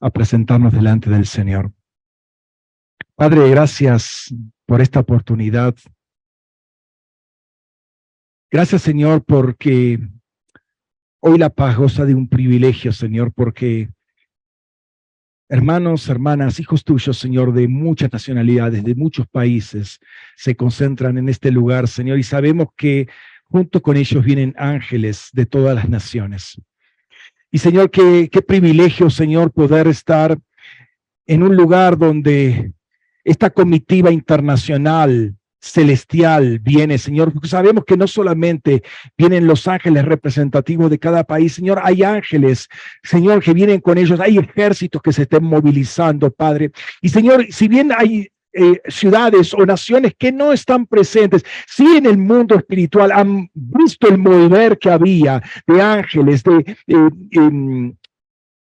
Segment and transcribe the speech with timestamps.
[0.00, 1.72] a presentarnos delante del Señor.
[3.14, 4.34] Padre, gracias
[4.66, 5.74] por esta oportunidad.
[8.50, 9.98] Gracias, Señor, porque
[11.20, 13.88] hoy la paz goza de un privilegio, Señor, porque
[15.48, 19.98] hermanos, hermanas, hijos tuyos, Señor, de muchas nacionalidades, de muchos países,
[20.36, 23.08] se concentran en este lugar, Señor, y sabemos que
[23.44, 26.60] junto con ellos vienen ángeles de todas las naciones.
[27.50, 30.38] Y Señor, qué, qué privilegio, Señor, poder estar
[31.26, 32.72] en un lugar donde
[33.24, 38.82] esta comitiva internacional celestial viene, Señor, porque sabemos que no solamente
[39.16, 42.68] vienen los ángeles representativos de cada país, Señor, hay ángeles,
[43.02, 46.70] Señor, que vienen con ellos, hay ejércitos que se estén movilizando, Padre.
[47.00, 48.28] Y Señor, si bien hay
[48.58, 54.08] eh, ciudades o naciones que no están presentes, sí en el mundo espiritual han visto
[54.08, 57.94] el mover que había de ángeles, de em,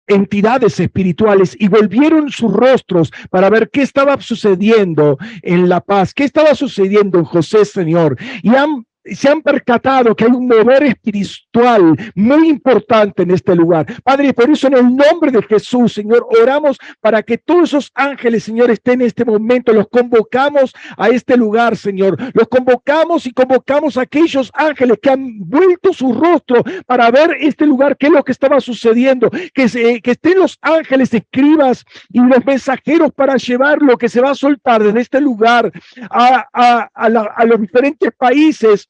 [0.08, 6.24] entidades espirituales y volvieron sus rostros para ver qué estaba sucediendo en La Paz, qué
[6.24, 8.18] estaba sucediendo en José, Señor.
[8.44, 13.86] Y han se han percatado que hay un mover espiritual muy importante en este lugar.
[14.04, 18.44] Padre, por eso en el nombre de Jesús, Señor, oramos para que todos esos ángeles,
[18.44, 19.74] Señor, estén en este momento.
[19.74, 22.18] Los convocamos a este lugar, Señor.
[22.34, 27.66] Los convocamos y convocamos a aquellos ángeles que han vuelto su rostro para ver este
[27.66, 29.30] lugar, qué es lo que estaba sucediendo.
[29.54, 34.32] Que, que estén los ángeles, escribas y los mensajeros para llevar lo que se va
[34.32, 35.72] a soltar desde este lugar
[36.10, 36.48] a,
[36.94, 38.90] a los diferentes países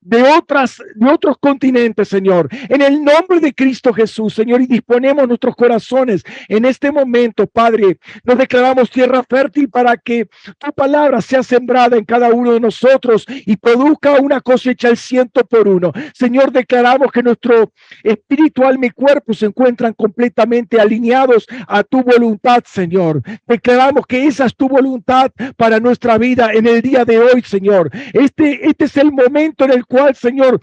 [0.00, 2.48] de otras de otros continentes, Señor.
[2.68, 7.98] En el nombre de Cristo Jesús, Señor, y disponemos nuestros corazones en este momento, Padre.
[8.24, 10.28] Nos declaramos tierra fértil para que
[10.58, 15.44] tu palabra sea sembrada en cada uno de nosotros y produzca una cosecha al ciento
[15.44, 15.92] por uno.
[16.14, 17.72] Señor, declaramos que nuestro
[18.02, 23.22] espíritu, alma y cuerpo se encuentran completamente alineados a tu voluntad, Señor.
[23.46, 27.90] Declaramos que esa es tu voluntad para nuestra vida en el día de hoy, Señor.
[28.12, 30.60] Este, este es el momento en el cual, Señor,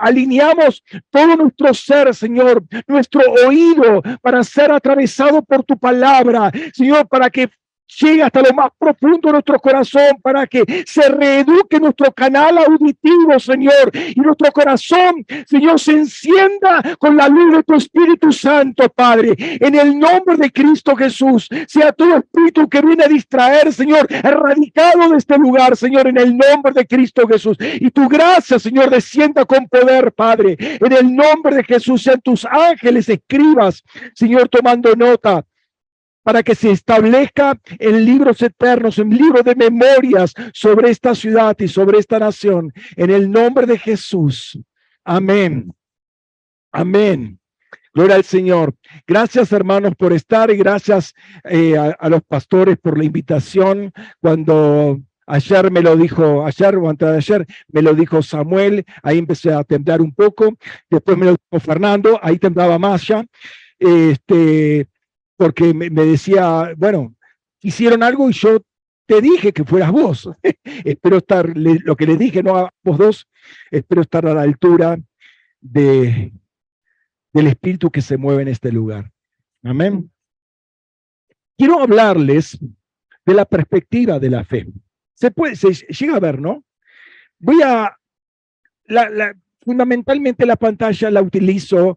[0.00, 7.30] alineamos todo nuestro ser, Señor, nuestro oído para ser atravesado por tu palabra, Señor, para
[7.30, 7.48] que
[7.98, 13.38] llegue hasta lo más profundo de nuestro corazón para que se reeduque nuestro canal auditivo,
[13.38, 19.34] Señor, y nuestro corazón, Señor, se encienda con la luz de tu Espíritu Santo, Padre,
[19.38, 21.48] en el nombre de Cristo Jesús.
[21.66, 26.36] Sea todo espíritu que viene a distraer, Señor, erradicado de este lugar, Señor, en el
[26.36, 27.56] nombre de Cristo Jesús.
[27.60, 32.02] Y tu gracia, Señor, descienda con poder, Padre, en el nombre de Jesús.
[32.02, 33.84] Sean tus ángeles, escribas,
[34.14, 35.44] Señor, tomando nota
[36.30, 41.66] para que se establezca en libros eternos, en libros de memorias sobre esta ciudad y
[41.66, 42.72] sobre esta nación.
[42.94, 44.56] En el nombre de Jesús.
[45.04, 45.74] Amén.
[46.70, 47.40] Amén.
[47.92, 48.76] Gloria al Señor.
[49.08, 53.92] Gracias, hermanos, por estar y gracias eh, a, los pastores por la invitación.
[54.20, 59.18] Cuando ayer me lo dijo, ayer o antes de ayer, me lo dijo Samuel, ahí
[59.18, 60.56] empecé a temblar un poco.
[60.88, 63.26] Después me lo dijo Fernando, ahí temblaba más ya.
[63.80, 64.86] Este,
[65.40, 67.16] porque me, decía, bueno,
[67.62, 68.62] hicieron algo y yo
[69.06, 70.28] te dije que fueras vos.
[70.84, 73.28] espero estar, lo que les dije, no a vos dos,
[73.70, 74.98] espero estar a la altura
[75.58, 76.34] de,
[77.32, 79.10] del espíritu que se mueve en este lugar.
[79.64, 80.12] Amén.
[81.56, 82.58] Quiero hablarles
[83.24, 84.66] de la perspectiva de la fe.
[85.14, 86.62] Se puede, se llega a ver, ¿no?
[87.38, 87.96] Voy a,
[88.84, 91.96] la, fundamentalmente la pantalla la utilizo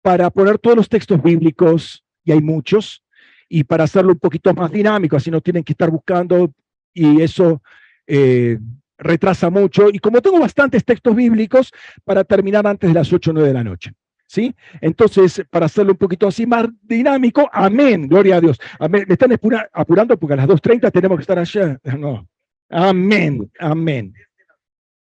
[0.00, 3.02] para poner todos los textos bíblicos y hay muchos,
[3.48, 6.52] y para hacerlo un poquito más dinámico, así no tienen que estar buscando
[6.92, 7.62] y eso
[8.06, 8.58] eh,
[8.98, 9.90] retrasa mucho.
[9.90, 11.72] Y como tengo bastantes textos bíblicos,
[12.04, 13.92] para terminar antes de las 8 o 9 de la noche.
[14.26, 14.52] ¿Sí?
[14.80, 18.58] Entonces, para hacerlo un poquito así más dinámico, amén, gloria a Dios.
[18.90, 19.38] Me están
[19.72, 21.78] apurando porque a las 2.30 tenemos que estar allá.
[21.96, 22.26] No.
[22.70, 24.14] Amén, amén.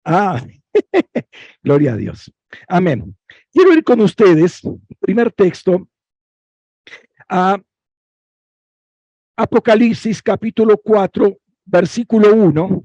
[0.05, 0.41] Ah,
[1.63, 2.31] gloria a Dios.
[2.67, 3.15] Amén.
[3.51, 4.61] Quiero ir con ustedes,
[5.01, 5.87] primer texto,
[7.29, 7.61] a
[9.37, 12.83] Apocalipsis capítulo 4, versículo 1.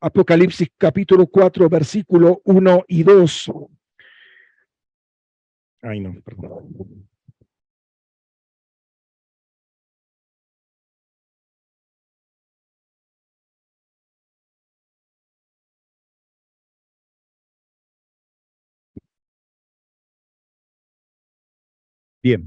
[0.00, 3.52] Apocalipsis capítulo 4, versículo 1 y 2.
[5.82, 7.08] Ay, no, perdón.
[22.22, 22.44] Bien.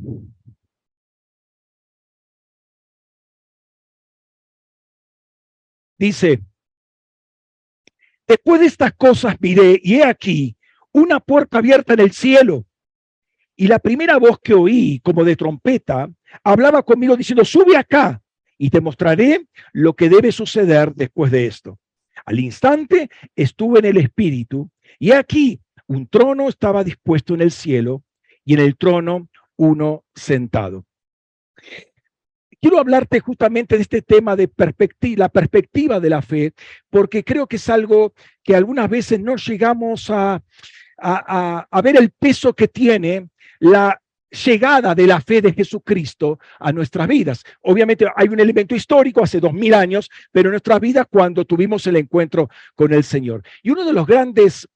[5.98, 6.42] Dice,
[8.28, 10.58] después de estas cosas miré y he aquí
[10.92, 12.66] una puerta abierta en el cielo
[13.56, 16.10] y la primera voz que oí, como de trompeta,
[16.44, 18.22] hablaba conmigo diciendo, sube acá
[18.58, 21.80] y te mostraré lo que debe suceder después de esto.
[22.26, 24.70] Al instante estuve en el espíritu
[25.00, 28.04] y aquí un trono estaba dispuesto en el cielo
[28.44, 30.86] y en el trono uno sentado.
[32.62, 36.54] Quiero hablarte justamente de este tema de perspectiva, la perspectiva de la fe,
[36.90, 38.14] porque creo que es algo
[38.44, 40.42] que algunas veces no llegamos a,
[40.98, 43.30] a, ver el peso que tiene
[43.60, 47.44] la llegada de la fe de Jesucristo a nuestras vidas.
[47.62, 51.86] Obviamente hay un elemento histórico hace dos mil años, pero en nuestras vidas cuando tuvimos
[51.88, 53.44] el encuentro con el Señor.
[53.64, 54.68] Y uno de los grandes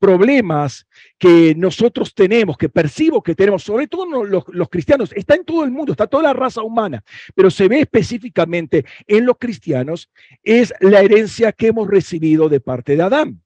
[0.00, 0.86] problemas
[1.18, 5.70] que nosotros tenemos, que percibo que tenemos, sobre todo los, cristianos, está en todo el
[5.70, 7.04] mundo, está toda la raza humana,
[7.34, 10.10] pero se ve específicamente en los cristianos,
[10.42, 13.42] es la herencia que hemos recibido de parte de Adán.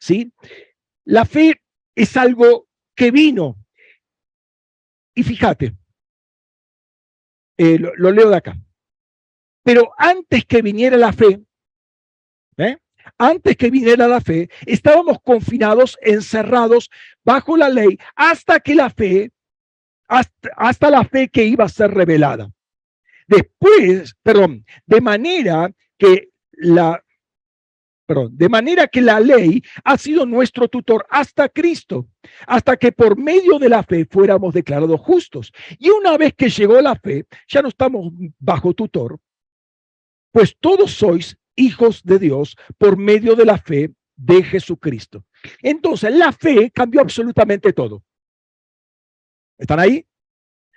[0.00, 0.32] ¿Sí?
[1.04, 1.60] La fe
[1.94, 3.56] es algo que vino.
[5.14, 5.74] Y fíjate,
[7.58, 8.58] eh, lo, leo de acá.
[9.62, 11.40] Pero antes que viniera la fe.
[13.18, 16.90] Antes que viniera la fe, estábamos confinados, encerrados
[17.24, 19.30] bajo la ley, hasta que la fe,
[20.08, 22.50] hasta, la fe que iba a ser revelada.
[23.26, 27.02] Después, perdón, de manera que la,
[28.06, 32.08] perdón, de manera que la ley ha sido nuestro tutor hasta Cristo,
[32.46, 35.52] hasta que por medio de la fe fuéramos declarados justos.
[35.78, 39.18] Y una vez que llegó la fe, ya no estamos bajo tutor,
[40.32, 45.24] pues todos sois hijos de Dios por medio de la fe de Jesucristo.
[45.62, 48.02] Entonces, la fe cambió absolutamente todo.
[49.58, 50.06] ¿Están ahí?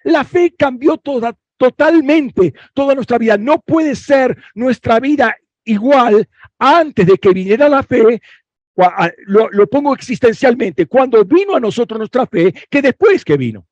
[0.03, 3.37] La fe cambió toda, totalmente toda nuestra vida.
[3.37, 6.27] No puede ser nuestra vida igual
[6.59, 8.21] antes de que viniera la fe.
[9.27, 13.67] Lo, lo pongo existencialmente, cuando vino a nosotros nuestra fe, que después que vino.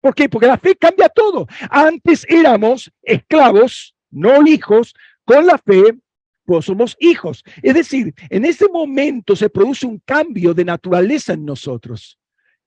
[0.00, 0.28] ¿Por qué?
[0.28, 1.46] Porque la fe cambia todo.
[1.70, 4.94] Antes éramos esclavos, no hijos,
[5.24, 5.98] con la fe
[6.48, 7.44] pues somos hijos.
[7.62, 12.18] Es decir, en ese momento se produce un cambio de naturaleza en nosotros.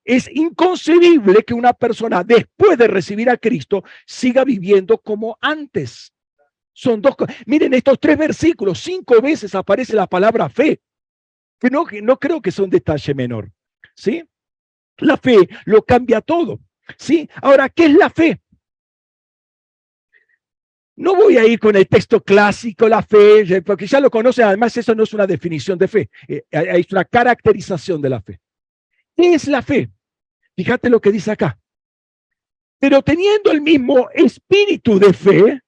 [0.05, 6.13] Es inconcebible que una persona después de recibir a Cristo siga viviendo como antes.
[6.73, 7.35] Son dos cosas.
[7.47, 10.79] Miren estos tres versículos, cinco veces aparece la palabra fe,
[11.59, 13.51] que no, no creo que sea un detalle menor.
[13.95, 14.23] ¿Sí?
[14.97, 16.59] La fe lo cambia todo.
[16.99, 17.27] ¿Sí?
[17.41, 18.39] Ahora, ¿qué es la fe?
[21.01, 24.77] No voy a ir con el texto clásico, la fe, porque ya lo conocen, además
[24.77, 28.39] eso no es una definición de fe, eh, es una caracterización de la fe.
[29.15, 29.89] ¿Qué es la fe?
[30.55, 31.59] Fíjate lo que dice acá.
[32.77, 35.61] Pero teniendo el mismo espíritu de fe,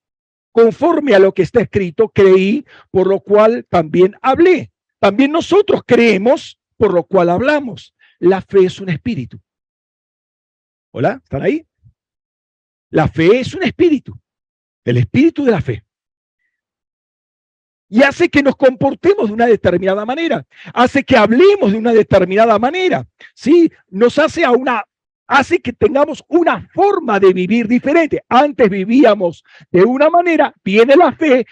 [0.52, 4.72] conforme a lo que está escrito, creí, por lo cual también hablé.
[5.00, 7.96] También nosotros creemos, por lo cual hablamos.
[8.20, 9.42] La fe es un espíritu.
[10.92, 11.20] ¿Hola?
[11.24, 11.66] ¿Están ahí?
[12.92, 14.16] La fe es un espíritu
[14.86, 15.84] el espíritu de la fe.
[17.90, 22.58] Y hace que nos comportemos de una determinada manera, hace que hablemos de una determinada
[22.58, 23.72] manera, ¿sí?
[23.90, 24.84] Nos hace a una,
[25.28, 28.24] hace que tengamos una forma de vivir diferente.
[28.28, 31.46] Antes vivíamos de una manera, viene la fe,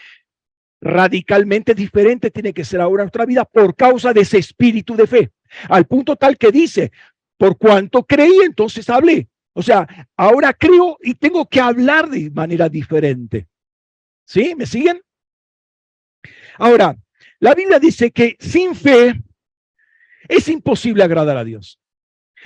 [0.81, 5.31] radicalmente diferente tiene que ser ahora nuestra vida por causa de ese espíritu de fe.
[5.69, 6.91] Al punto tal que dice,
[7.37, 9.27] por cuanto creí, entonces hablé.
[9.53, 13.47] O sea, ahora creo y tengo que hablar de manera diferente.
[14.25, 14.55] ¿Sí?
[14.55, 15.01] ¿Me siguen?
[16.57, 16.95] Ahora,
[17.39, 19.21] la Biblia dice que sin fe
[20.27, 21.79] es imposible agradar a Dios.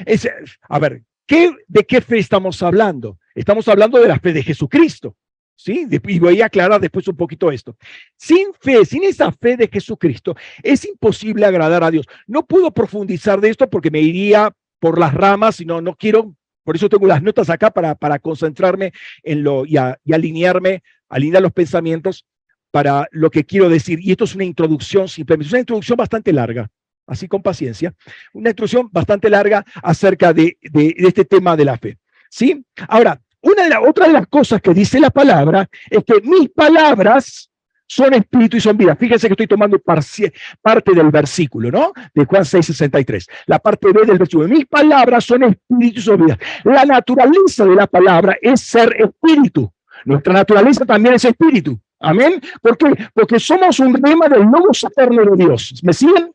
[0.06, 0.28] Es,
[0.62, 3.20] a ver, ¿qué, ¿de qué fe estamos hablando?
[3.36, 5.16] Estamos hablando de la fe de Jesucristo.
[5.58, 5.88] ¿Sí?
[5.90, 7.78] Y voy a aclarar después un poquito esto.
[8.18, 12.06] Sin fe, sin esa fe de Jesucristo, es imposible agradar a Dios.
[12.28, 16.36] No puedo profundizar de esto porque me iría por las ramas y no, no quiero
[16.66, 18.92] por eso tengo las notas acá para, concentrarme
[19.24, 22.26] en lo y, alinearme, alinear los pensamientos
[22.72, 24.00] para lo que quiero decir.
[24.02, 26.68] Y esto es una introducción simplemente, es una introducción bastante larga,
[27.06, 27.94] así con paciencia,
[28.34, 32.00] una introducción bastante larga acerca de, de, este tema de la fe.
[32.32, 32.66] ¿Sí?
[32.88, 36.50] Ahora, una de la, otra de las cosas que dice la palabra es que mis
[36.50, 37.52] palabras
[37.88, 38.96] son espíritu y son vida.
[38.96, 41.94] Fíjense que estoy tomando parte del versículo, ¿no?
[42.14, 43.28] De Juan 6:63.
[43.48, 44.48] La parte B del versículo.
[44.48, 46.38] Mis palabras son espíritu y son vida.
[46.64, 49.72] La naturaleza de la palabra es ser espíritu.
[50.06, 51.80] Nuestra naturaleza también es espíritu.
[52.00, 52.42] Amén.
[52.62, 52.94] ¿Por qué?
[53.14, 55.80] Porque somos un rema del nuevo eterno de Dios.
[55.84, 56.32] ¿Me siguen?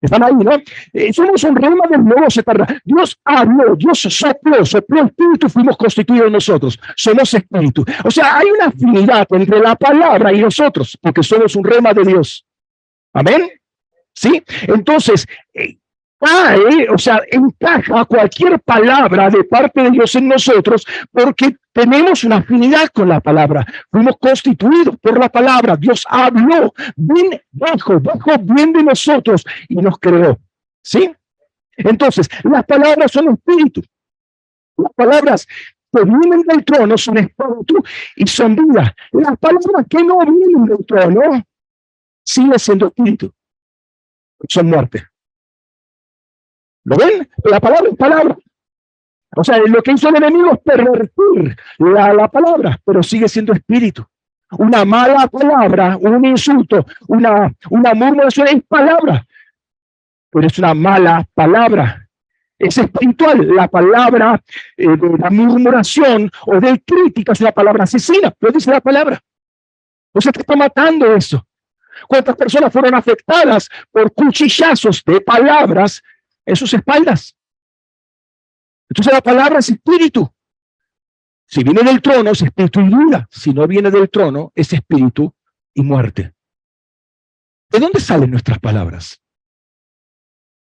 [0.00, 0.52] Están ahí, ¿no?
[0.92, 2.66] Eh, somos un reino del nuevo eterno.
[2.84, 6.78] Dios habló, Dios sopló, sopló espíritu, fuimos constituidos nosotros.
[6.96, 7.84] Somos espíritu.
[8.04, 12.04] O sea, hay una afinidad entre la palabra y nosotros, porque somos un rema de
[12.04, 12.44] Dios.
[13.12, 13.50] Amén.
[14.12, 14.42] ¿Sí?
[14.62, 15.76] Entonces, eh,
[16.18, 22.36] cae, o sea, encaja cualquier palabra de parte de Dios en nosotros porque tenemos una
[22.36, 23.66] afinidad con la palabra.
[23.90, 25.76] Fuimos constituidos por la palabra.
[25.76, 30.38] Dios habló, bien bajo, bajo bien de nosotros y nos creó.
[30.82, 31.14] ¿Sí?
[31.76, 33.82] Entonces, las palabras son espíritu.
[34.78, 35.46] Las palabras
[35.92, 37.82] que vienen del trono son espíritu
[38.16, 38.94] y son vida.
[39.12, 41.42] Las palabras que no vienen del trono
[42.24, 43.30] siguen siendo espíritu.
[44.48, 45.04] Son muerte.
[46.86, 47.28] ¿Lo ven?
[47.42, 48.36] La palabra es palabra.
[49.36, 53.52] O sea, lo que hizo el enemigo es pervertir la, la palabra, pero sigue siendo
[53.52, 54.06] espíritu.
[54.52, 59.26] Una mala palabra, un insulto, una, una murmuración es palabra,
[60.30, 62.08] pero es una mala palabra.
[62.56, 63.54] Es espiritual.
[63.54, 64.40] La palabra
[64.76, 69.20] eh, de la murmuración o de crítica es una palabra asesina, pero dice la palabra.
[70.12, 71.44] O sea, que está matando eso.
[72.06, 76.02] ¿Cuántas personas fueron afectadas por cuchillazos de palabras
[76.46, 77.36] en sus espaldas.
[78.88, 80.32] Entonces la palabra es espíritu.
[81.46, 83.28] Si viene del trono es espíritu y vida.
[83.30, 85.34] Si no viene del trono es espíritu
[85.74, 86.32] y muerte.
[87.68, 89.20] ¿De dónde salen nuestras palabras?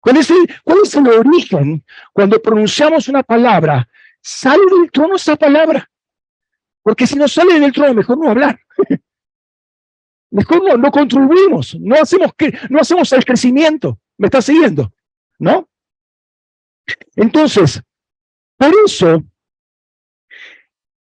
[0.01, 3.87] ¿Cuál es, el, ¿Cuál es el origen cuando pronunciamos una palabra?
[4.21, 5.89] ¿Sale del trono esa palabra?
[6.81, 8.59] Porque si no sale del trono, mejor no hablar.
[10.33, 12.31] Mejor no, contribuimos, no hacemos,
[12.69, 13.99] no hacemos el crecimiento.
[14.17, 14.93] ¿Me está siguiendo?
[15.41, 15.67] ¿No?
[17.15, 17.81] Entonces,
[18.57, 19.23] por eso,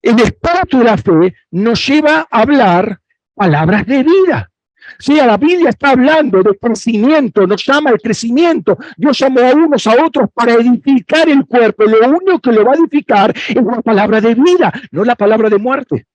[0.03, 3.00] el espíritu de la fe nos lleva a hablar
[3.33, 4.51] palabras de vida.
[5.00, 8.77] Sí, la Biblia está hablando de crecimiento, nos llama el crecimiento.
[8.98, 11.86] Dios llamó a unos a otros para edificar el cuerpo.
[11.86, 15.50] Lo único que lo va a edificar es la palabra de vida, no la palabra
[15.50, 16.05] de muerte.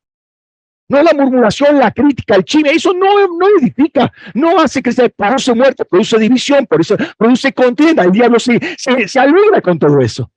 [0.88, 5.09] No la murmuración, la crítica, el chisme, eso no, no edifica, no hace que se
[5.09, 8.05] produce muerte, produce división, eso produce contienda.
[8.05, 10.31] El diablo se, se, se alegra con todo eso.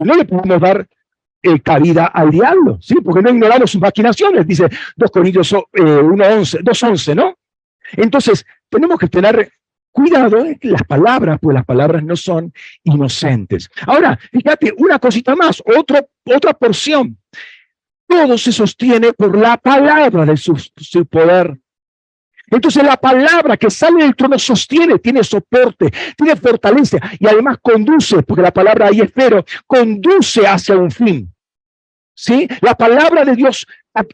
[0.00, 0.86] no le podemos dar
[1.42, 2.96] eh, cabida al diablo, ¿sí?
[3.02, 7.36] Porque no ignoramos sus maquinaciones, dice 2 Corintios eh, 1.11, 2.11, ¿no?
[7.92, 9.50] Entonces, tenemos que tener
[9.90, 12.52] cuidado en las palabras, pues las palabras no son
[12.84, 13.68] inocentes.
[13.86, 17.16] Ahora, fíjate, una cosita más, otro, otra porción
[18.08, 20.56] todo se sostiene por la palabra de su,
[21.06, 21.56] poder.
[22.50, 28.22] Entonces la palabra que sale del trono sostiene, tiene soporte, tiene fortaleza y además conduce,
[28.22, 31.32] porque la palabra ahí es pero, conduce hacia un fin.
[32.14, 32.48] ¿Sí?
[32.62, 33.66] La palabra de Dios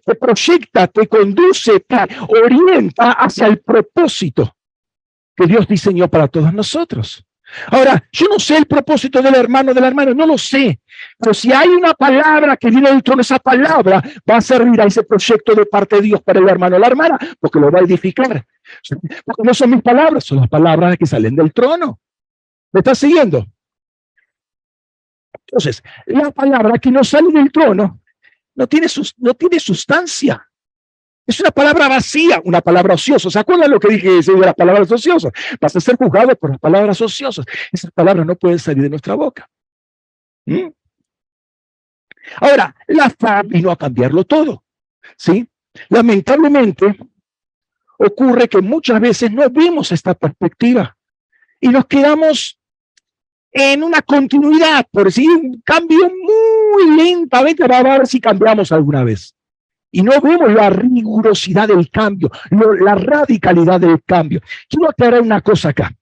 [0.05, 1.97] te proyecta, te conduce, te
[2.29, 4.55] orienta hacia el propósito
[5.37, 7.25] que Dios diseñó para todos nosotros.
[7.69, 10.81] Ahora, yo no sé el propósito del hermano, del hermano, no lo sé.
[11.19, 14.85] Pero si hay una palabra que viene del trono, esa palabra va a servir a
[14.85, 17.81] ese proyecto de parte de Dios para el hermano o la hermana, porque lo va
[17.81, 18.45] a edificar.
[19.25, 22.01] Porque no son mis palabras, son las palabras que salen del trono.
[22.73, 23.47] ¿Me estás siguiendo?
[25.47, 28.01] Entonces, la palabra que no sale del trono
[28.55, 28.87] no tiene,
[29.19, 30.49] no tiene sustancia.
[31.27, 33.31] Es una palabra vacía, una palabra ociosa.
[33.31, 35.33] ¿Se acuerdan lo que dije de las palabras ociosas?
[35.61, 37.47] Vas a ser juzgado por las palabras ociosas.
[37.73, 39.49] Esas palabras no pueden salir de nuestra boca.
[40.45, 40.69] ¿Mm?
[42.41, 44.65] Ahora, la fe vino a cambiarlo todo.
[45.17, 45.49] ¿sí?
[45.89, 46.99] Lamentablemente,
[47.99, 50.95] ocurre que muchas veces no vemos esta perspectiva
[51.59, 52.59] y nos quedamos
[53.51, 59.35] en una continuidad, por decir un cambio muy lentamente, a ver si cambiamos alguna vez
[59.95, 64.41] y no vemos la rigurosidad del cambio, la radicalidad del cambio.
[64.69, 65.95] Quiero aclarar una cosa acá.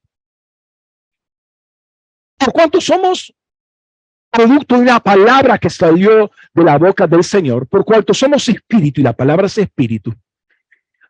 [2.38, 3.34] Por cuanto somos
[4.30, 9.02] producto de una palabra que salió de la boca del Señor, por cuanto somos espíritu
[9.02, 10.14] y la palabra es espíritu,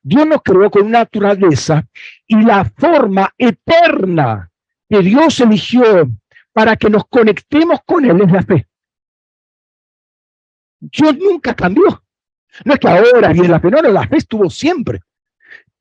[0.02, 1.86] Dios nos creó con naturaleza
[2.26, 4.50] y la forma eterna
[4.88, 6.10] que Dios eligió
[6.52, 8.66] para que nos conectemos con Él es la fe.
[10.80, 12.01] Dios nunca cambió.
[12.64, 15.00] No es que ahora viene la fe, no, la fe estuvo siempre.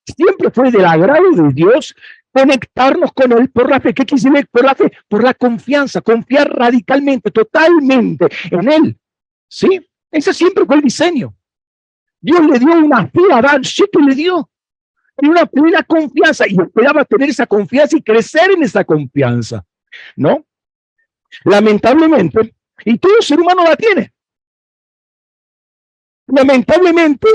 [0.05, 1.95] Siempre fue del agrado de Dios
[2.31, 3.93] conectarnos con Él por la fe.
[3.93, 4.91] ¿Qué quiere decir por la fe?
[5.07, 8.97] Por la confianza, confiar radicalmente, totalmente en Él.
[9.47, 9.85] ¿Sí?
[10.09, 11.35] Ese siempre fue el diseño.
[12.19, 14.49] Dios le dio una fe a Adán, sí que le dio.
[15.21, 19.63] Y una plena confianza y esperaba tener esa confianza y crecer en esa confianza.
[20.15, 20.45] ¿No?
[21.43, 24.13] Lamentablemente, y todo ser humano la tiene.
[26.31, 27.27] Lamentablemente,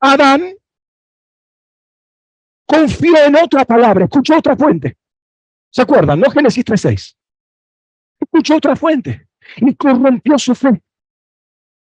[0.00, 0.54] Adán
[2.66, 4.96] confió en otra palabra, escuchó otra fuente.
[5.70, 6.20] ¿Se acuerdan?
[6.20, 7.14] No Génesis 3.6.
[8.20, 10.82] Escuchó otra fuente y corrompió su fe.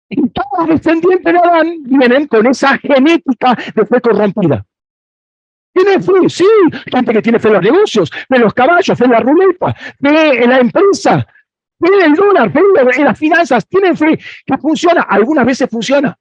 [0.09, 4.67] Y todos los descendientes de Adán vienen con esa genética de fe corrompida.
[5.73, 6.47] Tiene fe, sí,
[6.91, 9.75] gente que tiene fe en los negocios, fe en los caballos, fe en la ruleta,
[9.75, 11.27] fe en la empresa,
[11.81, 12.61] fe el dólar, fe
[12.99, 15.03] en las finanzas, tienen fe que funciona.
[15.03, 16.19] Algunas veces funciona,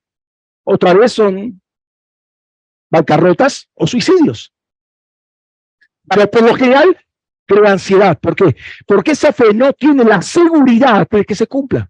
[0.63, 1.61] otra vez son
[2.89, 4.53] bancarrotas o suicidios.
[6.07, 6.97] Pero por lo general
[7.45, 8.17] crea ansiedad.
[8.19, 8.55] ¿Por qué?
[8.85, 11.89] Porque esa fe no tiene la seguridad de que se cumpla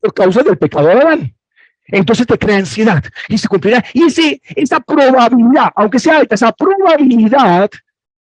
[0.00, 1.36] por causa del pecado de Adán.
[1.84, 3.84] Entonces te crea ansiedad y se cumplirá.
[3.92, 7.70] Y ese, esa probabilidad, aunque sea alta, esa probabilidad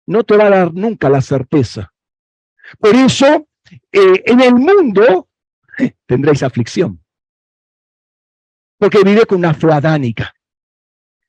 [0.05, 1.91] no te va a dar nunca la certeza.
[2.79, 3.47] Por eso,
[3.91, 5.27] eh, en el mundo
[6.05, 6.99] tendréis aflicción.
[8.77, 10.33] Porque vive con una fe adánica.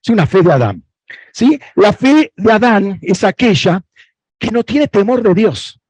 [0.02, 0.85] Es una fe de Adán.
[1.33, 1.59] ¿Sí?
[1.75, 3.83] La fe de Adán es aquella
[4.38, 5.81] que no tiene temor de Dios.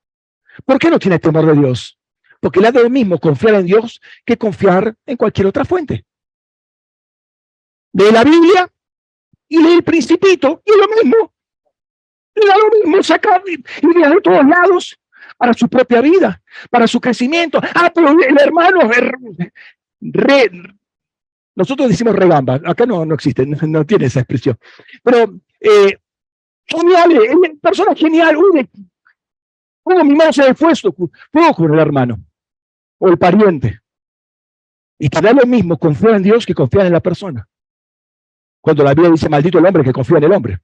[0.64, 1.98] ¿Por qué no tiene temor de Dios?
[2.40, 6.04] Porque le da lo mismo confiar en Dios que confiar en cualquier otra fuente.
[7.92, 8.70] De la Biblia
[9.48, 11.32] y lee el principito y es lo mismo.
[12.34, 14.98] Le da lo mismo sacar y de todos lados
[15.36, 17.60] para su propia vida, para su crecimiento.
[17.74, 18.80] Ah, pero el hermano,
[21.58, 24.56] nosotros decimos regamba, acá no, no existe, no, tiene esa expresión.
[25.02, 25.98] Pero eh,
[26.64, 28.70] genial, eh, persona genial, uy,
[29.82, 32.24] pongo mi mano se fuego, fuego con el hermano
[32.98, 33.80] o el pariente.
[35.00, 37.44] Y te da lo mismo confiar en Dios que confiar en la persona.
[38.60, 40.60] Cuando la Biblia dice maldito el hombre que confía en el hombre.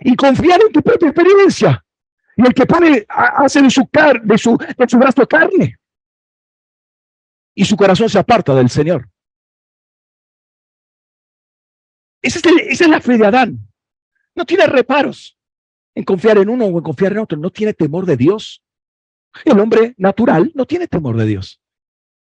[0.00, 1.84] Y confiar en tu propia experiencia.
[2.36, 5.79] Y el que pone, hace de su, car de su, de su brazo carne
[7.54, 9.08] y su corazón se aparta del Señor.
[12.22, 13.58] Esa es, la fe de Adán.
[14.34, 15.38] No tiene reparos
[15.94, 17.38] en confiar en uno o en confiar en otro.
[17.38, 18.62] No tiene temor de Dios.
[19.44, 21.60] El hombre natural no tiene temor de Dios.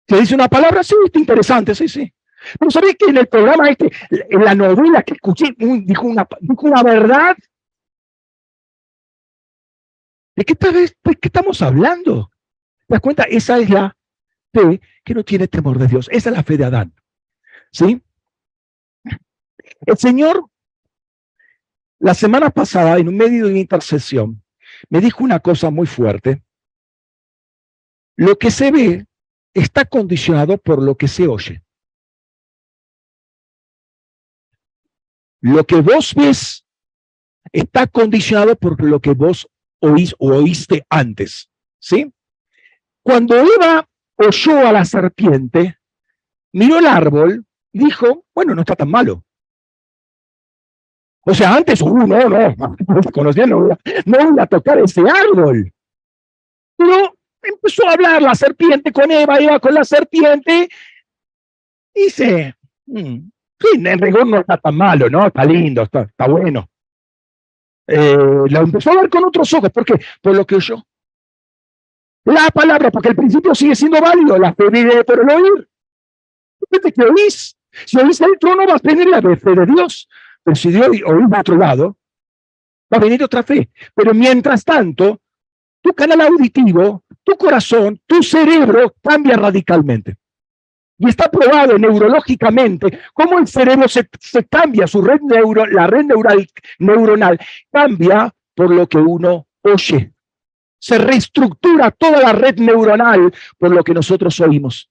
[0.09, 2.13] Se dice una palabra, sí, está interesante, sí, sí.
[2.59, 6.67] Pero ¿sabéis que en el programa este, en la novela que escuché, dijo una, dijo
[6.67, 7.37] una verdad?
[10.37, 12.31] ¿De qué, ¿De qué estamos hablando?
[12.87, 13.23] ¿Te das cuenta?
[13.25, 13.97] Esa es la
[15.05, 16.09] que no tiene temor de Dios.
[16.11, 16.95] Esa es la fe de Adán.
[17.73, 18.01] ¿Sí?
[19.87, 20.49] El Señor,
[21.99, 24.43] la semana pasada, en un medio de una intercesión,
[24.89, 26.43] me dijo una cosa muy fuerte.
[28.17, 29.07] Lo que se ve
[29.53, 31.63] está condicionado por lo que se oye.
[35.41, 36.65] Lo que vos ves
[37.53, 39.49] está condicionado por lo que vos
[39.81, 41.51] oís o oíste antes.
[41.79, 42.13] ¿Sí?
[43.03, 43.87] Cuando Eva
[44.17, 45.79] oyó a la serpiente,
[46.53, 49.25] miró el árbol, dijo, bueno, no está tan malo.
[51.27, 52.55] O sea, antes, uh, no, no,
[53.13, 55.73] conocía, no, no voy a tocar ese árbol.
[56.77, 60.69] Pero empezó a hablar la serpiente con Eva, Eva con la serpiente,
[61.95, 62.55] dice,
[62.87, 63.19] mm,
[63.59, 65.27] sí, en rigor no está tan malo, ¿no?
[65.27, 66.69] Está lindo, está, está bueno.
[67.87, 70.01] Eh, la empezó a ver con otros ojos, ¿por qué?
[70.21, 70.83] Por lo que oyó.
[72.25, 75.69] La palabra, porque el principio sigue siendo válido, la fe vive por el oír.
[76.71, 77.57] Fíjate que oís.
[77.85, 80.09] Si oís el trono, vas a tener la fe de Dios.
[80.43, 81.97] Pero si oís de otro lado,
[82.93, 83.69] va a venir otra fe.
[83.95, 85.21] Pero mientras tanto,
[85.83, 90.17] tu canal auditivo, tu corazón, tu cerebro cambia radicalmente.
[90.97, 94.09] Y está probado neurológicamente cómo el cerebro se,
[94.49, 96.47] cambia, su red neuro, la red neural,
[96.79, 97.39] neuronal
[97.71, 100.14] cambia por lo que uno oye
[100.85, 104.91] se reestructura toda la red neuronal por lo que nosotros oímos.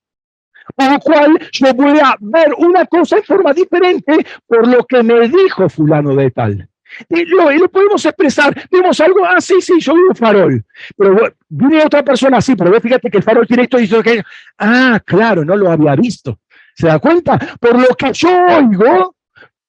[0.76, 5.04] Por lo cual yo voy a ver una cosa en forma diferente por lo que
[5.04, 6.68] me dijo fulano de tal.
[7.10, 8.68] Y lo, lo podemos expresar.
[8.72, 10.66] Vemos algo, ah, sí, sí, yo vi un farol.
[10.98, 11.16] Pero
[11.48, 14.02] viene otra persona así, pero fíjate que el farol tiene esto y esto.
[14.02, 14.24] Que...
[14.58, 16.40] Ah, claro, no lo había visto.
[16.76, 17.38] ¿Se da cuenta?
[17.60, 19.16] Por lo que yo oigo,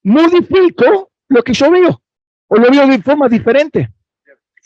[0.05, 2.01] modifico lo que yo veo.
[2.47, 3.91] O lo veo de forma diferente.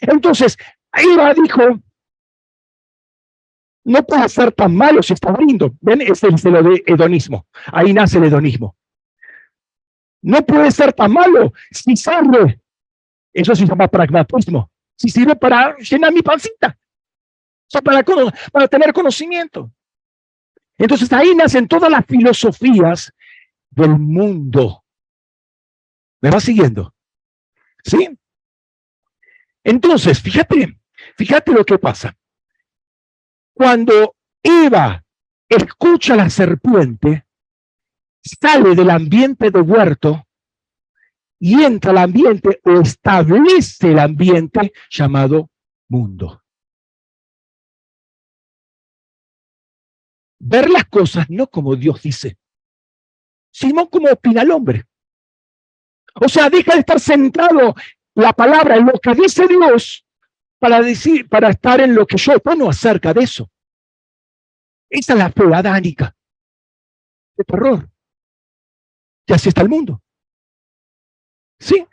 [0.00, 0.56] Entonces,
[0.92, 1.80] Eva dijo,
[3.84, 5.74] no puede ser tan malo si está lindo.
[5.80, 6.02] ¿Ven?
[6.02, 7.46] Es el celo de hedonismo.
[7.72, 8.76] Ahí nace el hedonismo.
[10.22, 12.60] No puede ser tan malo si sirve.
[13.32, 14.70] Eso se llama pragmatismo.
[14.96, 16.76] Si sirve para llenar mi pancita.
[16.78, 19.70] O sea, para, tener conocimiento.
[20.76, 23.12] Entonces ahí nacen todas las filosofías
[23.70, 24.84] del mundo.
[26.20, 26.94] ¿Me va siguiendo?
[27.84, 28.18] ¿Sí?
[29.64, 30.78] Entonces, fíjate,
[31.16, 32.16] Fíjate lo que pasa.
[33.52, 35.04] Cuando Eva
[35.48, 37.26] escucha a la serpiente,
[38.22, 40.24] sale del ambiente de huerto
[41.40, 45.50] y entra al ambiente o establece el ambiente llamado
[45.88, 46.42] mundo.
[50.40, 52.38] Ver las cosas no como Dios dice,
[53.50, 54.84] sino como opina el hombre.
[56.14, 57.74] O sea, deja de estar centrado
[58.18, 60.04] la palabra lo que dice Dios
[60.58, 63.48] para decir, para estar en lo que yo opino acerca de eso.
[64.90, 66.16] Esa es la fe adánica
[67.36, 67.88] de terror.
[69.24, 70.02] Y así está el mundo.
[71.60, 71.86] ¿Sí?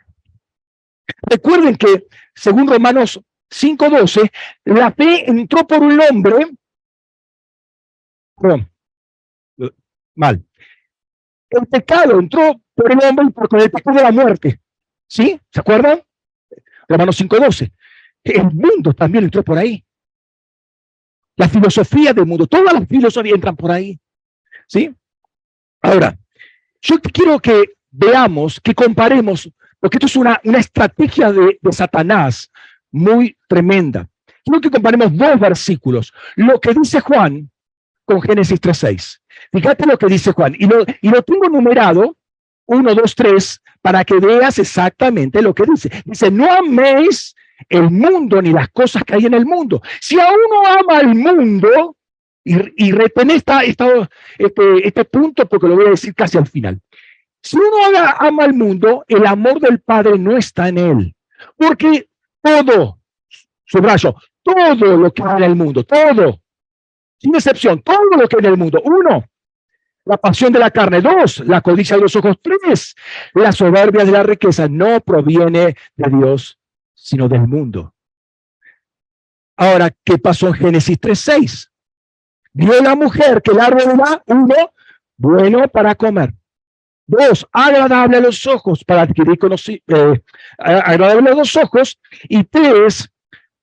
[1.22, 4.28] Recuerden que, según Romanos 5.12,
[4.64, 6.50] la fe entró por un hombre.
[8.36, 8.68] Perdón,
[10.16, 10.44] mal.
[11.50, 14.60] El pecado entró por el hombre por el pecado de la muerte.
[15.08, 15.40] ¿Sí?
[15.52, 16.02] ¿Se acuerdan?
[16.88, 17.70] Romanos 5.12.
[18.24, 19.84] El mundo también entró por ahí.
[21.36, 23.98] La filosofía del mundo, todas las filosofías entran por ahí.
[24.66, 24.92] ¿Sí?
[25.82, 26.18] Ahora,
[26.80, 32.50] yo quiero que veamos, que comparemos, porque esto es una, una estrategia de, de Satanás
[32.90, 34.08] muy tremenda.
[34.44, 36.12] Quiero que comparemos dos versículos.
[36.36, 37.50] Lo que dice Juan
[38.04, 39.18] con Génesis 3.6.
[39.52, 40.54] Fíjate lo que dice Juan.
[40.58, 42.16] Y lo, y lo tengo numerado,
[42.66, 45.90] 1, 2, 3, para que veas exactamente lo que dice.
[46.04, 47.34] Dice, no améis
[47.68, 49.80] el mundo ni las cosas que hay en el mundo.
[50.00, 51.96] Si a uno ama el mundo,
[52.46, 56.80] y, y retén esta, este, este punto porque lo voy a decir casi al final.
[57.42, 61.14] Si uno ama el mundo, el amor del Padre no está en él.
[61.56, 62.08] Porque
[62.40, 62.98] todo,
[63.64, 66.40] subrayo, todo lo que hay en el mundo, todo,
[67.18, 68.80] sin excepción, todo lo que hay en el mundo.
[68.84, 69.24] Uno,
[70.06, 71.02] la pasión de la carne.
[71.02, 72.36] Dos, la codicia de los ojos.
[72.40, 72.94] Tres,
[73.34, 76.58] la soberbia de la riqueza no proviene de Dios,
[76.94, 77.92] sino del mundo.
[79.56, 81.70] Ahora, ¿qué pasó en Génesis 3.6?
[82.52, 84.54] Vio la mujer que el árbol era, uno,
[85.16, 86.32] bueno para comer.
[87.06, 90.22] Dos, agradable a los ojos para adquirir conocimiento, eh,
[90.58, 91.98] agradable a los ojos.
[92.28, 93.08] Y tres,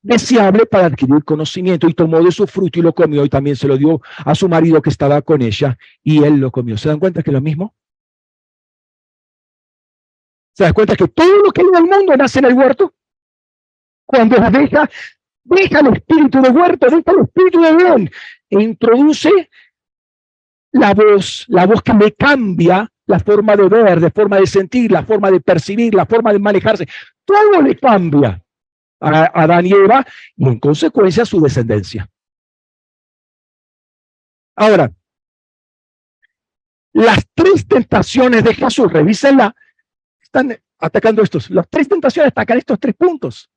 [0.03, 1.87] deseable para adquirir conocimiento.
[1.87, 4.47] Y tomó de su fruto y lo comió y también se lo dio a su
[4.47, 6.77] marido que estaba con ella y él lo comió.
[6.77, 7.73] ¿Se dan cuenta que es lo mismo?
[10.53, 12.93] ¿Se dan cuenta que todo lo que hay en el mundo nace en el huerto?
[14.05, 14.87] Cuando deja,
[15.43, 18.11] deja el espíritu de huerto, deja el espíritu de león
[18.49, 19.49] e introduce
[20.73, 24.91] la voz, la voz que me cambia la forma de ver, de forma de sentir,
[24.91, 26.87] la forma de percibir, la forma de manejarse.
[27.25, 28.42] Todo le cambia
[29.03, 30.05] a Adán y Eva
[30.37, 32.09] y en consecuencia su descendencia.
[34.55, 34.91] Ahora,
[36.93, 39.55] las tres tentaciones de Jesús, revísenla,
[40.21, 41.49] están atacando estos.
[41.49, 43.49] Las tres tentaciones atacan estos tres puntos.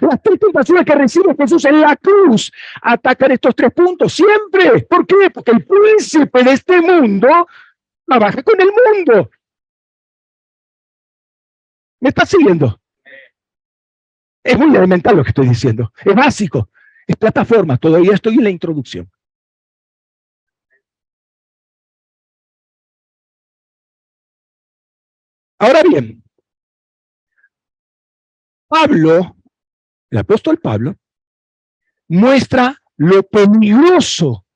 [0.00, 4.82] Las tres tentaciones que recibe Jesús en la cruz atacan estos tres puntos siempre.
[4.82, 5.30] ¿Por qué?
[5.30, 7.46] Porque el príncipe de este mundo
[8.06, 9.30] trabaja con el mundo.
[12.00, 12.78] ¿Me está siguiendo?
[14.44, 15.92] Es muy elemental lo que estoy diciendo.
[16.04, 16.70] Es básico.
[17.06, 17.76] Es plataforma.
[17.78, 19.10] Todavía estoy en la introducción.
[25.58, 26.22] Ahora bien,
[28.68, 29.34] Pablo
[30.14, 30.96] el apóstol Pablo,
[32.06, 34.46] muestra lo peligroso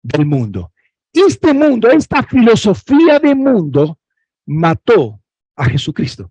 [0.00, 0.72] del mundo.
[1.12, 3.98] Este mundo, esta filosofía de mundo,
[4.46, 5.20] mató
[5.56, 6.30] a Jesucristo.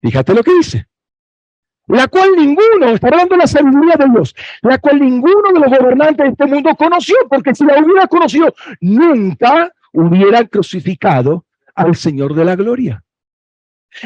[0.00, 0.86] Fíjate lo que dice.
[1.88, 5.78] La cual ninguno, está hablando de la sabiduría de Dios, la cual ninguno de los
[5.78, 12.34] gobernantes de este mundo conoció, porque si la hubiera conocido, nunca hubieran crucificado al Señor
[12.34, 13.02] de la gloria.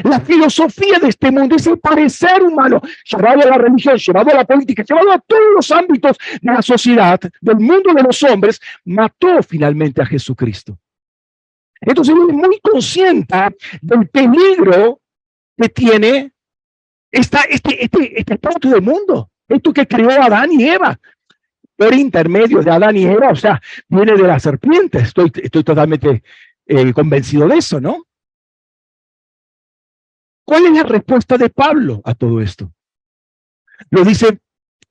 [0.03, 4.35] La filosofía de este mundo es el parecer humano, llevado a la religión, llevado a
[4.35, 8.61] la política, llevado a todos los ámbitos de la sociedad, del mundo de los hombres,
[8.85, 10.77] mató finalmente a Jesucristo.
[11.81, 13.35] Entonces es muy consciente
[13.81, 15.01] del peligro
[15.57, 16.33] que tiene
[17.11, 18.39] esta, este, este, este
[18.69, 20.99] del mundo, esto que creó Adán y Eva,
[21.75, 26.23] por intermedio de Adán y Eva, o sea, viene de la serpiente, estoy, estoy totalmente
[26.65, 28.03] eh, convencido de eso, ¿no?
[30.45, 32.73] ¿Cuál es la respuesta de Pablo a todo esto?
[33.89, 34.39] Lo dice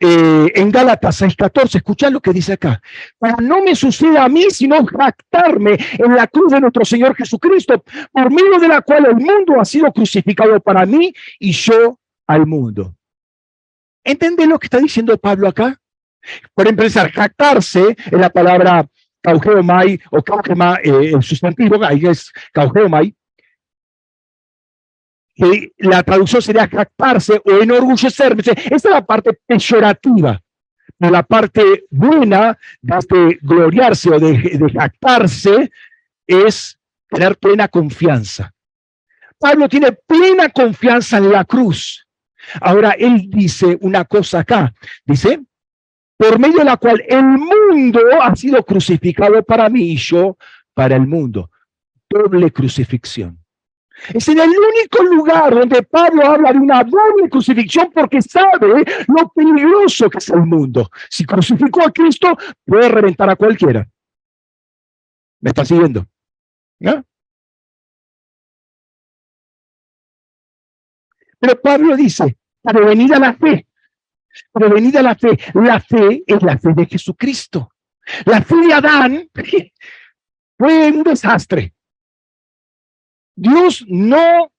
[0.04, 2.82] eh, en Gálatas 6:14, escuchad lo que dice acá.
[3.18, 7.84] Para no me suceda a mí, sino jactarme en la cruz de nuestro Señor Jesucristo,
[8.10, 12.46] por medio de la cual el mundo ha sido crucificado para mí y yo al
[12.46, 12.96] mundo.
[14.02, 15.78] ¿Entendés lo que está diciendo Pablo acá?
[16.52, 18.84] Por empezar, jactarse en la palabra
[19.22, 23.14] caugeomai o caugema, eh, el sustantivo, ahí es caugeomai,
[25.42, 28.42] que la traducción sería jactarse o enorgullecerme.
[28.42, 30.40] Esa es la parte peyorativa.
[30.98, 35.72] La parte buena de este gloriarse o de, de jactarse
[36.24, 36.78] es
[37.08, 38.52] tener plena confianza.
[39.36, 42.06] Pablo tiene plena confianza en la cruz.
[42.60, 44.72] Ahora él dice una cosa acá.
[45.04, 45.40] Dice,
[46.16, 50.36] por medio de la cual el mundo ha sido crucificado para mí y yo
[50.72, 51.50] para el mundo.
[52.08, 53.41] Doble crucifixión.
[54.12, 59.28] Es en el único lugar donde Pablo habla de una doble crucifixión porque sabe lo
[59.28, 60.90] peligroso que es el mundo.
[61.08, 63.88] Si crucificó a Cristo, puede reventar a cualquiera.
[65.40, 66.06] ¿Me está siguiendo?
[66.80, 67.04] ¿No?
[71.38, 73.66] Pero Pablo dice, prevenida la fe,
[74.52, 77.72] prevenida la fe, la fe es la fe de Jesucristo.
[78.26, 79.28] La fe de Adán
[80.58, 81.74] fue un desastre.
[83.34, 84.52] Dios no,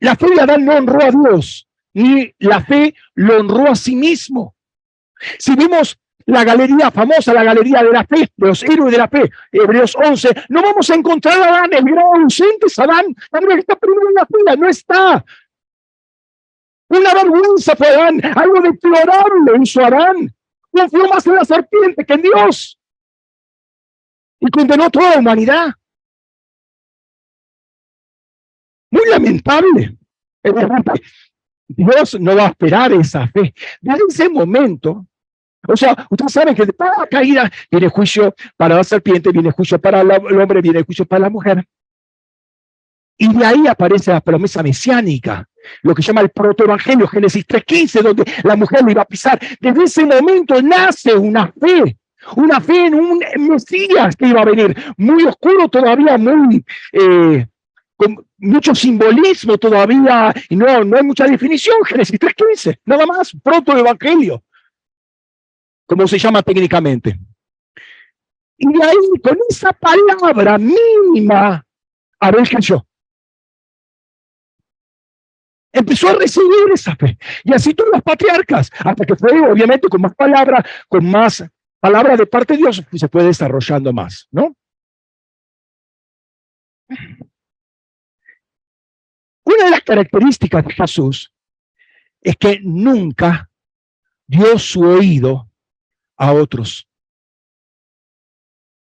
[0.00, 3.96] la fe de Adán no honró a Dios, ni la fe lo honró a sí
[3.96, 4.54] mismo.
[5.38, 9.08] Si vemos la galería famosa, la galería de la fe, de los héroes de la
[9.08, 13.58] fe, Hebreos 11, no vamos a encontrar a Adán, el gran ausente es Adán, Adán
[13.58, 15.24] está primero en la fila, no está.
[16.88, 20.34] Una vergüenza fue Adán, algo deplorable hizo Adán.
[20.72, 22.78] Confió más en la serpiente que en Dios.
[24.40, 25.70] Y condenó a toda la humanidad.
[28.90, 29.96] Muy lamentable.
[31.68, 33.54] Dios no va a esperar esa fe.
[33.80, 35.06] Desde ese momento,
[35.66, 39.78] o sea, ustedes saben que para la caída viene juicio para la serpiente, viene juicio
[39.78, 41.64] para el hombre, viene juicio para la mujer.
[43.16, 45.46] Y de ahí aparece la promesa mesiánica,
[45.82, 49.38] lo que llama el protoevangelio, Génesis 3.15, donde la mujer lo iba a pisar.
[49.60, 51.98] Desde ese momento nace una fe,
[52.36, 57.46] una fe en un Mesías que iba a venir, muy oscuro todavía, muy eh,
[57.94, 64.42] con mucho simbolismo todavía, y no, no hay mucha definición, Génesis 3.15, nada más, protoevangelio
[65.90, 67.18] como se llama técnicamente.
[68.56, 71.66] Y ahí, con esa palabra mínima,
[72.20, 72.86] Abel yo
[75.72, 77.18] Empezó a recibir esa fe.
[77.42, 81.44] Y así todos los patriarcas, hasta que fue, obviamente, con más palabras, con más
[81.80, 84.54] palabras de parte de Dios, se fue desarrollando más, ¿no?
[89.60, 91.34] Una de las características de Jesús
[92.22, 93.50] es que nunca
[94.26, 95.50] dio su oído
[96.16, 96.88] a otros.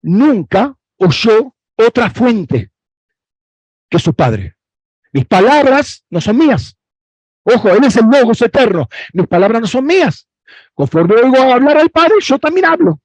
[0.01, 2.71] Nunca oyó otra fuente
[3.89, 4.55] que su Padre.
[5.13, 6.77] Mis palabras no son mías.
[7.43, 8.89] Ojo, Él es el Logos eterno.
[9.13, 10.29] Mis palabras no son mías.
[10.73, 13.01] Conforme oigo hablar al Padre, yo también hablo.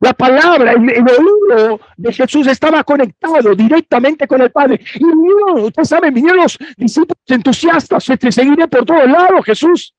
[0.00, 4.80] La palabra, el, oído de Jesús estaba conectado directamente con el Padre.
[4.94, 9.94] Y no, ustedes saben, vinieron los discípulos entusiastas, te seguiré por todos lados, Jesús.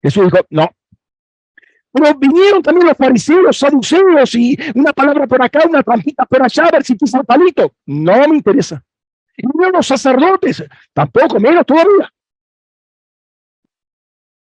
[0.00, 0.70] Jesús dijo, no,
[1.94, 6.42] pero vinieron también los fariseos, los saduceos y una palabra por acá, una trampita por
[6.42, 7.72] allá, a ver si pisa el palito.
[7.86, 8.82] No me interesa.
[9.36, 12.12] Y vinieron los sacerdotes, tampoco, menos todavía.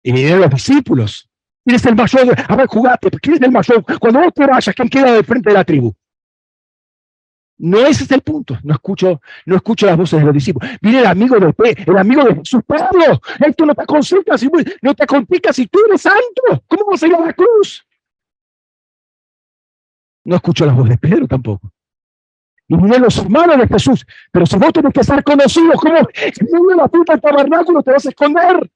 [0.03, 1.29] Y vinieron los discípulos.
[1.65, 2.35] ¿Quién es el mayor?
[2.47, 3.83] A ver, jugate, ¿quién es el mayor?
[3.99, 5.93] Cuando vos te vayas, ¿quién queda de frente de la tribu?
[7.57, 8.57] No ese es el punto.
[8.63, 10.69] No escucho, no escucho las voces de los discípulos.
[10.81, 11.53] Viene el amigo de
[11.87, 13.21] el amigo de Jesús, Pablo.
[13.39, 14.49] Esto no te aconseja, si,
[14.81, 16.63] no te aconseja si tú eres santo.
[16.67, 17.85] ¿Cómo vas a ir a la cruz?
[20.25, 21.71] No escucho las voces de Pedro tampoco.
[22.67, 24.05] Y vienen los hermanos de Jesús.
[24.31, 25.99] Pero si vos tenés que ser conocido, ¿cómo?
[26.13, 28.69] Si no la puta del tabernáculo te vas a esconder.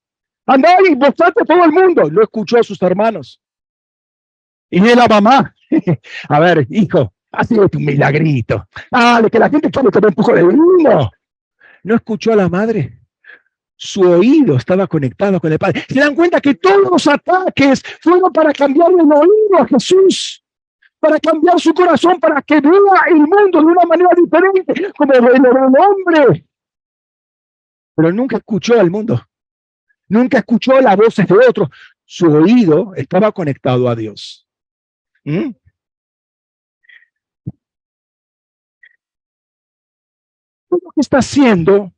[0.48, 2.10] Andá y mostrate todo el mundo.
[2.10, 3.42] No escuchó a sus hermanos.
[4.70, 5.54] Y viene la mamá.
[6.30, 8.66] a ver, hijo, ha sido un milagrito.
[8.90, 11.12] Dale, que la gente quiere que me empujo de vino.
[11.84, 13.02] No escuchó a la madre.
[13.76, 15.86] Su oído estaba conectado con el Padre.
[15.88, 20.44] Se dan cuenta que todos los ataques fueron para cambiar el oído a Jesús,
[21.00, 22.72] para cambiar su corazón, para que vea
[23.10, 26.46] el mundo de una manera diferente, como el, el hombre.
[27.96, 29.22] Pero nunca escuchó al mundo.
[30.08, 31.70] Nunca escuchó las voces de otros.
[32.06, 34.48] Su oído estaba conectado a Dios.
[35.24, 35.52] ¿Mm?
[41.00, 41.94] está haciendo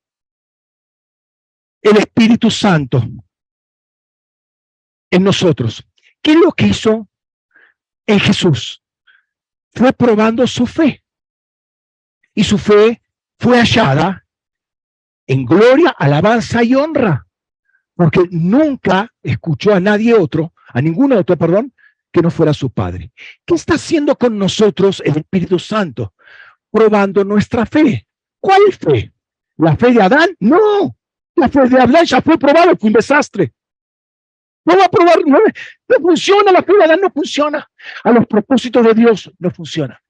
[1.81, 3.01] el Espíritu Santo
[5.09, 5.85] en nosotros.
[6.21, 7.07] ¿Qué es lo que hizo
[8.05, 8.83] en Jesús?
[9.71, 11.03] Fue probando su fe.
[12.33, 13.01] Y su fe
[13.37, 14.25] fue hallada
[15.27, 17.25] en gloria, alabanza y honra.
[17.99, 21.73] Porque nunca escuchó a nadie otro, a ningún otro, perdón,
[22.13, 23.11] que no fuera su Padre.
[23.45, 26.13] ¿Qué está haciendo con nosotros el Espíritu Santo?
[26.71, 28.07] Probando nuestra fe.
[28.39, 29.11] ¿Cuál fe?
[29.57, 30.29] ¿La fe de Adán?
[30.39, 30.95] No.
[31.35, 33.51] La fe de Adán ya fue probada, fue un desastre.
[34.63, 35.39] No va a probar, no,
[36.01, 37.69] funciona, la fe de Adán no funciona.
[38.05, 40.01] A los propósitos de Dios no funciona.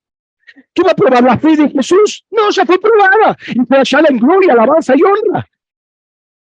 [0.76, 2.24] ¿Qué va a probar la fe de Jesús?
[2.30, 3.36] No, ya fue probada.
[3.48, 5.50] Y fue allá en gloria, alabanza y honra.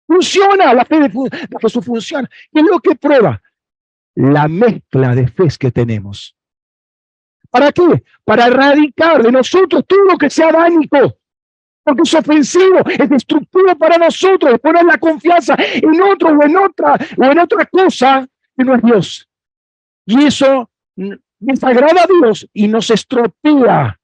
[0.09, 2.29] Funciona, la fe de, de Jesús funciona.
[2.53, 3.41] ¿Qué es lo que prueba?
[4.17, 6.35] La mezcla de fe que tenemos.
[7.51, 8.03] ¿Para qué?
[8.25, 11.17] Para erradicar de nosotros todo lo que sea dánico
[11.89, 16.99] porque es ofensivo, es destructivo para nosotros, poner la confianza en otro o en otra
[17.17, 19.29] o en otra cosa que no es Dios.
[20.05, 20.71] Y eso
[21.39, 23.99] desagrada a Dios y nos estropea,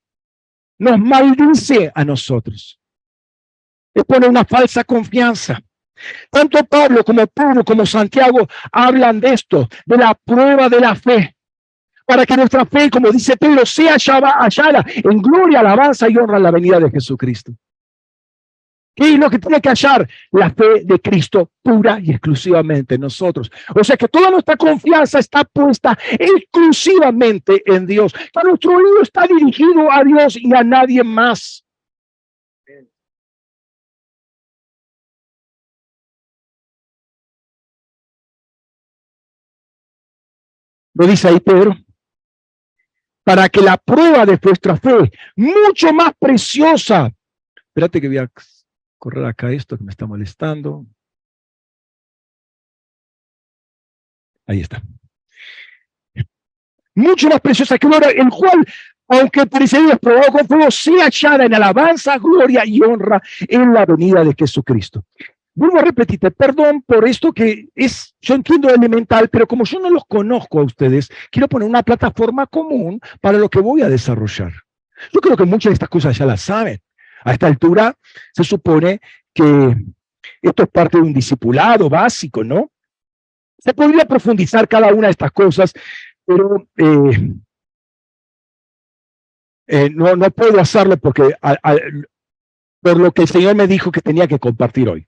[0.78, 2.80] nos maldice a nosotros.
[3.92, 5.60] Es poner una falsa confianza.
[6.30, 11.36] Tanto Pablo como Pedro como Santiago hablan de esto, de la prueba de la fe,
[12.06, 16.40] para que nuestra fe, como dice Pedro, sea hallada en gloria, alabanza y honra a
[16.40, 17.52] la venida de Jesucristo.
[18.94, 20.08] ¿Qué es lo que tiene que hallar?
[20.30, 23.50] La fe de Cristo pura y exclusivamente en nosotros.
[23.74, 28.12] O sea que toda nuestra confianza está puesta exclusivamente en Dios.
[28.12, 31.63] Que nuestro oído está dirigido a Dios y a nadie más.
[40.94, 41.76] Lo dice ahí Pedro.
[43.24, 47.10] Para que la prueba de vuestra fe, mucho más preciosa.
[47.56, 48.30] Espérate que voy a
[48.98, 50.86] correr acá esto que me está molestando.
[54.46, 54.82] Ahí está.
[56.94, 58.64] Mucho más preciosa que ahora, el cual,
[59.08, 64.22] aunque parecería probado con fuego, sea hallada en alabanza, gloria y honra en la venida
[64.22, 65.04] de Jesucristo.
[65.56, 69.88] Vuelvo a repetirte, perdón por esto que es, yo entiendo elemental, pero como yo no
[69.88, 74.52] los conozco a ustedes, quiero poner una plataforma común para lo que voy a desarrollar.
[75.12, 76.80] Yo creo que muchas de estas cosas ya las saben.
[77.22, 77.94] A esta altura
[78.32, 79.00] se supone
[79.32, 79.76] que
[80.42, 82.72] esto es parte de un discipulado básico, ¿no?
[83.58, 85.72] Se podría profundizar cada una de estas cosas,
[86.26, 87.32] pero eh,
[89.68, 91.34] eh, no, no puedo hacerlo porque
[92.82, 95.06] por lo que el Señor me dijo que tenía que compartir hoy.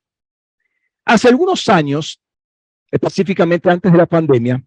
[1.06, 2.20] Hace algunos años,
[2.90, 4.62] específicamente antes de la pandemia,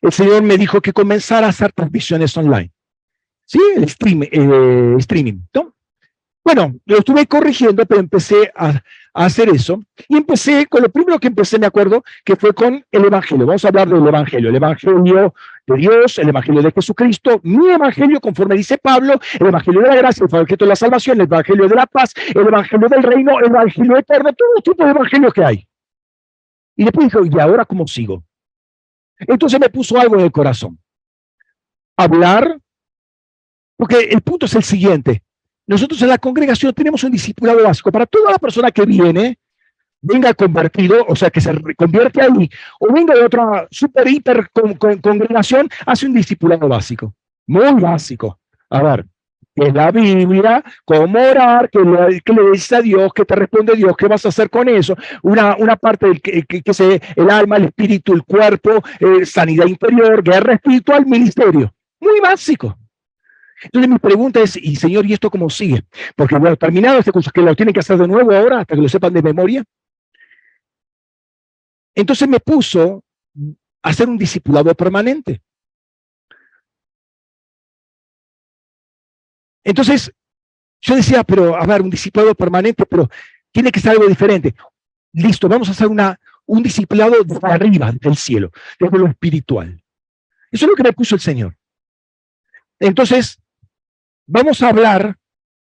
[0.00, 2.72] el Señor me dijo que comenzara a hacer transmisiones online.
[3.44, 5.74] Sí, el eh, streaming, ¿no?
[6.44, 8.80] Bueno, lo estuve corrigiendo, pero empecé a,
[9.12, 9.82] hacer eso.
[10.08, 13.44] Y empecé con lo primero que empecé, me acuerdo, que fue con el Evangelio.
[13.44, 14.48] Vamos a hablar del Evangelio.
[14.48, 15.34] El Evangelio
[15.68, 19.96] de Dios, el Evangelio de Jesucristo, mi Evangelio, conforme dice Pablo, el Evangelio de la
[19.96, 23.38] gracia, el Evangelio de la salvación, el Evangelio de la paz, el Evangelio del reino,
[23.38, 25.68] el Evangelio eterno, todo tipo de Evangelios que hay.
[26.76, 28.22] Y después dije, ¿y ahora cómo sigo?
[29.18, 30.78] Entonces me puso algo en el corazón.
[31.96, 32.58] Hablar,
[33.76, 35.22] porque el punto es el siguiente.
[35.66, 39.38] Nosotros en la congregación tenemos un discipulado básico para toda la persona que viene,
[40.00, 42.48] venga convertido, o sea, que se convierte ahí,
[42.80, 47.14] o venga de otra super, hiper congregación, hace un discipulado básico,
[47.46, 48.38] muy básico.
[48.70, 49.06] A ver,
[49.58, 53.34] que es la Biblia, cómo orar, que le, que le dices a Dios, que te
[53.34, 57.00] responde Dios, qué vas a hacer con eso, una, una parte del que, que, que
[57.16, 61.72] el alma, el espíritu, el cuerpo, eh, sanidad interior, guerra espiritual, ministerio.
[62.00, 62.78] Muy básico.
[63.62, 65.82] Entonces mi pregunta es, y señor, ¿y esto cómo sigue?
[66.14, 68.80] Porque bueno, terminado este curso, que lo tienen que hacer de nuevo ahora, hasta que
[68.80, 69.64] lo sepan de memoria.
[71.98, 73.02] Entonces me puso
[73.82, 75.42] a hacer un discipulado permanente.
[79.64, 80.12] Entonces,
[80.80, 83.10] yo decía, pero a ver, un discipulado permanente, pero
[83.50, 84.54] tiene que ser algo diferente.
[85.12, 89.82] Listo, vamos a hacer una, un discipulado desde arriba, del cielo, desde lo espiritual.
[90.52, 91.56] Eso es lo que me puso el Señor.
[92.78, 93.40] Entonces,
[94.24, 95.18] vamos a hablar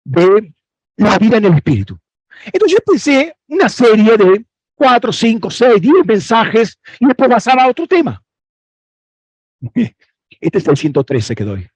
[0.03, 0.55] de
[0.97, 1.99] la vida en el espíritu.
[2.45, 7.69] Entonces yo pensé una serie de cuatro, cinco, seis, diez mensajes y después pasaba a
[7.69, 8.21] otro tema.
[10.41, 11.67] Este es el 113 que doy,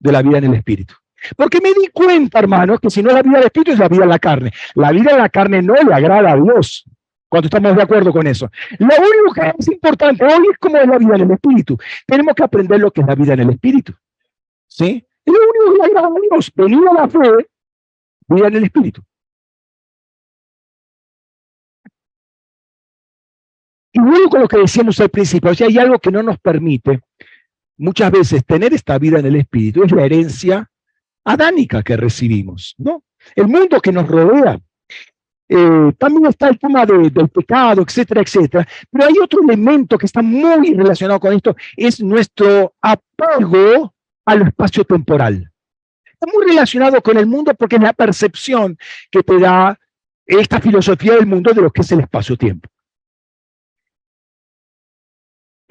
[0.00, 0.94] de la vida en el espíritu.
[1.36, 3.88] Porque me di cuenta, hermanos, que si no es la vida del espíritu es la
[3.88, 4.52] vida en la carne.
[4.74, 6.84] La vida en la carne no le agrada a Dios.
[7.28, 8.50] Cuando estamos de acuerdo con eso.
[8.78, 11.78] Lo único que es importante hoy es cómo es la vida en el espíritu.
[12.06, 13.94] Tenemos que aprender lo que es la vida en el espíritu.
[14.66, 15.04] ¿Sí?
[15.24, 17.46] Lo único que le agrada a Dios, venir a la fe,
[18.28, 19.02] vida en el espíritu.
[23.94, 26.36] Y luego con lo que decíamos al principio, o sea, hay algo que no nos
[26.40, 27.00] permite
[27.76, 30.68] muchas veces tener esta vida en el espíritu, es la herencia
[31.24, 33.04] adánica que recibimos, ¿no?
[33.36, 34.58] El mundo que nos rodea.
[35.48, 38.66] Eh, también está el tema del pecado, etcétera, etcétera.
[38.90, 44.84] Pero hay otro elemento que está muy relacionado con esto, es nuestro apego al espacio
[44.84, 45.52] temporal.
[46.04, 48.76] Está muy relacionado con el mundo porque es la percepción
[49.08, 49.78] que te da
[50.26, 52.68] esta filosofía del mundo de lo que es el espacio-tiempo.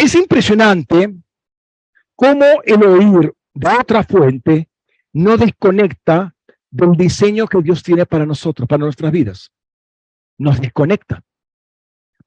[0.03, 1.15] Es impresionante
[2.13, 4.67] cómo el oír de otra fuente
[5.13, 6.35] no desconecta
[6.69, 9.49] del diseño que Dios tiene para nosotros, para nuestras vidas.
[10.37, 11.23] Nos desconecta.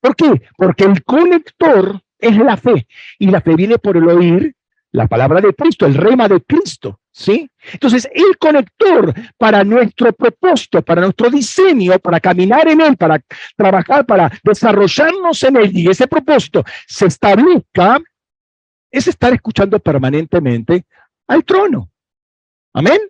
[0.00, 0.40] ¿Por qué?
[0.56, 4.56] Porque el conector es la fe y la fe viene por el oír
[4.92, 7.50] la palabra de Cristo, el rema de Cristo, ¿Sí?
[7.72, 13.18] Entonces, el conector para nuestro propósito, para nuestro diseño, para caminar en él, para
[13.56, 17.98] trabajar, para desarrollarnos en él y ese propósito se establezca,
[18.90, 20.84] es estar escuchando permanentemente
[21.26, 21.88] al trono.
[22.74, 23.00] Amén.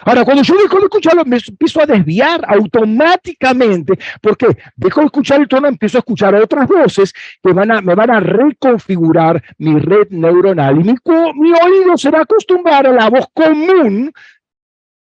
[0.00, 5.40] Ahora, cuando yo dejo de escucharlo, me empiezo a desviar automáticamente, porque dejo de escuchar
[5.40, 9.78] el tono, empiezo a escuchar otras voces que van a, me van a reconfigurar mi
[9.78, 10.94] red neuronal y mi,
[11.34, 14.12] mi oído se va a acostumbrar a la voz común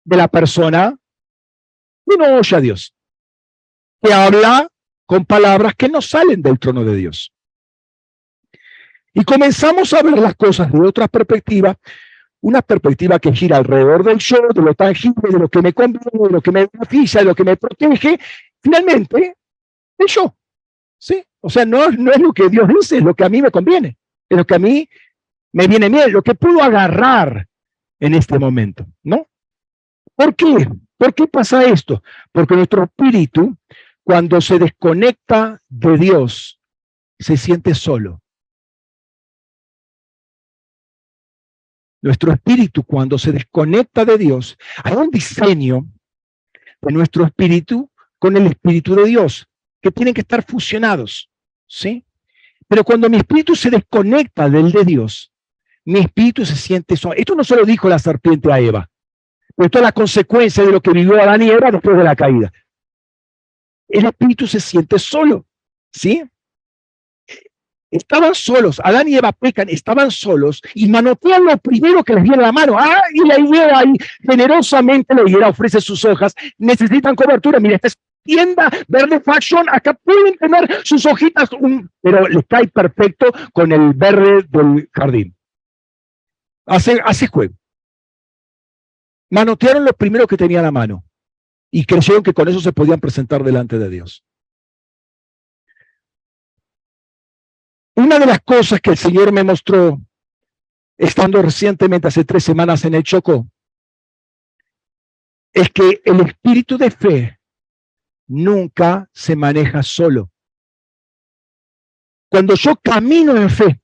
[0.04, 0.96] de la persona
[2.08, 2.94] que no oye a Dios,
[4.02, 4.68] que habla
[5.06, 7.32] con palabras que no salen del trono de Dios.
[9.14, 11.76] Y comenzamos a ver las cosas de otra perspectiva
[12.44, 16.12] una perspectiva que gira alrededor del yo, de lo tangible, de lo que me conviene,
[16.12, 18.20] de lo que me beneficia, de lo que me protege,
[18.62, 19.38] finalmente,
[19.98, 20.36] el yo.
[20.98, 21.24] ¿Sí?
[21.40, 23.50] O sea, no, no es lo que Dios dice, es lo que a mí me
[23.50, 23.98] conviene,
[24.30, 24.90] es lo que a mí
[25.54, 27.48] me viene bien, lo que puedo agarrar
[28.00, 29.26] en este momento, ¿no?
[30.16, 30.70] ¿Por qué?
[30.98, 32.04] ¿Por qué pasa esto?
[32.32, 33.56] Porque nuestro espíritu,
[34.04, 36.60] cuando se desconecta de Dios,
[37.20, 38.22] se siente solo.
[42.04, 45.86] Nuestro espíritu, cuando se desconecta de Dios, hay un diseño
[46.82, 47.90] de nuestro espíritu
[48.20, 49.48] con el espíritu de Dios,
[49.82, 51.30] que tienen que estar fusionados,
[51.66, 52.04] ¿sí?
[52.68, 55.32] Pero cuando mi espíritu se desconecta del de Dios,
[55.86, 57.16] mi espíritu se siente solo.
[57.16, 58.90] Esto no se lo dijo la serpiente a Eva,
[59.56, 62.52] esto es la consecuencia de lo que vivió Adán y Eva después de la caída.
[63.88, 65.46] El espíritu se siente solo,
[65.90, 66.22] ¿sí?
[67.94, 72.42] Estaban solos, Adán y Eva pecan, estaban solos y manotean lo primero que les viene
[72.42, 72.76] la mano.
[72.76, 77.60] Ah, y la higuera ahí, generosamente la higuera ofrece sus hojas, necesitan cobertura.
[77.60, 81.52] Mira, esta es tienda verde fashion, acá pueden tener sus hojitas,
[82.02, 85.36] pero les cae perfecto con el verde del jardín.
[86.66, 87.30] Hace, hace.
[89.30, 91.04] Manotearon lo primero que tenía a la mano
[91.70, 94.24] y creyeron que con eso se podían presentar delante de Dios.
[97.96, 100.02] Una de las cosas que el Señor me mostró,
[100.98, 103.48] estando recientemente hace tres semanas en el Chocó,
[105.52, 107.40] es que el espíritu de fe
[108.28, 110.32] nunca se maneja solo.
[112.30, 113.82] Cuando yo camino en fe,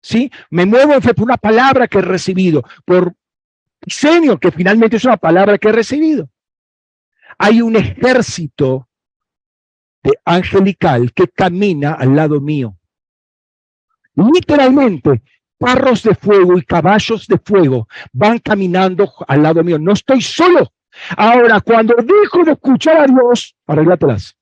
[0.00, 0.30] ¿sí?
[0.48, 3.14] Me muevo en fe por una palabra que he recibido, por
[3.82, 6.30] diseño, que finalmente es una palabra que he recibido.
[7.36, 8.88] Hay un ejército
[10.24, 12.76] angelical que camina al lado mío.
[14.14, 15.22] Literalmente,
[15.58, 19.78] carros de fuego y caballos de fuego van caminando al lado mío.
[19.78, 20.72] No estoy solo.
[21.16, 24.36] Ahora, cuando dejo de escuchar a Dios, arréglatelas.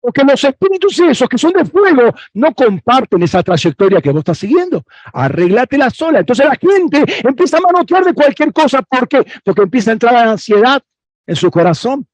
[0.00, 4.38] Porque los espíritus esos que son de fuego no comparten esa trayectoria que vos estás
[4.38, 4.82] siguiendo.
[5.12, 6.20] Arréglatela sola.
[6.20, 8.80] Entonces la gente empieza a manotear de cualquier cosa.
[8.82, 9.22] ¿Por qué?
[9.44, 10.82] Porque empieza a entrar la ansiedad
[11.26, 12.06] en su corazón.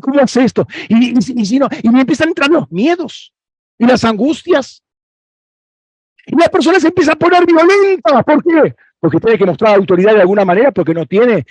[0.00, 0.66] ¿Cómo hace esto?
[0.88, 3.34] Y, y, no, y me empiezan a entrar los miedos
[3.78, 4.82] y las angustias.
[6.26, 8.22] Y la persona se empieza a poner violenta.
[8.22, 8.74] ¿Por qué?
[9.00, 11.46] Porque tiene que mostrar autoridad de alguna manera, porque no tiene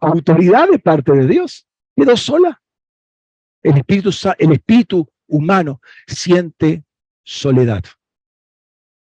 [0.00, 1.66] autoridad de parte de Dios.
[1.96, 2.60] Quedó sola.
[3.62, 6.82] El espíritu, el espíritu humano siente
[7.22, 7.84] soledad.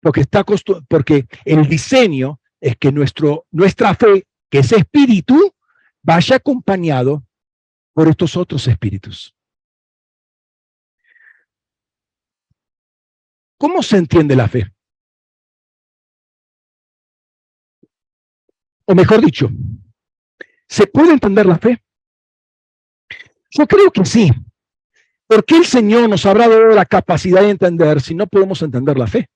[0.00, 0.44] Porque, está
[0.88, 5.54] porque el diseño es que nuestro, nuestra fe, que es espíritu,
[6.02, 7.22] vaya acompañado
[7.92, 9.34] por estos otros espíritus.
[13.58, 14.72] ¿Cómo se entiende la fe?
[18.86, 19.48] O mejor dicho,
[20.68, 21.82] ¿se puede entender la fe?
[23.50, 24.30] Yo creo que sí.
[25.26, 28.98] ¿Por qué el Señor nos habrá dado la capacidad de entender si no podemos entender
[28.98, 29.28] la fe?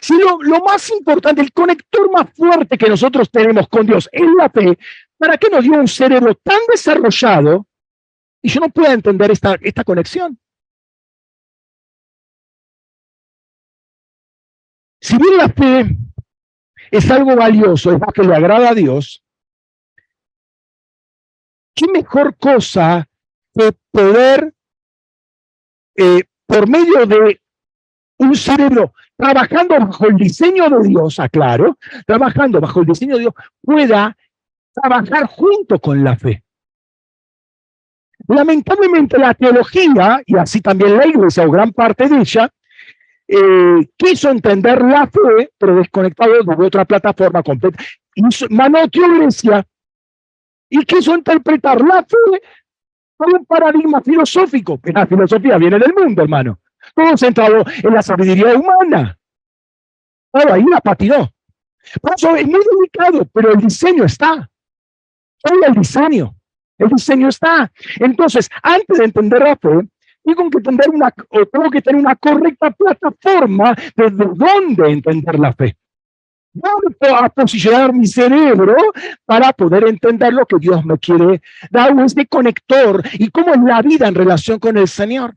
[0.00, 4.24] Si lo, lo, más importante, el conector más fuerte que nosotros tenemos con Dios es
[4.38, 4.78] la fe,
[5.18, 7.66] ¿para qué nos dio un cerebro tan desarrollado
[8.44, 10.38] y yo no puedo entender esta, esta conexión.
[15.00, 15.96] Si bien la fe
[16.90, 19.24] es algo valioso, es algo que le agrada a Dios,
[21.74, 23.08] ¿qué mejor cosa
[23.54, 24.54] que poder,
[25.96, 27.40] eh, por medio de
[28.18, 33.34] un cerebro trabajando bajo el diseño de Dios, aclaro, trabajando bajo el diseño de Dios,
[33.62, 34.14] pueda
[34.74, 36.43] trabajar junto con la fe?
[38.28, 42.50] Lamentablemente la teología, y así también la iglesia o gran parte de ella,
[43.26, 47.82] eh, quiso entender la fe, pero desconectado de otra plataforma completa.
[48.50, 49.66] Manoteó iglesia
[50.68, 52.42] y quiso interpretar la fe
[53.16, 56.58] como un paradigma filosófico, que la filosofía viene del mundo, hermano.
[56.94, 59.16] Todo centrado en la sabiduría humana.
[60.32, 61.30] Ahí la patinó.
[62.00, 64.48] Por eso es muy delicado, pero el diseño está.
[65.36, 66.33] Solo el diseño.
[66.78, 67.70] El diseño está.
[68.00, 69.88] Entonces, antes de entender la fe,
[70.24, 75.76] tengo que tener una, o que tener una correcta plataforma desde dónde entender la fe.
[76.52, 78.76] ¿Dónde a posicionar mi cerebro
[79.24, 83.82] para poder entender lo que Dios me quiere dar, este conector y cómo es la
[83.82, 85.34] vida en relación con el Señor.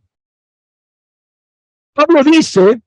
[1.94, 2.80] Pablo dice,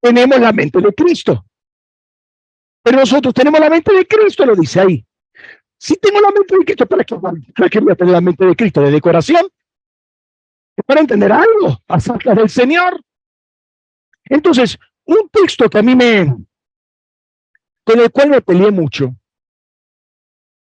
[0.00, 1.44] tenemos la mente de Cristo.
[2.84, 5.05] Pero nosotros tenemos la mente de Cristo, lo dice ahí.
[5.86, 8.44] Si tengo la mente de Cristo, ¿para qué, para qué voy a tener la mente
[8.44, 8.80] de Cristo?
[8.80, 9.46] ¿De decoración?
[10.84, 13.00] para entender algo acerca del Señor.
[14.24, 16.26] Entonces, un texto que a mí me,
[17.84, 19.14] con el cual me peleé mucho,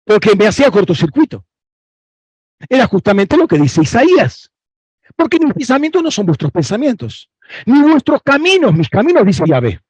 [0.04, 1.46] porque me hacía cortocircuito,
[2.68, 4.50] era justamente lo que dice Isaías.
[5.14, 7.30] Porque mis pensamientos no son vuestros pensamientos,
[7.64, 9.80] ni vuestros caminos, mis caminos, dice Yahvé.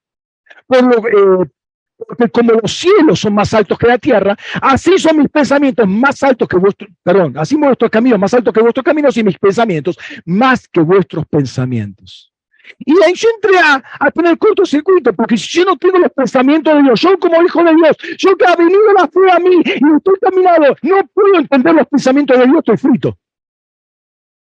[0.66, 1.50] Por lo, eh,
[1.96, 6.22] porque como los cielos son más altos que la tierra, así son mis pensamientos más
[6.22, 9.98] altos que vuestros, perdón, así vuestros caminos más altos que vuestros caminos y mis pensamientos
[10.24, 12.32] más que vuestros pensamientos.
[12.78, 16.74] Y ahí yo entré a, a tener cortocircuito, porque si yo no tengo los pensamientos
[16.74, 19.62] de Dios, yo como hijo de Dios, yo que ha venido la fe a mí
[19.64, 23.16] y estoy caminando, no puedo entender los pensamientos de Dios, estoy frito.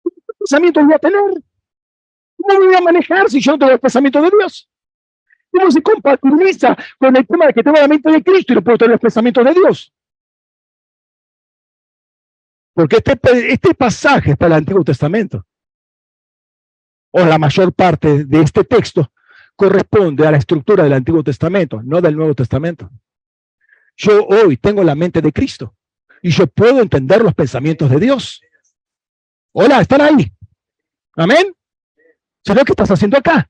[0.05, 1.21] ¿Qué pensamientos voy a tener?
[2.37, 4.69] ¿Cómo voy a manejar si yo no tengo los pensamientos de Dios?
[5.57, 8.63] ¿Cómo se compatibiliza con el tema de que tengo la mente de Cristo y no
[8.63, 9.93] puedo tener los pensamientos de Dios?
[12.75, 15.47] Porque este, este pasaje está en el Antiguo Testamento.
[17.13, 19.11] O la mayor parte de este texto
[19.55, 22.91] corresponde a la estructura del Antiguo Testamento, no del Nuevo Testamento.
[23.97, 25.75] Yo hoy tengo la mente de Cristo
[26.21, 28.43] y yo puedo entender los pensamientos de Dios.
[29.53, 30.31] Hola, ¿están ahí?
[31.15, 31.55] Amén.
[32.45, 33.49] ¿Sabes qué estás haciendo acá?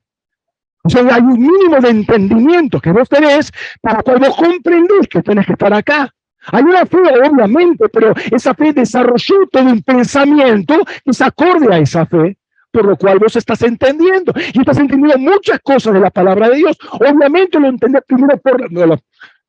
[0.86, 5.46] O sea, hay un mínimo de entendimiento que vos tenés para vos comprendés que tenés
[5.46, 6.08] que estar acá.
[6.52, 11.78] Hay una fe, obviamente, pero esa fe desarrolló todo un pensamiento que se acorde a
[11.78, 12.38] esa fe,
[12.70, 14.32] por lo cual vos estás entendiendo.
[14.54, 16.78] Y estás entendiendo muchas cosas de la palabra de Dios.
[16.92, 18.72] Obviamente lo entendés primero por...
[18.72, 18.86] Lo,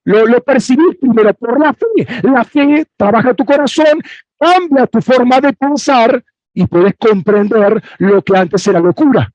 [0.05, 2.07] lo, lo percibís primero por la fe.
[2.23, 4.01] La fe trabaja tu corazón,
[4.39, 6.23] cambia tu forma de pensar
[6.53, 9.29] y puedes comprender lo que antes era locura.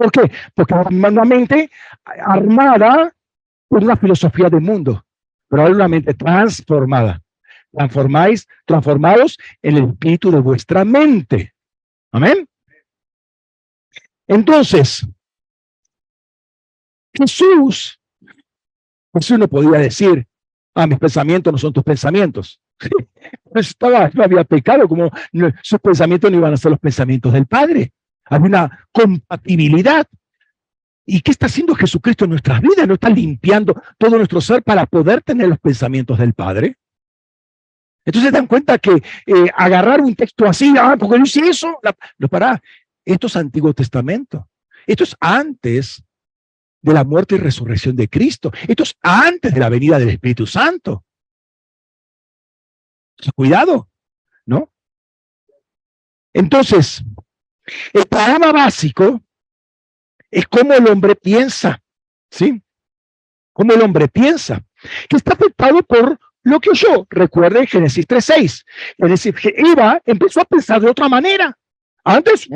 [0.00, 0.32] ¿Por qué?
[0.54, 1.70] Porque una mente
[2.24, 3.14] armada
[3.68, 5.04] por una filosofía del mundo,
[5.46, 7.20] pero hay una mente transformada.
[7.70, 11.52] Transformáis, transformados en el espíritu de vuestra mente.
[12.12, 12.48] Amén.
[14.26, 15.06] Entonces,
[17.12, 18.00] Jesús,
[19.12, 20.26] Jesús no podía decir,
[20.74, 22.58] ah, mis pensamientos no son tus pensamientos.
[23.54, 25.10] Estaba, no había pecado, como
[25.62, 27.92] sus pensamientos no iban a ser los pensamientos del Padre.
[28.30, 30.06] Hay una compatibilidad.
[31.04, 32.86] ¿Y qué está haciendo Jesucristo en nuestras vidas?
[32.86, 36.76] ¿No está limpiando todo nuestro ser para poder tener los pensamientos del Padre?
[38.04, 41.78] Entonces dan cuenta que eh, agarrar un texto así, ah, porque no hice eso,
[42.18, 42.62] no para.
[43.04, 44.48] Esto es Antiguo Testamento.
[44.86, 46.02] Esto es antes
[46.82, 48.52] de la muerte y resurrección de Cristo.
[48.68, 51.04] Esto es antes de la venida del Espíritu Santo.
[53.34, 53.88] cuidado,
[54.46, 54.70] ¿no?
[56.32, 57.02] Entonces,
[57.92, 59.20] el programa básico
[60.30, 61.80] es cómo el hombre piensa,
[62.30, 62.62] ¿sí?
[63.52, 64.62] Cómo el hombre piensa,
[65.08, 67.06] que está afectado por lo que oyó.
[67.10, 68.64] Recuerden Génesis 3.6.
[68.98, 71.56] Génesis, Eva empezó a pensar de otra manera.
[72.04, 72.48] Antes,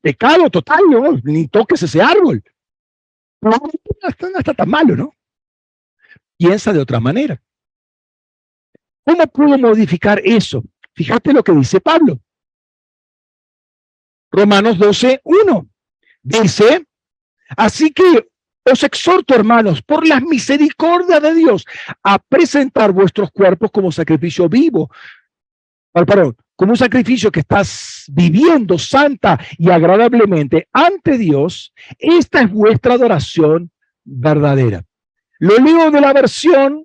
[0.00, 1.18] pecado total, ¿no?
[1.24, 2.42] ni toques ese árbol.
[3.40, 5.14] No, no está tan malo, ¿no?
[6.36, 7.40] Piensa de otra manera.
[9.04, 10.64] ¿Cómo puedo modificar eso?
[10.94, 12.20] Fíjate lo que dice Pablo.
[14.34, 15.68] Romanos 12, 1.
[16.24, 16.84] Dice,
[17.56, 18.28] así que
[18.64, 21.64] os exhorto, hermanos, por la misericordia de Dios,
[22.02, 24.90] a presentar vuestros cuerpos como sacrificio vivo.
[25.92, 31.72] Perdón, como un sacrificio que estás viviendo santa y agradablemente ante Dios.
[31.96, 33.70] Esta es vuestra adoración
[34.02, 34.82] verdadera.
[35.38, 36.84] Lo leo de la versión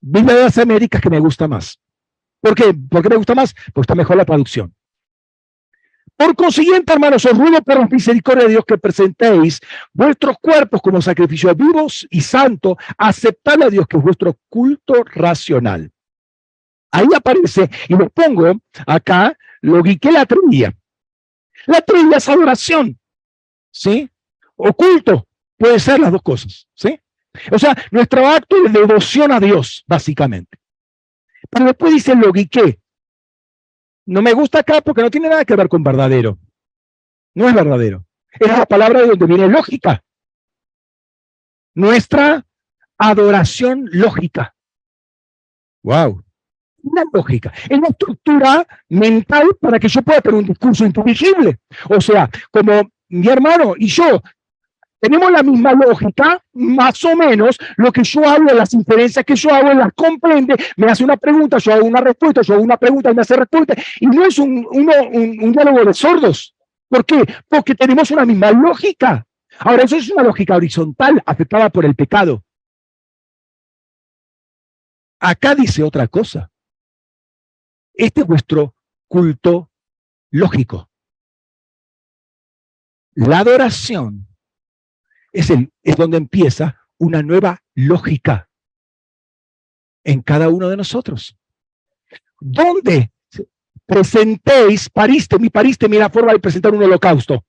[0.00, 1.78] Biblia de las Américas que me gusta más.
[2.42, 2.74] ¿Por qué?
[2.74, 3.54] ¿Por qué me gusta más?
[3.72, 4.74] Porque está mejor la traducción.
[6.22, 9.58] Por consiguiente, hermanos, os ruego por la misericordia de Dios que presentéis
[9.92, 15.90] vuestros cuerpos como sacrificios vivos y santos, aceptad a Dios que es vuestro culto racional.
[16.92, 18.52] Ahí aparece, y lo pongo
[18.86, 20.72] acá, lo que la trilla.
[21.66, 22.96] La trilla es adoración,
[23.72, 24.08] ¿sí?
[24.54, 27.00] Oculto, puede ser las dos cosas, ¿sí?
[27.50, 30.56] O sea, nuestro acto de devoción a Dios, básicamente.
[31.50, 32.78] Pero después dice lo que
[34.06, 36.38] no me gusta acá porque no tiene nada que ver con verdadero.
[37.34, 38.04] No es verdadero.
[38.30, 40.02] Es la palabra de donde viene lógica.
[41.74, 42.44] Nuestra
[42.98, 44.54] adoración lógica.
[45.82, 46.22] Wow.
[46.82, 47.52] Una lógica.
[47.68, 51.58] Es una estructura mental para que yo pueda tener un discurso inteligible.
[51.88, 54.20] O sea, como mi hermano y yo
[55.02, 59.52] tenemos la misma lógica, más o menos, lo que yo hablo, las inferencias que yo
[59.52, 63.10] hago, las comprende, me hace una pregunta, yo hago una respuesta, yo hago una pregunta
[63.10, 66.54] y me hace respuesta, y no es un, un diálogo de sordos.
[66.88, 67.24] ¿Por qué?
[67.48, 69.26] Porque tenemos una misma lógica.
[69.58, 72.44] Ahora, eso es una lógica horizontal afectada por el pecado.
[75.18, 76.48] Acá dice otra cosa.
[77.92, 78.76] Este es vuestro
[79.08, 79.68] culto
[80.30, 80.88] lógico.
[83.14, 84.28] La adoración
[85.32, 88.48] es, el, es donde empieza una nueva lógica
[90.04, 91.36] en cada uno de nosotros.
[92.40, 93.12] ¿Dónde
[93.92, 97.44] presentéis, pariste, mi pariste, mira forma de presentar un holocausto.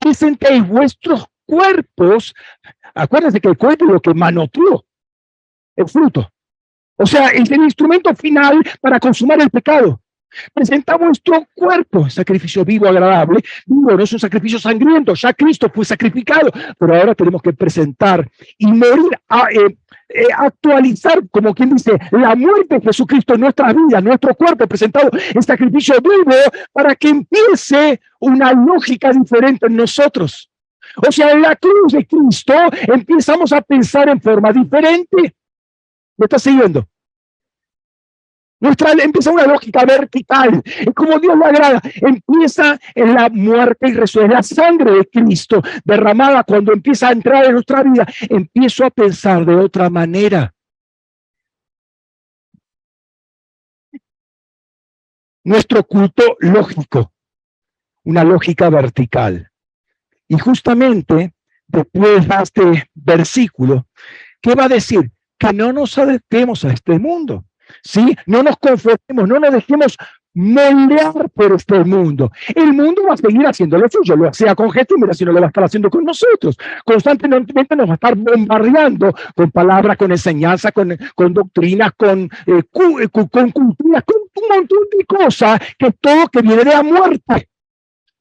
[0.00, 2.34] Presentéis vuestros cuerpos,
[2.94, 4.84] acuérdense que el cuerpo es lo que manoteó
[5.76, 6.28] el fruto.
[6.96, 10.01] O sea, es el instrumento final para consumar el pecado.
[10.52, 13.40] Presenta vuestro cuerpo, sacrificio vivo, agradable.
[13.66, 18.28] Vivo, no es un sacrificio sangriento, ya Cristo fue sacrificado, pero ahora tenemos que presentar
[18.58, 19.76] y morir, a, eh,
[20.08, 25.10] eh, actualizar, como quien dice, la muerte de Jesucristo en nuestra vida, nuestro cuerpo presentado
[25.34, 26.36] en sacrificio vivo,
[26.72, 30.50] para que empiece una lógica diferente en nosotros.
[30.96, 32.54] O sea, en la cruz de Cristo
[32.88, 35.34] empezamos a pensar en forma diferente.
[36.16, 36.86] ¿Me está siguiendo?
[38.62, 40.62] Nuestra empieza una lógica vertical.
[40.64, 41.80] Es como Dios le agrada.
[41.96, 47.44] Empieza en la muerte y resuelve la sangre de Cristo derramada cuando empieza a entrar
[47.44, 48.06] en nuestra vida.
[48.20, 50.54] Empiezo a pensar de otra manera.
[55.42, 57.12] Nuestro culto lógico,
[58.04, 59.50] una lógica vertical.
[60.28, 61.34] Y justamente
[61.66, 63.88] después de este versículo,
[64.40, 65.10] ¿qué va a decir?
[65.36, 67.44] Que no nos adaptemos a este mundo
[67.82, 68.16] ¿sí?
[68.26, 69.96] No nos conformemos, no nos dejemos
[70.34, 72.30] moldear por este mundo.
[72.54, 75.32] El mundo va a seguir haciendo lo suyo, lo hacía con gente, mira si no
[75.32, 76.56] lo va a estar haciendo con nosotros.
[76.84, 82.28] Constantemente nos va a estar bombardeando con palabras, con enseñanza, con, con doctrinas, con, eh,
[82.46, 87.48] eh con, culturas, con un montón de cosas, que todo que viene de la muerte.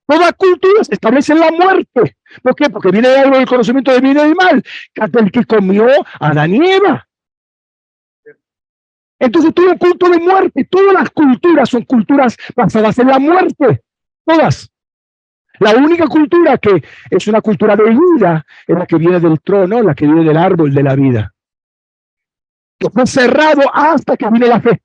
[0.06, 2.18] Toda cultura se establece en la muerte.
[2.44, 2.70] ¿Por qué?
[2.70, 4.62] Porque viene de algo del conocimiento de bien y de mal.
[4.96, 5.88] El que comió
[6.20, 7.08] a la nieva.
[9.22, 13.84] Entonces todo culto de muerte, todas las culturas son culturas basadas en la muerte,
[14.26, 14.72] todas.
[15.60, 19.84] La única cultura que es una cultura de vida es la que viene del trono,
[19.84, 21.32] la que viene del árbol de la vida.
[22.80, 24.82] Que fue cerrado hasta que viene la fe.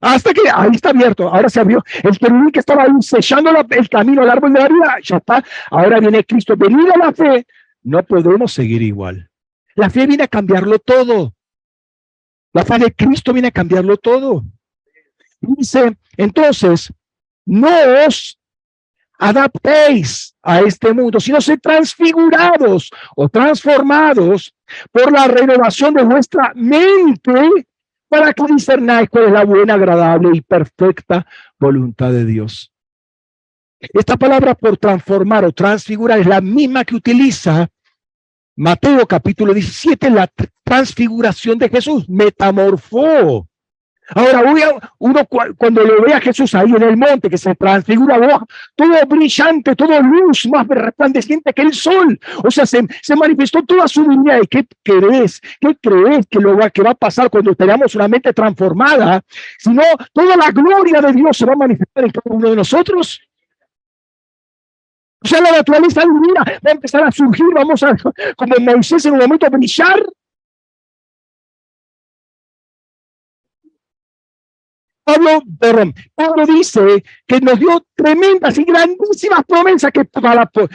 [0.00, 1.84] Hasta que ahí está abierto, ahora se abrió.
[2.02, 5.44] El querubín que estaba ahí sellando el camino al árbol de la vida, ya está.
[5.70, 7.46] Ahora viene Cristo, venida la fe.
[7.82, 9.28] No podemos seguir igual.
[9.74, 11.35] La fe viene a cambiarlo todo.
[12.56, 14.42] La fe de Cristo viene a cambiarlo todo.
[15.42, 16.90] Dice, entonces,
[17.44, 17.68] no
[18.06, 18.40] os
[19.18, 24.54] adaptéis a este mundo, sino ser transfigurados o transformados
[24.90, 27.66] por la renovación de vuestra mente
[28.08, 31.26] para que discernáis cuál es la buena, agradable y perfecta
[31.58, 32.72] voluntad de Dios.
[33.80, 37.68] Esta palabra por transformar o transfigurar es la misma que utiliza
[38.56, 40.30] Mateo capítulo 17, la
[40.64, 43.46] transfiguración de Jesús, metamorfó.
[44.14, 44.40] Ahora,
[44.98, 45.26] uno
[45.58, 48.18] cuando lo ve a Jesús ahí en el monte, que se transfigura,
[48.76, 52.18] todo brillante, todo luz, más resplandeciente que el sol.
[52.44, 52.86] O sea, se,
[53.16, 54.40] manifestó toda su divinidad.
[54.42, 55.40] ¿Y qué crees?
[55.60, 59.22] ¿Qué crees que, lo va, que va a pasar cuando tengamos una mente transformada?
[59.58, 59.82] Si no,
[60.12, 63.20] toda la gloria de Dios se va a manifestar en cada uno de nosotros.
[65.22, 67.96] Sea, la naturaleza divina va a empezar a surgir, vamos a,
[68.36, 70.04] como Moisés en un momento, a brillar.
[75.04, 80.68] Pablo, perdón, Pablo dice que nos dio tremendas y grandísimas promesas que para, por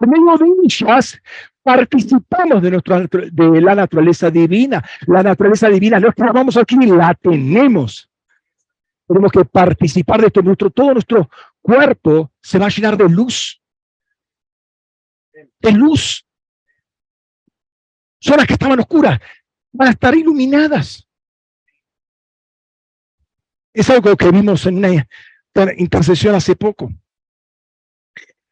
[0.00, 1.20] medio de ellas
[1.62, 4.84] participamos de, nuestra, de la naturaleza divina.
[5.06, 8.10] La naturaleza divina no vamos a adquirir, la tenemos.
[9.06, 10.42] Tenemos que participar de esto.
[10.42, 11.30] Nuestro, todo nuestro
[11.62, 13.60] cuerpo se va a llenar de luz
[15.66, 16.24] de luz.
[18.20, 19.18] Zonas que estaban oscuras
[19.72, 21.06] van a estar iluminadas.
[23.74, 25.06] Es algo que vimos en una
[25.76, 26.90] intercesión hace poco.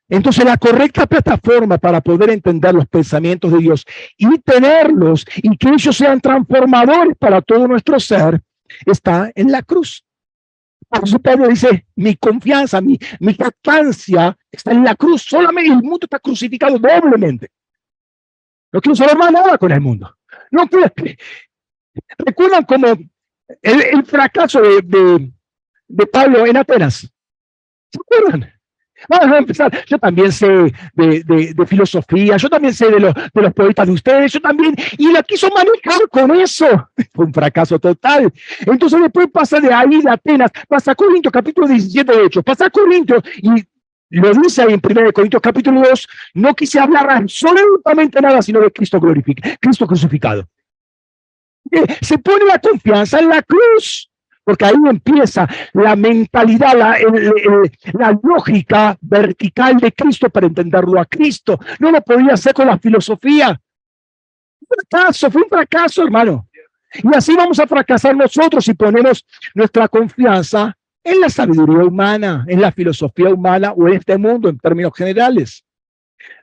[0.09, 3.87] Entonces la correcta plataforma para poder entender los pensamientos de Dios
[4.19, 8.43] y tenerlos y que ellos sean transformadores para todo nuestro ser
[8.85, 10.05] está en la cruz.
[10.89, 13.37] Por eso Pablo dice, mi confianza, mi, mi
[14.51, 15.23] está en la cruz.
[15.23, 17.51] Solamente el mundo está crucificado doblemente.
[18.73, 20.17] No quiero saber más nada con el mundo.
[20.51, 20.93] No quiero...
[22.19, 22.89] Recuerdan como
[23.63, 25.33] el, fracaso de,
[25.87, 27.09] de, Pablo en Atenas.
[27.91, 28.53] ¿Se acuerdan?
[29.09, 29.85] Vamos a empezar.
[29.87, 30.49] Yo también sé
[30.95, 34.75] de, de, filosofía, yo también sé de, los, de los poetas de ustedes, yo también.
[34.99, 36.89] Y la quiso manejar con eso.
[37.13, 38.33] Fue un fracaso total.
[38.67, 42.67] Entonces después pasa de ahí de Atenas, pasa a Corintios, capítulo 17 de Hechos, pasa
[42.67, 43.51] a Corintios y
[44.11, 48.71] lo dice ahí en 1 Corintios capítulo 2, no quise hablar absolutamente nada sino de
[48.71, 50.47] Cristo glorificado, Cristo crucificado.
[51.71, 54.11] Eh, se pone la confianza en la cruz,
[54.45, 56.97] porque ahí empieza la mentalidad, la,
[57.95, 61.59] la lógica vertical de Cristo para entenderlo a Cristo.
[61.79, 63.59] No lo podía hacer con la filosofía.
[64.69, 66.47] Fracaso, fue un fracaso, hermano.
[66.93, 69.25] Y así vamos a fracasar nosotros si ponemos
[69.55, 74.59] nuestra confianza en la sabiduría humana, en la filosofía humana o en este mundo en
[74.59, 75.65] términos generales.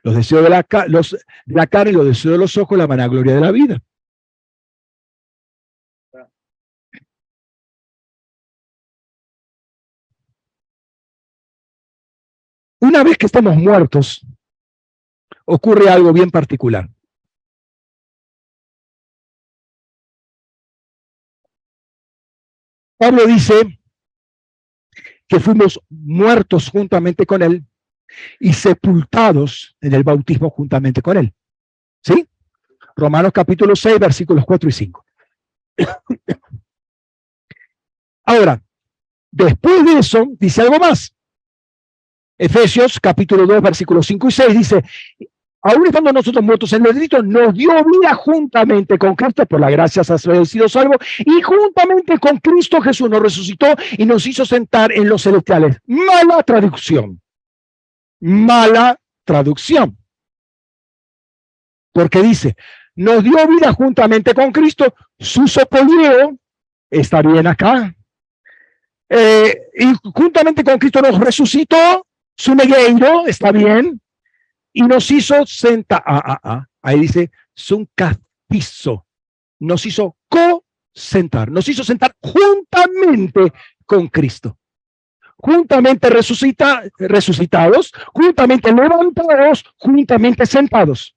[0.02, 3.34] Los deseos de la, los, de la carne los deseos de los ojos, la vanagloria
[3.34, 3.80] de la vida.
[12.82, 14.26] Una vez que estamos muertos,
[15.44, 16.90] ocurre algo bien particular.
[22.98, 23.78] Pablo dice
[25.28, 27.64] que fuimos muertos juntamente con Él
[28.40, 31.32] y sepultados en el bautismo juntamente con Él.
[32.02, 32.28] ¿Sí?
[32.96, 35.06] Romanos capítulo 6, versículos 4 y 5.
[38.24, 38.60] Ahora,
[39.30, 41.14] después de eso, dice algo más.
[42.42, 44.82] Efesios capítulo 2, versículos 5 y 6 dice,
[45.62, 49.70] aún estando nosotros muertos en el delito, nos dio vida juntamente con Cristo, por la
[49.70, 53.66] gracia has sido salvo, y juntamente con Cristo Jesús nos resucitó
[53.96, 55.78] y nos hizo sentar en los celestiales.
[55.86, 57.20] Mala traducción.
[58.18, 59.96] Mala traducción.
[61.92, 62.56] Porque dice,
[62.96, 66.36] nos dio vida juntamente con Cristo, su sopolio
[66.90, 67.94] está bien acá,
[69.08, 72.04] eh, y juntamente con Cristo nos resucitó,
[72.36, 74.00] su negueiro está bien,
[74.72, 77.30] y nos hizo sentar, ah, ah, ah, ahí dice,
[77.70, 79.06] un castizo,
[79.60, 83.52] nos hizo co-sentar, nos hizo sentar juntamente
[83.84, 84.58] con Cristo.
[85.36, 91.16] Juntamente resucita, resucitados, juntamente levantados, juntamente sentados.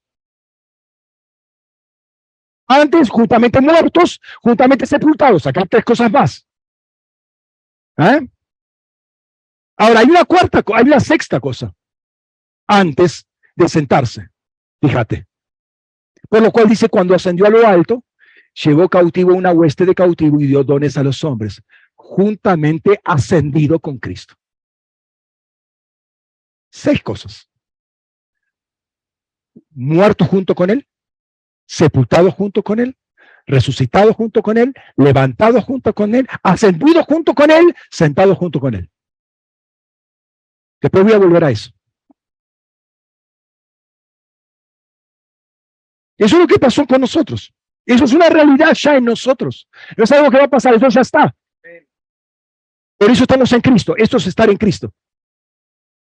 [2.67, 5.45] Antes, juntamente muertos, juntamente sepultados.
[5.45, 6.47] Acá tres cosas más.
[7.97, 8.27] ¿Eh?
[9.77, 11.73] Ahora, hay una cuarta, hay una sexta cosa.
[12.67, 14.29] Antes de sentarse.
[14.81, 15.27] Fíjate.
[16.29, 18.03] Por lo cual dice, cuando ascendió a lo alto,
[18.63, 21.61] llevó cautivo una hueste de cautivo y dio dones a los hombres,
[21.93, 24.35] juntamente ascendido con Cristo.
[26.71, 27.49] Seis cosas.
[29.71, 30.87] Muerto junto con él,
[31.65, 32.97] sepultado junto con él,
[33.45, 38.73] resucitado junto con él, levantado junto con él, ascendido junto con él, sentado junto con
[38.73, 38.89] él.
[40.85, 41.71] Después voy a volver a eso.
[46.15, 47.51] Eso es lo que pasó con nosotros.
[47.87, 49.67] Eso es una realidad ya en nosotros.
[49.97, 51.35] No es algo que va a pasar, eso ya está.
[52.99, 53.95] Por eso estamos en Cristo.
[53.97, 54.93] Esto es estar en Cristo.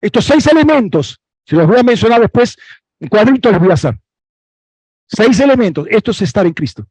[0.01, 1.17] Estos seis elementos,
[1.47, 2.57] si los voy a mencionar después,
[2.99, 3.97] en cuadritos les voy a hacer.
[5.07, 5.87] Seis elementos.
[5.89, 6.85] Esto es estar en Cristo.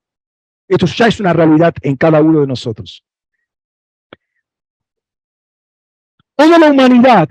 [0.67, 3.05] Esto ya es una realidad en cada uno de nosotros.
[6.35, 7.29] Toda la humanidad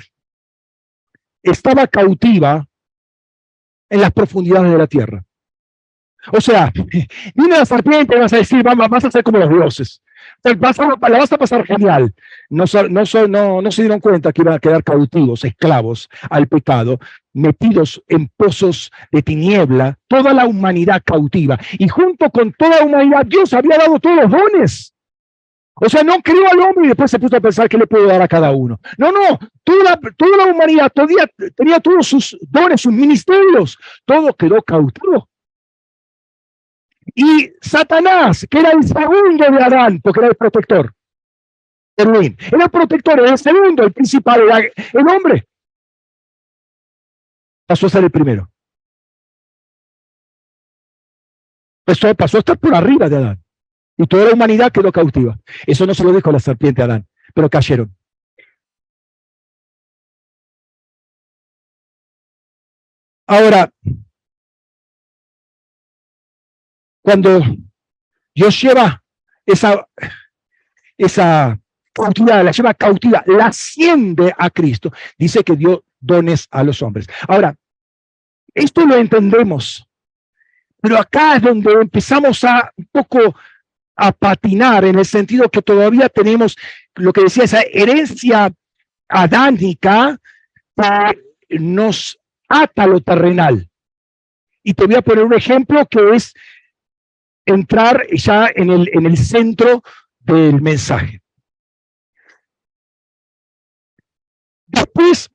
[1.44, 2.66] estaba cautiva
[3.90, 5.24] en las profundidades de la tierra.
[6.32, 6.72] O sea,
[7.36, 10.02] viene la serpiente y vas a decir, vas a ser como los dioses.
[10.58, 12.14] Vas a, la vas a pasar genial.
[12.50, 17.00] No, no, no, no se dieron cuenta que iban a quedar cautivos, esclavos al pecado,
[17.34, 21.60] metidos en pozos de tiniebla, toda la humanidad cautiva.
[21.78, 24.94] Y junto con toda la humanidad, Dios había dado todos los dones.
[25.84, 28.06] O sea, no crió al hombre y después se puso a pensar qué le puedo
[28.06, 28.80] dar a cada uno.
[29.00, 33.80] No, no, toda toda la humanidad todavía tenía todos sus dones, sus ministerios.
[34.06, 35.28] Todo quedó cautivo.
[37.16, 40.94] Y Satanás, que era el segundo de Adán, porque era el protector.
[41.98, 45.48] Era el protector, era el segundo, el principal el hombre.
[47.66, 48.48] Pasó a ser el primero.
[51.84, 53.41] Pasó, pasó a estar por arriba de Adán.
[54.02, 55.38] Y toda la humanidad quedó cautiva.
[55.68, 57.96] Eso no se lo dijo la serpiente a Adán, pero cayeron.
[63.28, 63.72] Ahora,
[67.04, 67.42] cuando
[68.34, 69.04] Dios lleva
[69.46, 69.88] esa,
[70.98, 71.60] esa
[71.94, 77.08] cautiva, la lleva cautiva, la asciende a Cristo, dice que dio dones a los hombres.
[77.28, 77.56] Ahora,
[78.56, 79.88] esto lo entendemos
[80.82, 83.36] Pero acá es donde empezamos a un poco
[84.02, 86.58] a patinar en el sentido que todavía tenemos
[86.96, 88.52] lo que decía esa herencia
[89.08, 90.20] adánica
[90.76, 93.70] que nos ata lo terrenal.
[94.64, 96.34] Y te voy a poner un ejemplo que es
[97.46, 99.84] entrar ya en el, en el centro
[100.20, 101.22] del mensaje.
[104.66, 105.30] Después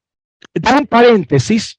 [0.54, 1.78] da un paréntesis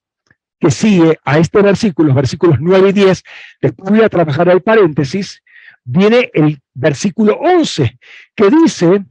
[0.57, 3.23] que sigue a este versículo, los versículos 9 y 10,
[3.61, 5.43] después voy a trabajar el paréntesis,
[5.87, 7.97] viene el versículo 11,
[8.35, 9.05] que dice,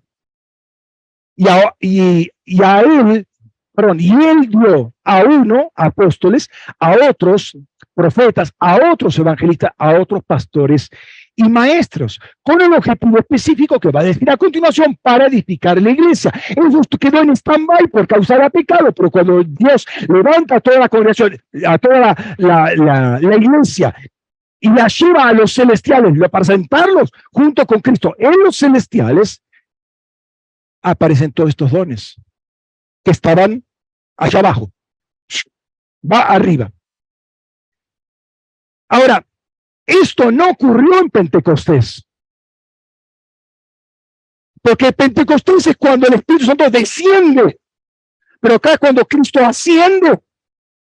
[1.35, 2.31] y a, y,
[2.63, 3.27] a él,
[3.75, 6.49] perdón, y él dio a uno, apóstoles,
[6.79, 7.57] a otros
[7.95, 10.91] profetas, a otros evangelistas, a otros pastores
[11.35, 15.91] y maestros, con el objetivo específico que va a decir a continuación para edificar la
[15.91, 16.33] iglesia.
[16.49, 21.39] Eso quedó en stand-by por causar pecado, pero cuando Dios levanta a toda la congregación,
[21.67, 23.95] a toda la, la, iglesia,
[24.61, 29.43] y la lleva a los celestiales para sentarlos junto con Cristo en los celestiales,
[30.83, 32.17] aparecen todos estos dones
[33.05, 33.65] que estaban
[34.17, 34.71] allá abajo.
[36.11, 36.71] Va arriba.
[38.89, 39.27] Ahora,
[39.85, 42.07] esto no ocurrió en Pentecostés.
[44.63, 47.61] Porque Pentecostés es cuando el Espíritu Santo desciende.
[48.41, 50.21] Pero acá cuando Cristo asciende,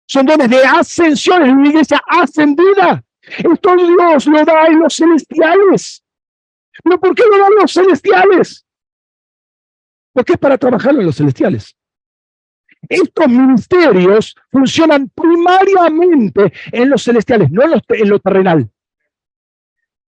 [0.06, 3.04] son dones de ascensión, en una iglesia ascendida.
[3.22, 6.04] Esto Dios lo da en los celestiales.
[6.82, 8.66] ¿Pero por qué lo dan los celestiales?
[10.12, 11.76] Porque es para trabajar en los celestiales.
[12.88, 18.70] Estos ministerios funcionan primariamente en los celestiales, no en, en lo terrenal.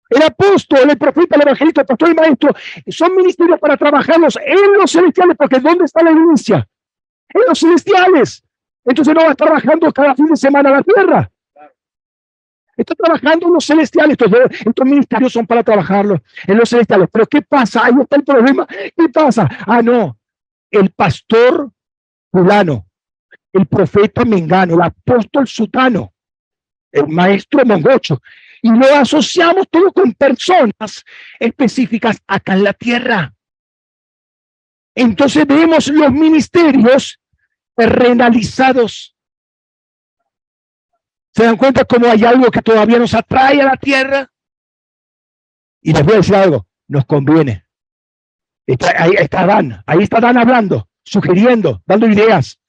[0.10, 2.56] El apóstol, el profeta, el evangelista, el pastor y maestro
[2.88, 6.68] son ministerios para trabajarlos en los celestiales, porque ¿dónde está la iglesia?
[7.30, 8.44] En los celestiales.
[8.84, 11.32] Entonces no va trabajando cada fin de semana la tierra.
[12.78, 14.18] Está trabajando en los celestiales.
[14.20, 14.32] Estos,
[14.66, 17.10] estos ministerios son para trabajarlos en los celestiales.
[17.12, 17.86] Pero ¿qué pasa?
[17.86, 18.68] Ahí está el problema.
[18.68, 19.50] ¿Qué pasa?
[19.66, 20.18] Ah, no.
[20.70, 21.72] El pastor
[22.32, 22.86] fulano,
[23.54, 26.14] el profeta mengano, el apóstol sutano,
[26.92, 28.22] el maestro mongocho,
[28.62, 31.04] y lo asociamos todo con personas
[31.40, 33.34] específicas acá en la tierra.
[34.96, 37.20] Entonces vemos los ministerios
[37.76, 39.15] terrenalizados.
[41.36, 44.32] ¿Se dan cuenta cómo hay algo que todavía nos atrae a la tierra?
[45.82, 47.68] Y les voy a decir algo, nos conviene.
[48.98, 49.46] ahí está
[49.86, 52.62] ahí está hablando, sugiriendo, dando ideas.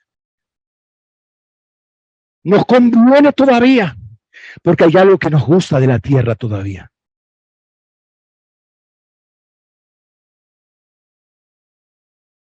[2.43, 3.97] Nos conviene todavía
[4.63, 6.91] porque hay algo que nos gusta de la tierra todavía.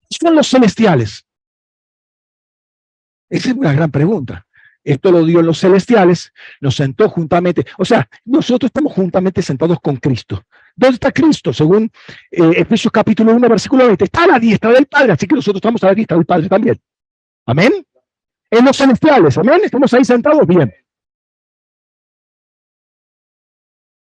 [0.09, 1.27] Son los celestiales.
[3.29, 4.48] Esa es una gran pregunta.
[4.89, 7.67] Esto lo dio los celestiales, nos sentó juntamente.
[7.77, 10.43] O sea, nosotros estamos juntamente sentados con Cristo.
[10.75, 11.53] ¿Dónde está Cristo?
[11.53, 11.91] Según
[12.31, 14.05] eh, Efesios capítulo 1, versículo 20.
[14.05, 16.49] Está a la diestra del Padre, así que nosotros estamos a la diestra del Padre
[16.49, 16.81] también.
[17.45, 17.87] Amén.
[18.51, 19.61] En los celestiales, amén.
[19.63, 20.73] Estamos ahí sentados bien.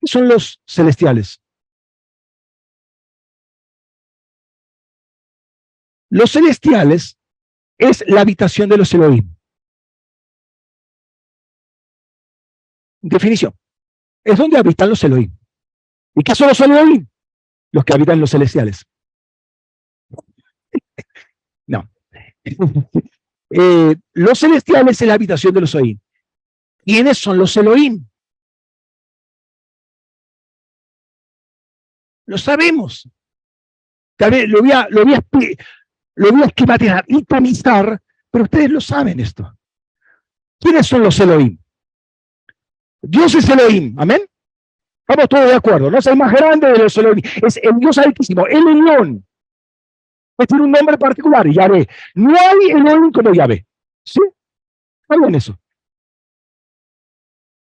[0.05, 1.41] son los celestiales?
[6.09, 7.19] Los celestiales
[7.79, 9.32] es la habitación de los Elohim.
[13.03, 13.55] Definición.
[14.25, 15.37] Es donde habitan los Elohim.
[16.15, 17.07] ¿Y qué son los Elohim?
[17.73, 18.87] Los que habitan los celestiales.
[21.67, 21.91] no.
[23.55, 25.99] Eh, los celestiales es la habitación de los Elohim.
[26.87, 28.03] ¿Quiénes son los Elohim?
[32.25, 33.07] Lo sabemos.
[34.19, 35.25] Vez lo voy a, lo voy a,
[36.15, 38.01] lo voy a esquematizar y tamizar,
[38.31, 39.55] pero ustedes lo saben esto.
[40.59, 41.59] ¿Quiénes son los Elohim?
[43.03, 44.23] Dios es Elohim, amén.
[45.07, 47.99] Estamos todos de acuerdo, no es el más grande de los Elohim, es el Dios
[47.99, 49.27] altísimo, el Elión.
[50.39, 51.89] Es tiene un nombre particular, Yahvé.
[52.15, 53.67] No hay Elohim como Yahvé.
[54.05, 54.21] ¿Sí?
[55.09, 55.59] en eso.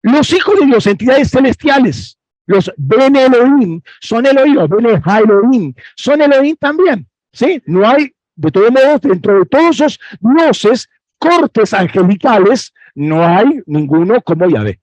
[0.03, 6.21] Los hijos de Dios, entidades celestiales, los Ben Elohim son Elohim, los Ben Elohim son
[6.21, 7.09] Elohim también.
[7.33, 7.63] ¿sí?
[7.67, 14.21] No hay, de todos modos, dentro de todos esos dioses, cortes angelicales, no hay ninguno
[14.23, 14.79] como Yahvé.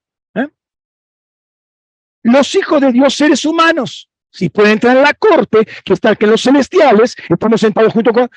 [2.25, 6.25] Los hijos de Dios, seres humanos, si pueden entrar en la corte, que está que
[6.25, 8.27] los celestiales, estamos sentados junto con,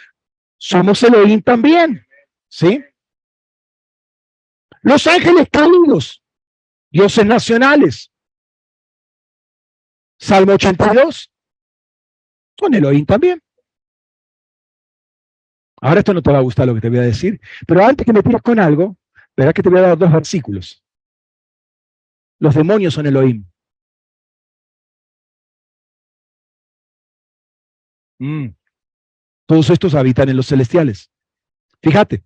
[0.58, 2.06] somos Elohim también.
[2.50, 2.84] ¿Sí?
[4.82, 6.22] Los ángeles caídos,
[6.90, 8.12] dioses nacionales,
[10.18, 11.32] Salmo 82.
[12.58, 13.40] Con Elohim también.
[15.80, 18.04] Ahora esto no te va a gustar lo que te voy a decir, pero antes
[18.04, 18.98] que me tires con algo,
[19.34, 20.84] verás que te voy a dar dos versículos.
[22.38, 23.46] Los demonios son Elohim.
[28.18, 28.48] Mm.
[29.46, 31.10] Todos estos habitan en los celestiales.
[31.82, 32.22] Fíjate.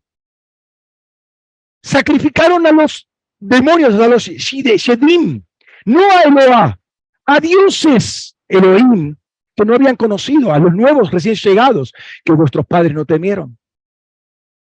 [1.82, 5.42] Sacrificaron a los demonios, a los Shedim,
[5.84, 6.78] no a Eloah,
[7.26, 9.16] a dioses Elohim
[9.54, 11.92] que no habían conocido, a los nuevos recién llegados
[12.24, 13.58] que vuestros padres no temieron.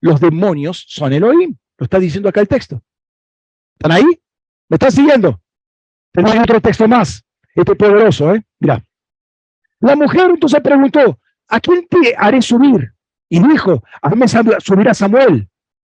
[0.01, 2.81] Los demonios son Elohim, lo está diciendo acá el texto.
[3.77, 4.21] ¿Están ahí?
[4.69, 5.41] ¿Me están siguiendo?
[6.11, 7.23] Tenemos otro texto más,
[7.55, 8.43] este poderoso, ¿eh?
[8.59, 8.83] Mira.
[9.83, 11.19] La mujer entonces preguntó,
[11.49, 12.93] ¿a quién te haré subir?
[13.27, 15.49] Y dijo, hazme subir a Samuel.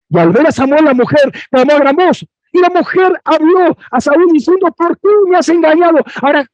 [0.09, 2.27] Y al ver a Samuel, la mujer clamó a gran voz.
[2.53, 5.99] Y la mujer habló a Saúl diciendo, ¿por qué me has engañado?
[6.23, 6.47] Ahora,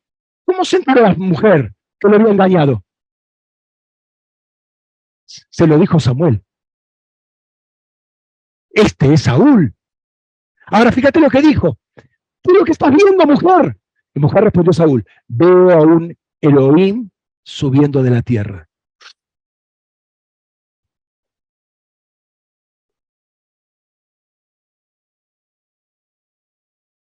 [0.44, 2.82] ¿cómo se enteró la mujer que lo había engañado?
[5.24, 6.42] Se lo dijo Samuel.
[8.70, 9.76] Este es Saúl.
[10.66, 11.78] Ahora fíjate lo que dijo.
[11.94, 13.76] ¿Qué es lo que estás viendo, mujer?
[14.12, 17.08] Y mujer respondió a Saúl, veo a un Elohim
[17.48, 18.68] subiendo de la tierra.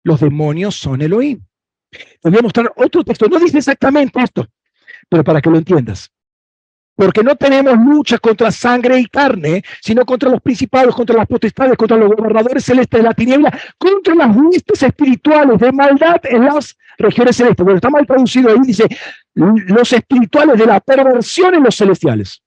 [0.03, 1.45] Los demonios son Elohim.
[1.91, 3.27] Te voy a mostrar otro texto.
[3.27, 4.47] No dice exactamente esto,
[5.07, 6.12] pero para que lo entiendas.
[7.03, 11.75] Porque no tenemos lucha contra sangre y carne, sino contra los principados, contra las potestades,
[11.75, 16.77] contra los gobernadores celestes de la tiniebla, contra las huestes espirituales de maldad en las
[16.97, 17.61] regiones celestes.
[17.61, 18.85] Bueno, está mal traducido ahí, dice
[19.33, 22.41] los espirituales de la perversión en los celestiales.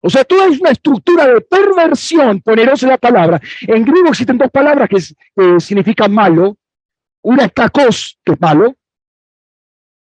[0.00, 3.38] O sea, toda es una estructura de perversión, poneros en la palabra.
[3.60, 6.56] En griego existen dos palabras que, significan malo.
[7.20, 8.74] Una es kakos, que es malo,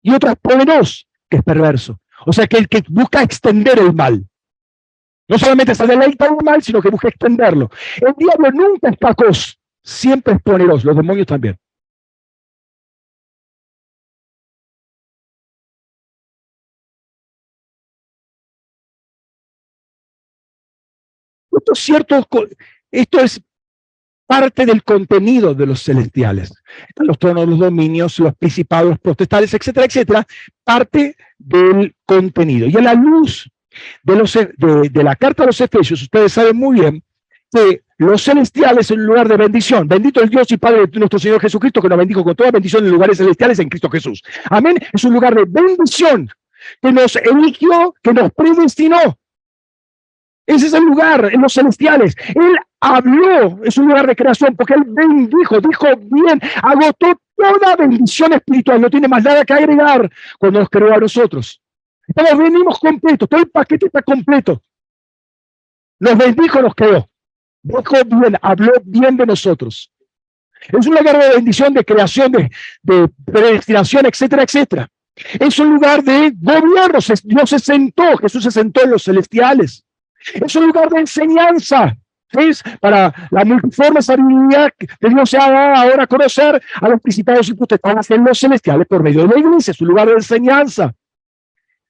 [0.03, 1.99] y otra es poneros, que es perverso.
[2.27, 4.27] O sea, que el que busca extender el mal.
[5.29, 7.71] No solamente se deleita el mal, sino que busca extenderlo.
[8.01, 11.59] El diablo nunca es kakos, siempre es poneros, los demonios también.
[21.53, 22.27] Esto es cierto,
[22.91, 23.43] esto es
[24.29, 26.53] parte del contenido de los celestiales.
[26.97, 30.27] los tronos, los dominios, los principados, los potestades, etcétera, etcétera,
[30.63, 32.69] parte del contenido.
[32.69, 33.51] Y a la luz
[34.03, 37.03] de, los, de, la carta a los Efesios, ustedes saben muy bien
[37.51, 39.89] que los celestiales un lugar de bendición.
[39.89, 42.85] Bendito el Dios y Padre de nuestro Señor Jesucristo, que nos bendijo con toda bendición
[42.85, 44.23] en lugares celestiales en Cristo Jesús.
[44.51, 44.77] Amén.
[44.93, 46.29] Es un lugar de bendición
[46.83, 49.19] que nos eligió, que nos predestinó
[50.49, 52.17] ese es el lugar en los celestiales.
[52.29, 58.33] Él habló, es un lugar de creación, porque él bendijo, dijo bien, agotó toda bendición
[58.33, 61.61] espiritual, no tiene más nada que agregar cuando nos creó a nosotros.
[62.15, 64.63] Todos venimos completos, todo el paquete está completo.
[66.01, 67.11] Nos bendijo, nos creó.
[67.63, 69.93] Dijo bien, habló bien de nosotros.
[70.67, 72.51] Es un lugar de bendición, de creación, de,
[72.83, 74.89] de predestinación, etcétera, etcétera.
[75.39, 77.01] Es un lugar de gobierno.
[77.23, 79.85] Dios se sentó, Jesús se sentó en los celestiales.
[80.35, 81.97] Es un lugar de enseñanza.
[82.31, 87.55] Es para la multiforme sabiduría que Dios se haga ahora conocer a los principados y
[87.55, 89.71] potestades en los celestiales por medio de la iglesia.
[89.71, 90.93] Es un lugar de enseñanza.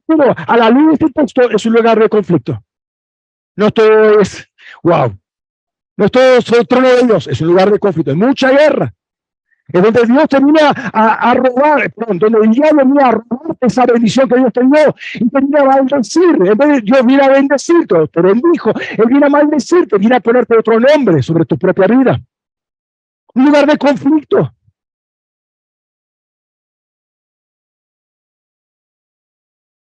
[0.06, 2.62] Pero a la luz de este texto es un lugar de conflicto.
[3.56, 4.48] No todo es,
[4.82, 5.18] wow,
[5.96, 8.12] no todo es trono de Dios, es un lugar de conflicto.
[8.12, 8.94] Hay mucha guerra,
[9.72, 14.28] es donde Dios termina a, a robar, perdón, donde diablo viene a robar esa bendición
[14.28, 16.22] que Dios te dio y termina a bendecir.
[16.24, 20.20] En vez de Dios viene a bendecirte, te bendijo, Él viene a maldecirte, viene a
[20.20, 22.20] ponerte otro nombre sobre tu propia vida.
[23.34, 24.52] Un lugar de conflicto.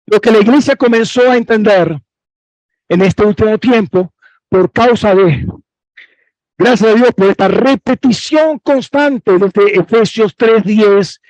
[0.07, 2.01] Lo que la iglesia comenzó a entender
[2.89, 4.13] en este último tiempo,
[4.49, 5.47] por causa de
[6.59, 11.21] Gracias a Dios por esta repetición constante desde Efesios 3.10,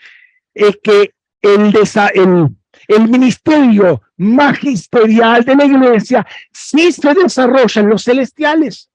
[0.55, 1.13] es que
[1.43, 1.75] el,
[2.15, 2.57] el,
[2.89, 8.89] el ministerio magisterial de la iglesia sí se desarrolla en los celestiales.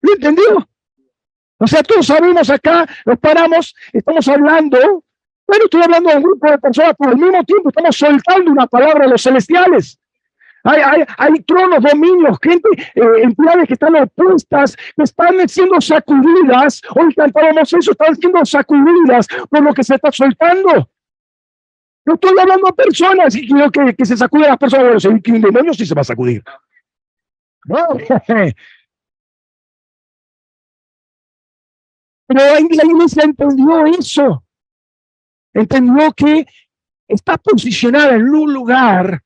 [0.00, 0.68] ¿Lo entendió?
[1.58, 4.78] O sea, todos sabemos acá, nos paramos, estamos hablando,
[5.46, 8.68] bueno, estoy hablando de un grupo de personas, pero al mismo tiempo estamos soltando una
[8.68, 9.98] palabra a los celestiales.
[10.68, 16.82] Hay, tronos, dominios, gente, eh, entidades que están opuestas, que están siendo sacudidas.
[16.94, 20.90] Hoy cantábamos eso, están siendo sacudidas por lo que se está soltando.
[22.04, 24.84] No estoy hablando a personas y quiero que, se sacude las personas.
[24.84, 26.42] Bueno, si un demonio sí se va a sacudir.
[27.64, 27.86] No.
[32.26, 34.44] Pero la iglesia entendió eso.
[35.54, 36.46] Entendió que
[37.08, 39.22] está posicionada en un lugar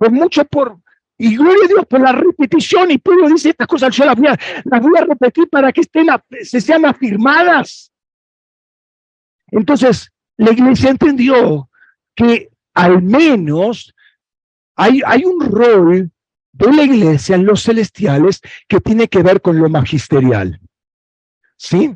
[0.00, 0.78] pues mucho por
[1.18, 2.90] Y gloria a Dios por la repetición.
[2.90, 5.82] Y Pedro dice, estas cosas yo las voy a, las voy a repetir para que
[5.82, 6.06] estén,
[6.42, 7.92] se sean afirmadas.
[9.48, 11.68] Entonces, la iglesia entendió
[12.14, 13.94] que al menos
[14.74, 16.10] hay, hay un rol
[16.52, 20.58] de la iglesia en los celestiales que tiene que ver con lo magisterial.
[21.58, 21.94] ¿Sí?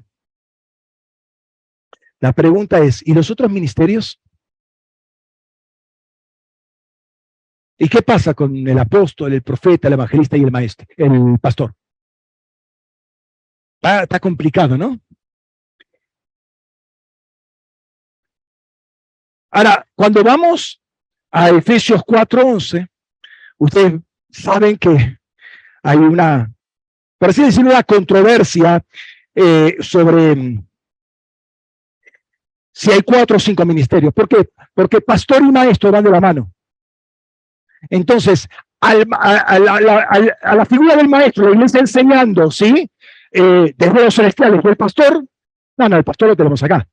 [2.21, 4.21] La pregunta es, ¿y los otros ministerios?
[7.79, 11.75] ¿Y qué pasa con el apóstol, el profeta, el evangelista y el maestro, el pastor?
[14.03, 14.99] está complicado, ¿no?
[19.51, 20.81] Ahora, cuando vamos
[21.31, 22.89] a Efesios 4.11,
[23.59, 24.01] ustedes
[24.31, 25.19] saben que
[25.83, 26.51] hay una,
[27.19, 28.83] por así decirlo, una controversia
[29.35, 30.67] eh, sobre mm,
[32.73, 34.13] si hay cuatro o cinco ministerios.
[34.15, 34.49] ¿Por qué?
[34.73, 36.54] Porque pastor y maestro van de la mano.
[37.91, 38.49] Entonces,
[38.81, 42.89] a, la, figura del maestro, la iglesia enseñando, ¿sí?
[43.33, 45.25] Eh, desde los celestiales, el pastor,
[45.77, 46.87] no, no, el pastor lo tenemos acá.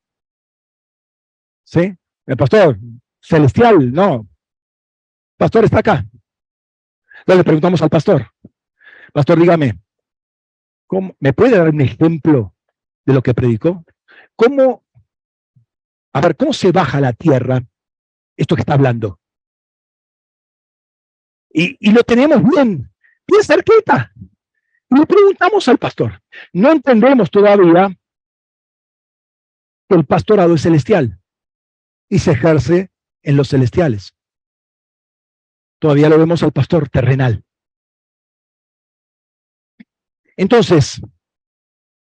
[1.64, 1.96] ¿Sí?
[2.26, 2.78] El pastor
[3.22, 4.28] celestial, no.
[5.38, 6.06] Pastor está acá.
[7.20, 8.28] Entonces le preguntamos al pastor.
[9.14, 9.80] Pastor, dígame,
[10.88, 12.56] ¿cómo, ¿me puede dar un ejemplo
[13.06, 13.84] de lo que predicó?
[14.36, 14.84] ¿Cómo,
[16.14, 17.62] a ver, cómo se baja la tierra
[18.36, 19.21] esto que está hablando?
[21.54, 22.90] Y, lo tenemos bien,
[23.28, 24.14] bien cerquita.
[24.90, 26.22] Y le preguntamos al pastor.
[26.54, 27.90] No entendemos todavía
[29.90, 31.20] que el pastorado es celestial
[32.10, 32.92] y se ejerce
[33.24, 34.14] en los celestiales.
[35.80, 37.44] Todavía lo vemos al pastor terrenal.
[40.38, 41.02] Entonces,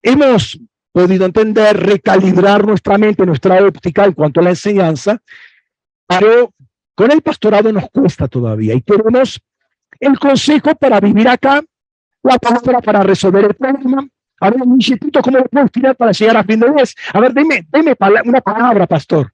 [0.03, 0.61] hemos
[0.93, 5.23] podido entender, recalibrar nuestra mente, nuestra óptica en cuanto a la enseñanza,
[6.07, 6.53] pero
[7.01, 9.41] con el pastorado nos cuesta todavía y tenemos
[9.99, 11.63] el consejo para vivir acá,
[12.23, 14.07] la palabra para resolver el problema.
[14.39, 16.95] A ver, instituto, ¿cómo lo puedo tirar para llegar a fin de mes?
[17.15, 17.97] A ver, deme, deme
[18.27, 19.33] una palabra, pastor.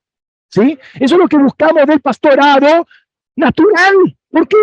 [0.48, 0.78] ¿Sí?
[0.94, 2.86] Eso es lo que buscamos del pastorado
[3.34, 4.16] natural.
[4.30, 4.56] ¿Por qué?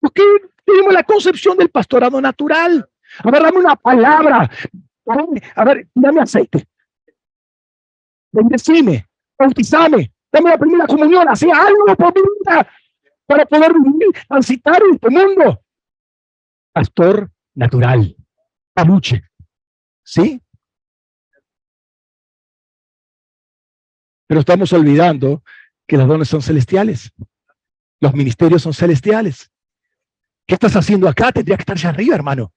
[0.00, 0.22] Porque
[0.64, 2.84] tenemos la concepción del pastorado natural.
[3.22, 4.50] A ver, dame una palabra.
[5.54, 6.66] A ver, dame aceite.
[8.32, 9.06] Bendecime,
[9.38, 12.68] bautizame, dame la primera comunión, hacía algo por mi vida
[13.26, 13.72] para poder
[14.28, 15.62] transitar este mundo.
[16.72, 18.16] Pastor natural,
[18.74, 19.22] paluche.
[20.04, 20.40] ¿Sí?
[24.26, 25.42] Pero estamos olvidando
[25.86, 27.12] que los dones son celestiales.
[28.00, 29.50] Los ministerios son celestiales.
[30.46, 31.32] ¿Qué estás haciendo acá?
[31.32, 32.52] Tendría que estar allá arriba, hermano.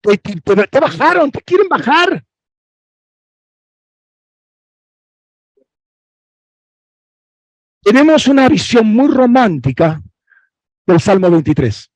[0.00, 2.24] Te, bajaron, te quieren bajar.
[7.84, 10.02] Tenemos una visión muy romántica
[10.86, 11.90] del Salmo 23.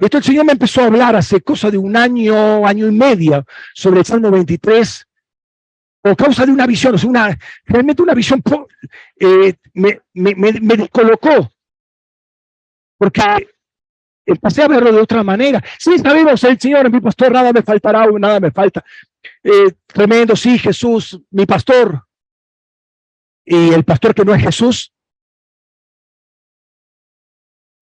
[0.00, 3.46] Esto el Señor me empezó a hablar hace cosa de un año, año y medio,
[3.74, 5.06] sobre el Salmo 23,
[6.02, 8.42] o causa de una visión, o sea, una, realmente una visión
[9.20, 11.50] eh, me, me, me, descolocó,
[12.98, 13.48] porque
[14.26, 15.62] empecé a verlo de otra manera.
[15.78, 18.84] Sí, sabemos, el Señor, mi pastor, nada me faltará, nada me falta.
[19.44, 22.07] Eh, tremendo, sí, Jesús, mi pastor.
[23.50, 24.92] Y el pastor que no es Jesús.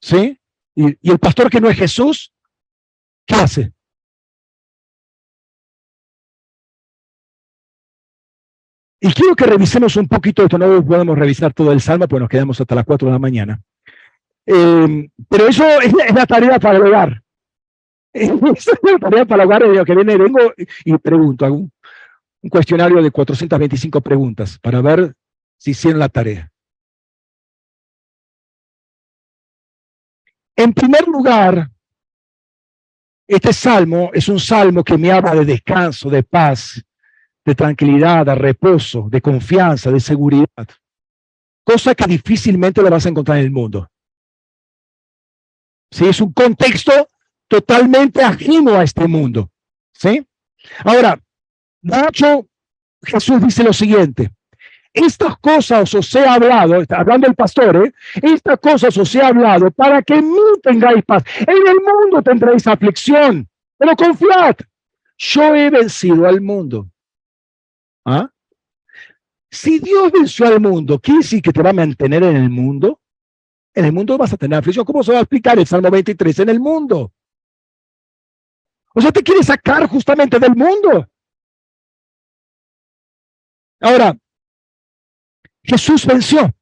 [0.01, 0.39] ¿Sí?
[0.77, 2.33] Y, el pastor que no es Jesús,
[3.27, 3.73] ¿qué hace?
[9.01, 12.29] Y quiero que revisemos un poquito esto, no podemos revisar todo el Salmo, pues nos
[12.29, 13.61] quedamos hasta las 4 de la mañana.
[14.47, 17.21] Eh, pero eso es la, tarea para el
[18.13, 18.31] es
[18.83, 20.17] la tarea para el hogar lo que viene.
[20.17, 20.39] Vengo
[20.85, 21.73] y pregunto, hago un,
[22.43, 25.13] un cuestionario de 425 preguntas para ver
[25.59, 26.51] si hicieron la tarea.
[30.57, 31.71] En primer lugar,
[33.29, 36.83] este salmo es un salmo que me habla de descanso, de paz,
[37.45, 40.67] de tranquilidad, de reposo, de confianza, de seguridad.
[41.65, 43.91] Cosa que difícilmente la vas a encontrar en el mundo.
[45.91, 46.07] ¿Sí?
[46.07, 47.09] Es un contexto
[47.49, 49.51] totalmente ajeno a este mundo.
[49.93, 50.27] ¿Sí?
[50.85, 51.21] Ahora,
[51.83, 52.49] Nacho,
[53.03, 54.33] Jesús dice lo siguiente.
[54.97, 57.93] Estas cosas os he hablado, está hablando el pastor, ¿eh?
[58.23, 61.23] estas cosas os he hablado para que en mí tengáis paz.
[61.41, 63.47] En el mundo tendréis aflicción,
[63.77, 64.57] pero confiad,
[65.19, 66.89] yo he vencido al mundo.
[68.07, 68.31] ¿Ah?
[69.51, 72.99] Si Dios venció al mundo, ¿quiere decir que te va a mantener en el mundo?
[73.75, 74.87] En el mundo vas a tener aflicción.
[74.87, 76.39] ¿Cómo se va a explicar el Salmo 23?
[76.39, 77.13] En el mundo.
[78.95, 81.07] O sea, te quiere sacar justamente del mundo.
[83.81, 84.17] Ahora,
[85.67, 86.55] Jesús venció.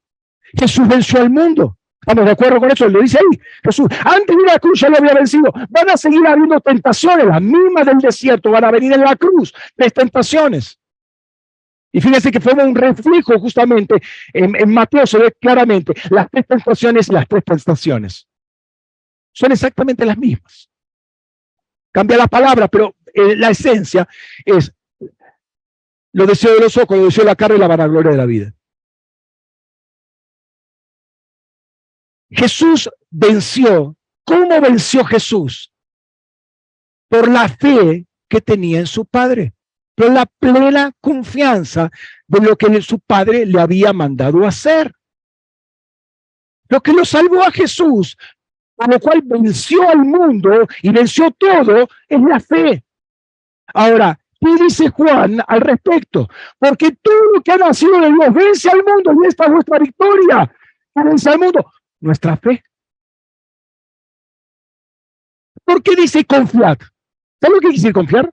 [0.58, 1.76] Jesús venció al mundo.
[2.00, 2.86] ¿Estamos de acuerdo con eso?
[2.88, 3.88] Lo dice ahí Jesús.
[4.04, 5.50] Antes de la cruz ya lo había vencido.
[5.70, 8.50] Van a seguir habiendo tentaciones, las mismas del desierto.
[8.50, 10.78] Van a venir en la cruz, las tentaciones.
[11.92, 14.02] Y fíjense que fue un reflejo justamente,
[14.32, 18.26] en, Mateo se ve claramente, las tres tentaciones y las tres tentaciones.
[19.32, 20.68] Son exactamente las mismas.
[21.92, 24.08] Cambia la palabra, pero eh, la esencia
[24.44, 24.74] es
[26.12, 28.26] lo deseo de los ojos, lo deseo de la carne y la vanagloria de la
[28.26, 28.52] vida.
[32.34, 33.96] Jesús venció.
[34.24, 35.72] ¿Cómo venció Jesús?
[37.08, 39.52] Por la fe que tenía en su Padre,
[39.94, 41.90] por la plena confianza
[42.26, 44.92] de lo que su Padre le había mandado hacer.
[46.68, 48.16] Lo que lo salvó a Jesús,
[48.74, 52.82] por lo cual venció al mundo y venció todo, es la fe.
[53.74, 56.28] Ahora, ¿qué dice Juan al respecto?
[56.58, 59.78] Porque todo lo que ha nacido de Dios vence al mundo y esta es nuestra
[59.78, 60.52] victoria.
[60.94, 61.64] Vence al mundo
[62.04, 62.62] nuestra fe.
[65.64, 66.78] ¿Por qué dice confiar?
[67.40, 68.30] ¿Sabe lo que quiere decir confiar?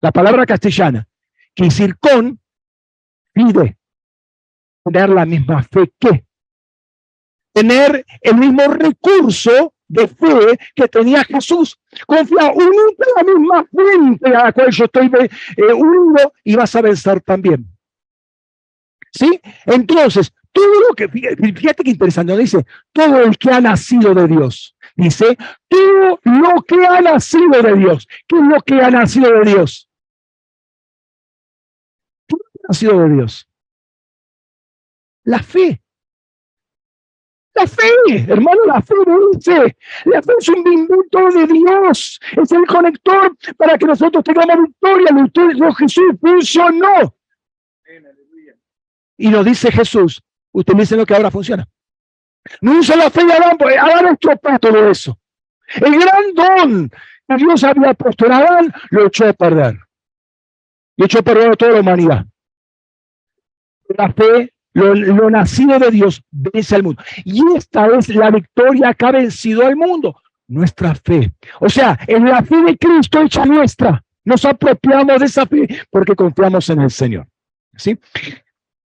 [0.00, 1.06] La palabra castellana.
[1.54, 2.40] Quiere decir con,
[3.32, 3.76] pide,
[4.82, 6.24] tener la misma fe que,
[7.52, 11.78] tener el mismo recurso de fe que tenía Jesús.
[12.06, 15.10] Confía, unite la misma fuente a la cual yo estoy
[15.56, 17.66] eh, unido y vas a vencer también.
[19.12, 19.40] ¿Sí?
[19.66, 24.76] Entonces, todo lo que, fíjate que interesante, dice, todo el que ha nacido de Dios.
[24.94, 25.36] Dice,
[25.68, 28.06] todo lo que ha nacido de Dios.
[28.28, 29.90] ¿Qué es lo que ha nacido de Dios?
[32.28, 33.48] ¿Qué ha nacido de Dios?
[35.24, 35.82] La fe.
[37.54, 37.90] La fe,
[38.28, 38.94] hermano, la fe
[39.32, 39.76] dice.
[40.04, 42.20] La fe es un minuto de Dios.
[42.36, 45.10] Es el conector para que nosotros tengamos victoria.
[45.54, 47.16] Lo Jesús funcionó.
[49.16, 50.22] Y nos dice Jesús,
[50.54, 51.66] utilicen lo que ahora funciona.
[52.60, 55.18] No usa la fe de Adán, porque Adán estropeó todo eso.
[55.76, 56.90] El gran don
[57.28, 59.78] que Dios había puesto Adán lo echó a perder.
[60.96, 62.26] Y echó a perder a toda la humanidad.
[63.96, 67.02] La fe, lo, lo nacido de Dios, vence al mundo.
[67.24, 70.20] Y esta es la victoria que ha vencido al mundo.
[70.46, 71.32] Nuestra fe.
[71.60, 74.02] O sea, en la fe de Cristo hecha nuestra.
[74.24, 77.26] Nos apropiamos de esa fe porque confiamos en el Señor.
[77.76, 77.98] ¿Sí?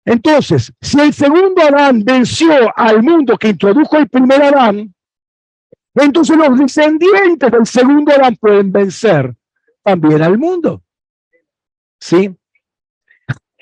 [0.07, 4.95] Entonces, si el segundo Adán venció al mundo que introdujo el primer Adán,
[5.97, 9.35] entonces los descendientes del segundo Adán pueden vencer
[9.83, 10.81] también al mundo.
[11.99, 12.33] ¿Sí?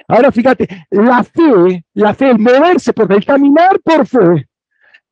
[0.06, 4.46] Ahora fíjate, la fe, la fe, el moverse por el caminar por fe,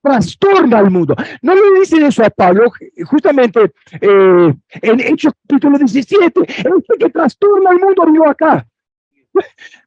[0.02, 1.16] trastorna al mundo.
[1.40, 2.70] No le dicen eso a Pablo,
[3.06, 3.72] justamente
[4.02, 8.66] eh, en Hechos capítulo 17, este que trastorna al mundo vino acá.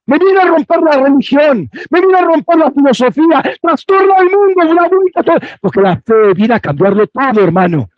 [0.08, 4.72] Me viene a romper la religión, me viene a romper la filosofía, trastorna el mundo,
[4.72, 5.40] una todo.
[5.62, 7.90] Porque la fe viene a cambiarlo todo, hermano.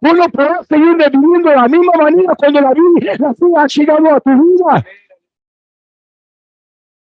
[0.00, 3.66] Vos no podés seguir viviendo de la misma manera cuando la, vida, la fe ha
[3.66, 4.86] llegado a tu vida.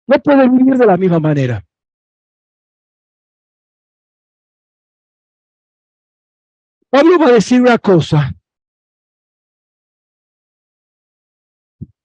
[0.07, 1.65] No puedes vivir de la misma manera.
[6.91, 8.33] Pablo va a decir una cosa.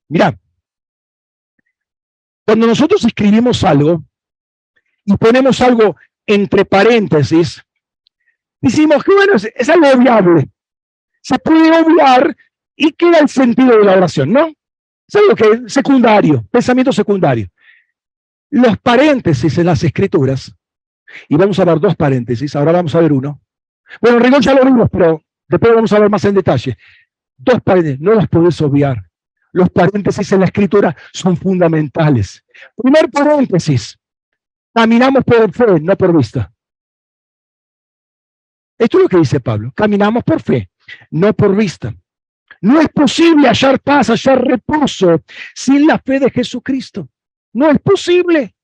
[0.10, 0.38] Mira,
[2.46, 4.04] cuando nosotros escribimos algo
[5.06, 5.96] y ponemos algo
[6.26, 7.64] entre paréntesis,
[8.62, 10.50] decimos que bueno, es, algo obviable.
[11.22, 12.36] Se puede obviar
[12.76, 14.48] y queda el sentido de la oración, ¿no?
[15.08, 17.48] Es algo que es secundario, pensamiento secundario.
[18.50, 20.54] Los paréntesis en las escrituras,
[21.28, 23.42] y vamos a ver dos paréntesis, ahora vamos a ver uno.
[24.02, 26.78] Bueno, rigor ya lo vimos, pero después vamos a ver más en detalle.
[27.38, 29.13] Dos paréntesis, no las podés obviar
[29.54, 32.44] los paréntesis en la escritura son fundamentales.
[32.76, 33.98] Primer paréntesis,
[34.74, 36.52] caminamos por fe, no por vista.
[38.78, 40.70] Esto es lo que dice Pablo, caminamos por fe,
[41.12, 41.96] no por vista.
[42.62, 45.22] No es posible hallar paz, hallar reposo
[45.54, 47.10] sin la fe de Jesucristo.
[47.54, 48.56] No es posible.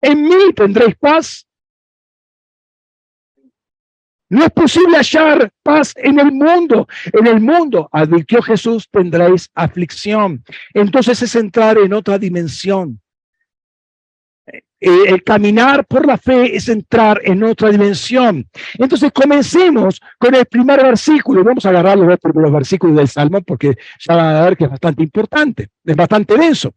[0.00, 1.46] En mí tendréis paz
[4.30, 6.86] no es posible hallar paz en el mundo.
[7.12, 10.44] En el mundo, advirtió Jesús, tendréis aflicción.
[10.72, 13.00] Entonces es entrar en otra dimensión.
[14.78, 18.48] El caminar por la fe es entrar en otra dimensión.
[18.78, 21.44] Entonces comencemos con el primer versículo.
[21.44, 25.02] Vamos a agarrar los versículos del Salmo porque ya van a ver que es bastante
[25.02, 26.72] importante, es bastante denso.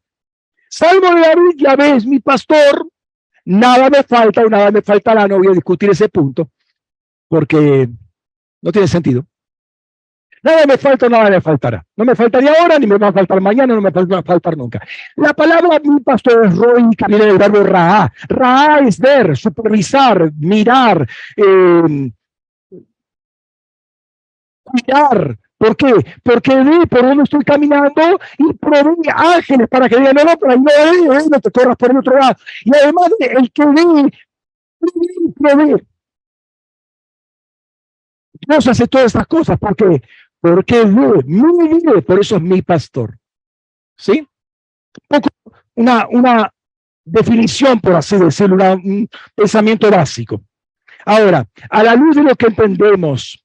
[0.69, 2.87] Salmo de David, ya ves, mi pastor,
[3.45, 6.49] nada me falta o nada me faltará, no voy a discutir ese punto
[7.33, 7.89] porque
[8.61, 9.25] no tiene sentido.
[10.43, 11.83] Nada me falta, nada me faltará.
[11.95, 14.55] No me faltaría ahora, ni me va a faltar mañana, no me va a faltar
[14.55, 14.79] nunca.
[15.15, 18.13] La palabra mi pastor es Roy, que viene del verbo Ra.
[18.29, 22.11] Ra es ver, supervisar, mirar, eh,
[24.63, 25.35] cuidar.
[25.57, 25.93] ¿Por qué?
[26.21, 30.55] Porque ve por dónde estoy caminando y provee ángeles para que digan, no, no, no,
[30.55, 32.35] no, no te corras por el otro lado.
[32.63, 34.11] Y además, el que ve,
[35.35, 35.92] provee.
[38.47, 39.57] Dios hace todas estas cosas.
[39.57, 40.01] ¿Por qué?
[40.39, 43.17] Porque ve, muy ve, por eso es mi pastor.
[43.97, 44.27] ¿Sí?
[45.75, 46.53] una, una
[47.03, 50.41] definición, por así decirlo, un pensamiento básico.
[51.05, 53.43] Ahora, a la luz de lo que entendemos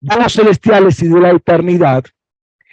[0.00, 2.04] de los celestiales y de la eternidad,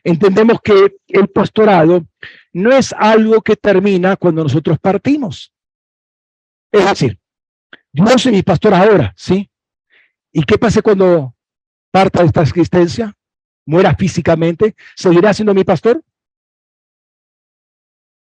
[0.04, 2.06] entendemos que el pastorado
[2.54, 5.52] no es algo que termina cuando nosotros partimos.
[6.72, 7.20] Es decir,
[7.92, 9.50] Dios es mi pastor ahora, ¿sí?
[10.32, 11.35] ¿Y qué pasa cuando
[11.96, 13.14] parta de esta existencia?
[13.66, 16.04] Muera físicamente, ¿seguirá siendo mi pastor?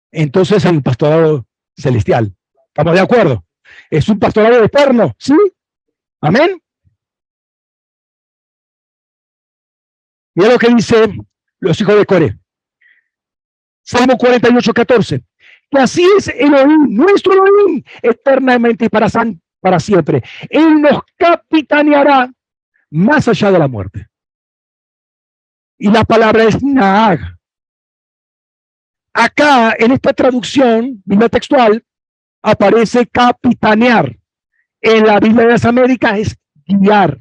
[0.09, 1.45] Entonces es un pastorado
[1.75, 2.33] celestial.
[2.67, 3.43] ¿Estamos de acuerdo?
[3.89, 5.33] Es un pastorado eterno, ¿sí?
[6.21, 6.61] Amén.
[10.33, 11.17] Mira lo que dice
[11.59, 12.39] los hijos de Core.
[13.83, 15.23] Salmo 48, 14.
[15.69, 19.07] Que así es Elohim, nuestro Elohim, eternamente y para,
[19.59, 20.23] para siempre.
[20.49, 22.31] Él nos capitaneará
[22.91, 24.07] más allá de la muerte.
[25.77, 27.37] Y la palabra es Naag.
[29.13, 31.83] Acá, en esta traducción, Biblia textual,
[32.41, 34.15] aparece capitanear.
[34.79, 37.19] En la Biblia de las Américas es guiar.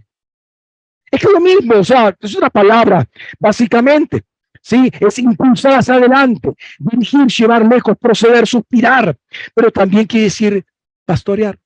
[1.10, 3.06] Es que lo mismo, o sea, es una palabra,
[3.38, 4.24] básicamente.
[4.60, 9.16] Sí, es impulsar hacia adelante, dirigir, llevar lejos, proceder, suspirar,
[9.54, 10.66] pero también quiere decir
[11.04, 11.56] pastorear.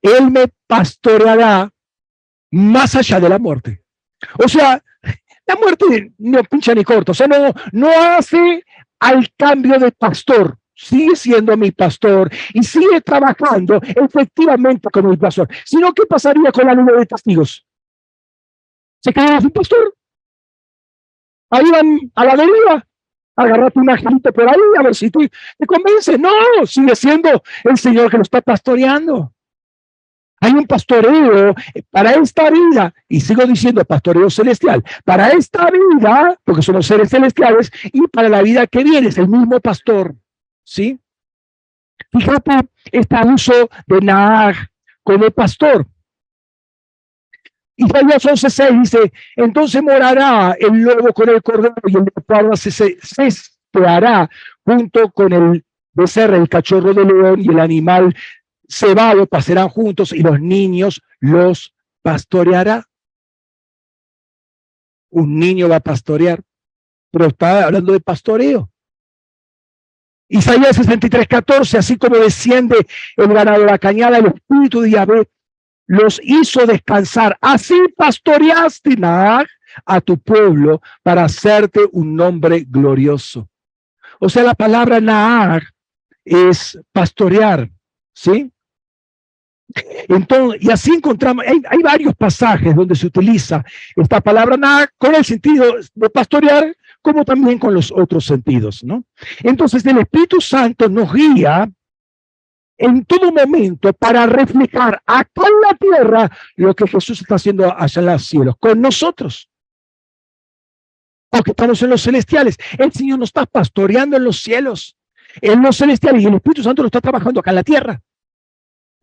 [0.00, 1.70] Él me pastoreará
[2.52, 3.82] más allá de la muerte.
[4.38, 4.82] O sea,
[5.46, 8.64] la muerte no pincha ni corto, o sea, no, no hace
[9.00, 15.48] al cambio de pastor, sigue siendo mi pastor y sigue trabajando efectivamente como mi pastor.
[15.64, 17.66] Sino, ¿qué pasaría con la nube de testigos?
[19.02, 19.94] se queda sin pastor.
[21.50, 22.86] Ahí van a la deriva.
[23.34, 26.18] Agarrate un angelito por ahí a ver si tú te convences.
[26.18, 26.30] No,
[26.66, 29.31] sigue siendo el Señor que lo está pastoreando.
[30.42, 31.54] Hay un pastoreo
[31.92, 37.10] para esta vida, y sigo diciendo pastoreo celestial, para esta vida, porque son los seres
[37.10, 40.16] celestiales, y para la vida que viene, es el mismo pastor.
[40.64, 40.98] ¿Sí?
[42.10, 44.56] Fíjate este uso de Naag
[45.04, 45.86] como pastor.
[47.76, 52.98] Isaías 11:6 dice, entonces morará el lobo con el cordero y el leopardo se,
[53.86, 54.28] hará
[54.64, 58.12] junto con el becerro, el cachorro de león y el animal
[58.72, 62.88] cebado pasarán juntos y los niños los pastoreará.
[65.10, 66.40] Un niño va a pastorear,
[67.10, 68.70] pero está hablando de pastoreo.
[70.28, 72.86] Isaías 63:14, así como desciende
[73.16, 75.28] el ganado de la cañada, el espíritu de Yahvé
[75.86, 77.36] los hizo descansar.
[77.40, 78.96] Así pastoreaste
[79.84, 83.48] a tu pueblo para hacerte un nombre glorioso.
[84.18, 85.62] O sea, la palabra Naag
[86.24, 87.68] es pastorear,
[88.14, 88.51] ¿sí?
[90.08, 93.64] Entonces, y así encontramos, hay, hay, varios pasajes donde se utiliza
[93.96, 99.04] esta palabra Naag con el sentido de pastorear, como también con los otros sentidos, ¿no?
[99.42, 101.70] Entonces, el Espíritu Santo nos guía
[102.78, 108.00] en todo momento para reflejar acá en la tierra lo que Jesús está haciendo allá
[108.00, 109.48] en los cielos, con nosotros.
[111.30, 112.56] Porque estamos en los celestiales.
[112.78, 114.96] El Señor nos está pastoreando en los cielos,
[115.40, 118.02] en los celestiales, y el Espíritu Santo lo está trabajando acá en la tierra.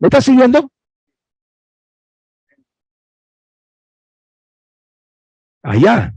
[0.00, 0.70] ¿Me está siguiendo?
[5.62, 6.14] Allá.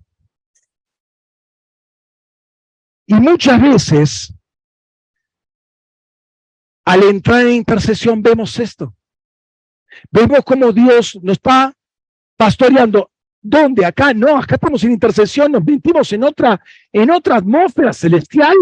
[3.06, 4.34] Y muchas veces
[6.86, 8.96] al entrar en intercesión vemos esto.
[10.10, 11.74] Vemos cómo Dios nos está
[12.38, 13.12] pastoreando.
[13.42, 13.86] ¿Dónde?
[13.86, 18.56] Acá no, acá estamos en intercesión, nos metimos en otra, en otra atmósfera celestial.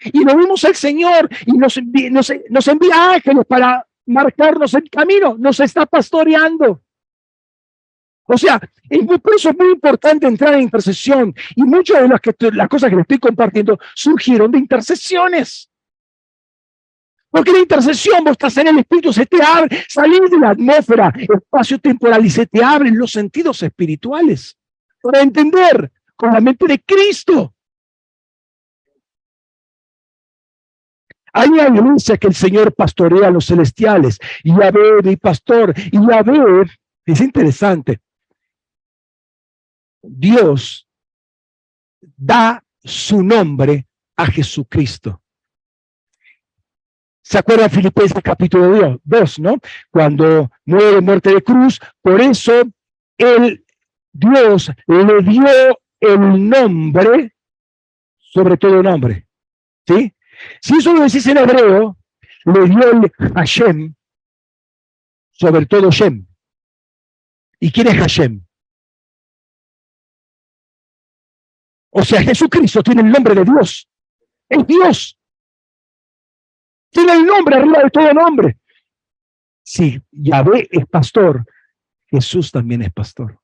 [0.00, 1.78] Y lo vimos al Señor y nos,
[2.10, 6.82] nos, nos envía ángeles para marcarnos el camino, nos está pastoreando.
[8.28, 11.34] O sea, por eso es muy importante entrar en intercesión.
[11.54, 15.70] Y muchas de las, que, las cosas que le estoy compartiendo surgieron de intercesiones.
[17.30, 21.12] Porque la intercesión, vos estás en el Espíritu, se te abre, salir de la atmósfera
[21.16, 24.56] espacio temporal y se te abren los sentidos espirituales
[25.02, 27.54] para entender con la mente de Cristo.
[31.38, 35.74] Hay una evidencia que el Señor pastorea a los celestiales y a ver mi pastor
[35.76, 36.70] y a ver,
[37.04, 38.00] es interesante.
[40.00, 40.88] Dios
[42.00, 43.86] da su nombre
[44.16, 45.20] a Jesucristo.
[47.20, 49.58] ¿Se acuerdan Filipenses capítulo 2, no?
[49.90, 52.62] Cuando muere muerte de cruz, por eso
[53.18, 53.62] el
[54.10, 57.34] Dios le dio el nombre
[58.18, 59.26] sobre todo nombre.
[59.86, 60.15] ¿Sí?
[60.60, 61.96] Si eso lo decís en hebreo,
[62.44, 63.94] le dio el Hashem
[65.36, 66.26] sobre todo Shem.
[67.60, 68.44] ¿Y quién es Hashem?
[71.90, 73.88] O sea, Jesucristo tiene el nombre de Dios.
[74.48, 75.18] Es Dios.
[76.90, 78.58] Tiene el nombre arriba de todo nombre.
[79.62, 81.44] Si Yahvé es pastor,
[82.06, 83.38] Jesús también es pastor.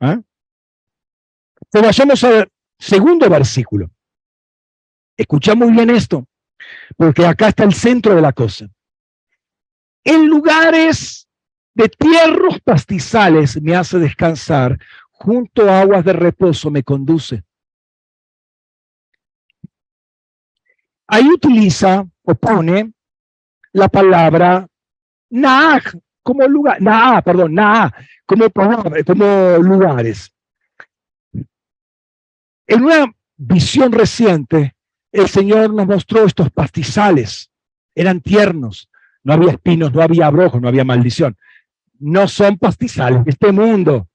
[0.00, 0.20] ¿Ah?
[1.70, 3.90] Pero al segundo versículo.
[5.16, 6.26] Escucha muy bien esto,
[6.96, 8.68] porque acá está el centro de la cosa.
[10.04, 11.28] En lugares
[11.74, 14.78] de tierros pastizales me hace descansar,
[15.10, 17.44] junto a aguas de reposo me conduce.
[21.06, 22.92] Ahí utiliza o pone
[23.72, 24.66] la palabra
[25.30, 25.80] Naah
[26.22, 27.90] como lugar, Naah, perdón, Naah
[28.26, 29.24] como, como
[29.58, 30.32] lugares.
[32.66, 34.74] En una visión reciente,
[35.12, 37.50] el Señor nos mostró estos pastizales.
[37.94, 38.88] Eran tiernos,
[39.22, 41.36] no había espinos, no había abrojos, no había maldición.
[41.98, 44.08] No son pastizales este mundo.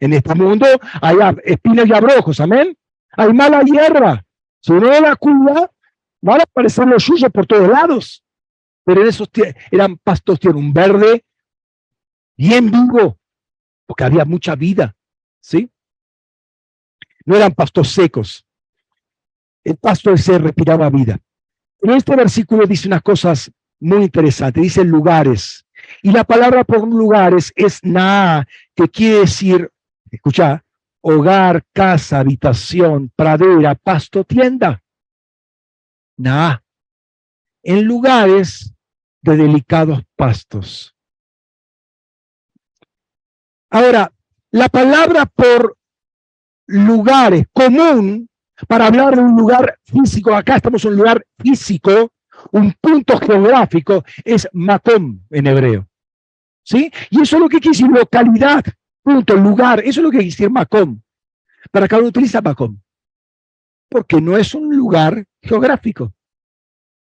[0.00, 0.66] En este mundo
[1.02, 2.76] hay espinos y abrojos, amén.
[3.12, 4.24] Hay mala hierba.
[4.60, 5.70] Si uno la cuida,
[6.22, 8.24] van a aparecer los suyos por todos lados.
[8.84, 9.28] Pero en esos
[9.70, 11.24] eran pastos, tienen un verde
[12.36, 13.18] bien vivo,
[13.84, 14.96] porque había mucha vida,
[15.40, 15.68] ¿sí?
[17.26, 18.47] No eran pastos secos.
[19.64, 21.18] El pasto ese respiraba vida.
[21.80, 24.62] En este versículo dice unas cosas muy interesantes.
[24.62, 25.66] Dice lugares.
[26.02, 29.70] Y la palabra por lugares es na, que quiere decir
[30.10, 30.64] escucha,
[31.00, 34.82] hogar, casa, habitación, pradera, pasto, tienda.
[36.16, 36.58] Nah,
[37.62, 38.74] en lugares
[39.22, 40.94] de delicados pastos.
[43.70, 44.12] Ahora,
[44.50, 45.76] la palabra por
[46.66, 48.27] lugares común
[48.66, 52.12] para hablar de un lugar físico, acá estamos en un lugar físico,
[52.52, 55.88] un punto geográfico, es makom en hebreo.
[56.62, 56.90] ¿Sí?
[57.10, 58.64] Y eso es lo que quiere decir localidad
[59.08, 61.00] punto, lugar, eso es lo que quiere decir Macom.
[61.70, 62.78] Para cada uno utiliza Macom.
[63.88, 66.12] Porque no es un lugar geográfico.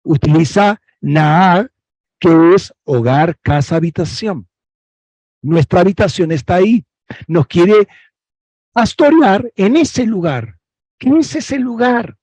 [0.04, 1.70] Utiliza Naag,
[2.18, 4.48] que es hogar, casa, habitación.
[5.42, 6.86] Nuestra habitación está ahí.
[7.28, 7.90] Nos quiere
[8.72, 10.58] pastorear en ese lugar.
[11.02, 12.16] ¿Qué es ese lugar?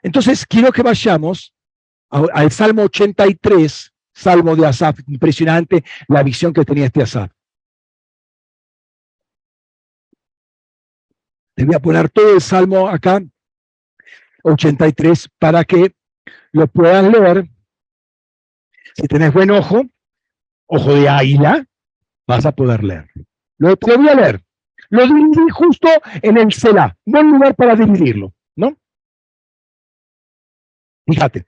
[0.00, 1.52] Entonces, quiero que vayamos
[2.08, 5.00] al Salmo 83, Salmo de Asaf.
[5.08, 7.32] Impresionante la visión que tenía este Asaf.
[11.56, 13.20] Le voy a poner todo el Salmo acá,
[14.44, 15.96] 83, para que
[16.52, 17.50] lo puedan leer.
[18.94, 19.82] Si tenés buen ojo,
[20.66, 21.66] ojo de águila,
[22.24, 23.10] vas a poder leer.
[23.58, 24.45] Lo, lo voy a leer.
[24.90, 25.88] Lo dividí justo
[26.22, 26.96] en el Selah.
[27.04, 28.76] Buen lugar para dividirlo, ¿no?
[31.06, 31.46] Fíjate.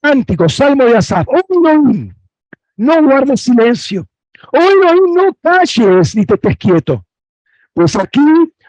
[0.00, 1.26] Cántico, Salmo de Asaf.
[1.28, 2.12] Hoy no,
[2.76, 4.06] no guardes silencio.
[4.52, 7.04] Hoy no, no calles ni te estés quieto.
[7.72, 8.20] Pues aquí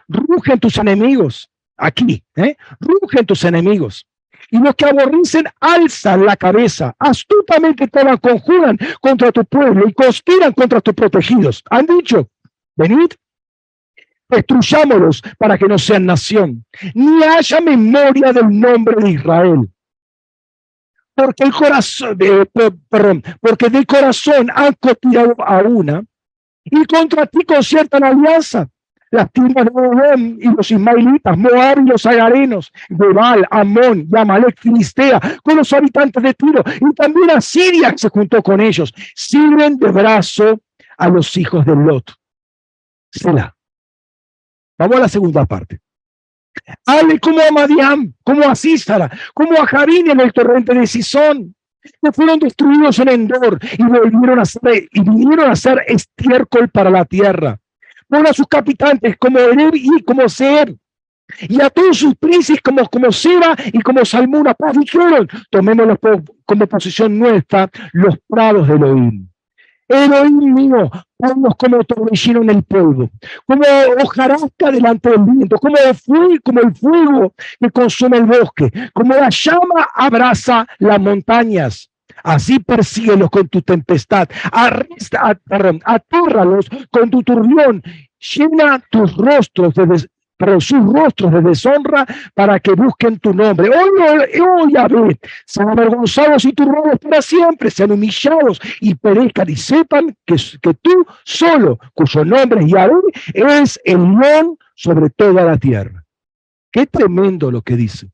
[0.07, 2.55] rugen tus enemigos, aquí, ¿eh?
[2.79, 4.05] rugen tus enemigos.
[4.49, 10.53] Y los que aborrecen alzan la cabeza, astutamente todas conjuran contra tu pueblo y conspiran
[10.53, 11.63] contra tus protegidos.
[11.69, 12.29] Han dicho,
[12.75, 13.11] venid,
[14.29, 19.69] destruyámoslos para que no sean nación, ni haya memoria del nombre de Israel.
[21.15, 22.47] Porque el corazón, de,
[22.89, 26.03] perdón, porque del corazón han copiado a una
[26.63, 28.67] y contra ti conciertan alianza
[29.11, 34.59] las tierras de Edom y los ismaelitas, Moab y los agarenos, Gebal, Amón y Amalek,
[34.59, 39.91] Filistea, con los habitantes de Tiro, y también Asiria se juntó con ellos, sirven de
[39.91, 40.59] brazo
[40.97, 42.13] a los hijos de Lot.
[43.11, 43.56] Selah.
[44.77, 45.79] Vamos a la segunda parte.
[46.85, 51.55] Hable como a como a Císara, como a en el torrente de Sison,
[52.01, 56.89] que fueron destruidos en Endor y volvieron a ser, y vinieron a ser estiércol para
[56.89, 57.59] la tierra
[58.07, 60.75] pon a sus capitantes como Ereb y como Ser,
[61.41, 65.97] y a todos sus príncipes como, como Seba y como Salmuna, pues dijeron, tomémoslos
[66.45, 69.27] como posición nuestra los prados de Elohim.
[69.87, 73.09] Elohim mío, ponnos como torbellino en el polvo,
[73.45, 73.63] como
[74.03, 80.67] hojarasca delante del viento, como el, fuego, que consume el bosque, como la llama abraza
[80.79, 81.89] las montañas.
[82.23, 85.39] Así persíguelos con tu tempestad, Arresta,
[85.85, 87.83] atérralos con tu turbión
[88.19, 90.07] llena tus rostros de,
[90.37, 93.69] pero sus rostros de deshonra para que busquen tu nombre.
[93.69, 100.15] Hoy, hoy, ver, sean avergonzados y turbados para siempre, sean humillados y perezcan y sepan
[100.25, 103.01] que, que tú solo, cuyo nombre es Yahweh,
[103.33, 106.05] es el león sobre toda la tierra.
[106.71, 108.11] Qué tremendo lo que dice.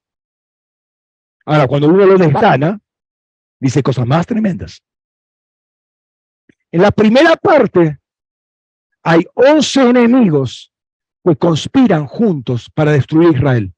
[1.45, 2.79] Ahora, cuando uno lo desgana,
[3.59, 4.81] dice cosas más tremendas.
[6.71, 7.99] En la primera parte
[9.03, 10.72] hay once enemigos
[11.23, 13.73] que conspiran juntos para destruir Israel,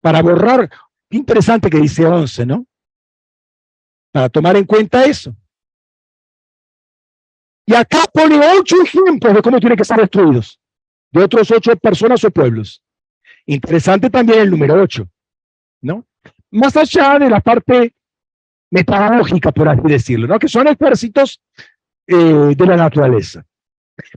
[0.00, 0.70] para borrar,
[1.08, 2.66] qué interesante que dice once, ¿no?
[4.10, 5.34] Para tomar en cuenta eso.
[7.66, 10.58] Y acá pone ocho ejemplos de cómo tienen que ser destruidos,
[11.12, 12.82] de otros ocho personas o pueblos.
[13.46, 15.08] Interesante también el número ocho,
[15.80, 16.06] ¿no?
[16.50, 17.94] Más allá de la parte
[18.70, 20.38] metodológica, por así decirlo, ¿no?
[20.38, 21.40] Que son ejércitos
[22.06, 23.44] eh, de la naturaleza.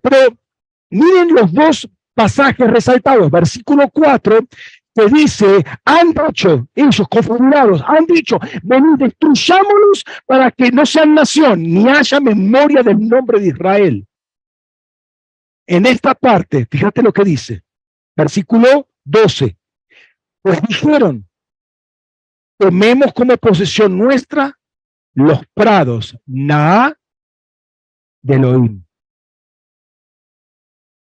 [0.02, 0.36] Pero
[0.90, 3.30] miren los dos pasajes resaltados.
[3.30, 4.40] Versículo 4
[4.96, 11.62] que dice, han dicho, ellos confabulados, han dicho, venid, destruyámonos para que no sean nación,
[11.62, 14.08] ni haya memoria del nombre de Israel.
[15.68, 17.62] En esta parte, fíjate lo que dice,
[18.16, 19.58] versículo 12,
[20.42, 21.28] pues dijeron,
[22.58, 24.58] tomemos como posesión nuestra
[25.14, 26.98] los prados, na
[28.22, 28.86] de Elohim.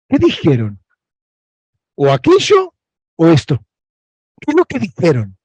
[0.09, 0.82] ¿Qué dijeron?
[2.03, 2.75] O aquello
[3.15, 3.65] o esto.
[4.41, 5.39] ¿Qué es lo que dijeron?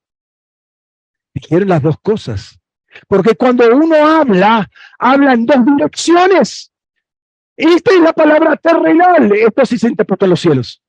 [1.35, 2.59] Dijeron las dos cosas.
[3.07, 4.67] Porque cuando uno habla,
[4.97, 6.73] habla en dos direcciones.
[7.55, 9.31] Esta es la palabra terrenal.
[9.33, 10.81] Esto sí se interpreta en los cielos.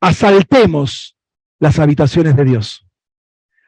[0.00, 1.14] Asaltemos
[1.58, 2.86] las habitaciones de Dios.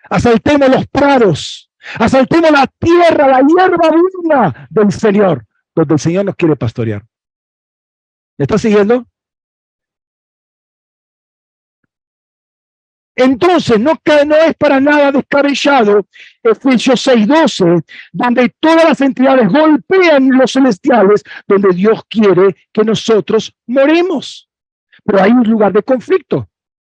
[0.09, 1.71] Asaltemos los prados.
[1.99, 7.10] Asaltemos la tierra, la hierba buena del Señor, donde el Señor nos quiere pastorear.
[8.41, 9.05] ¿Me está siguiendo?
[13.15, 16.07] Entonces, no, no es para nada descabellado
[16.43, 24.49] Efesios 6:12, donde todas las entidades golpean los celestiales, donde Dios quiere que nosotros moremos.
[25.05, 26.49] Pero hay un lugar de conflicto.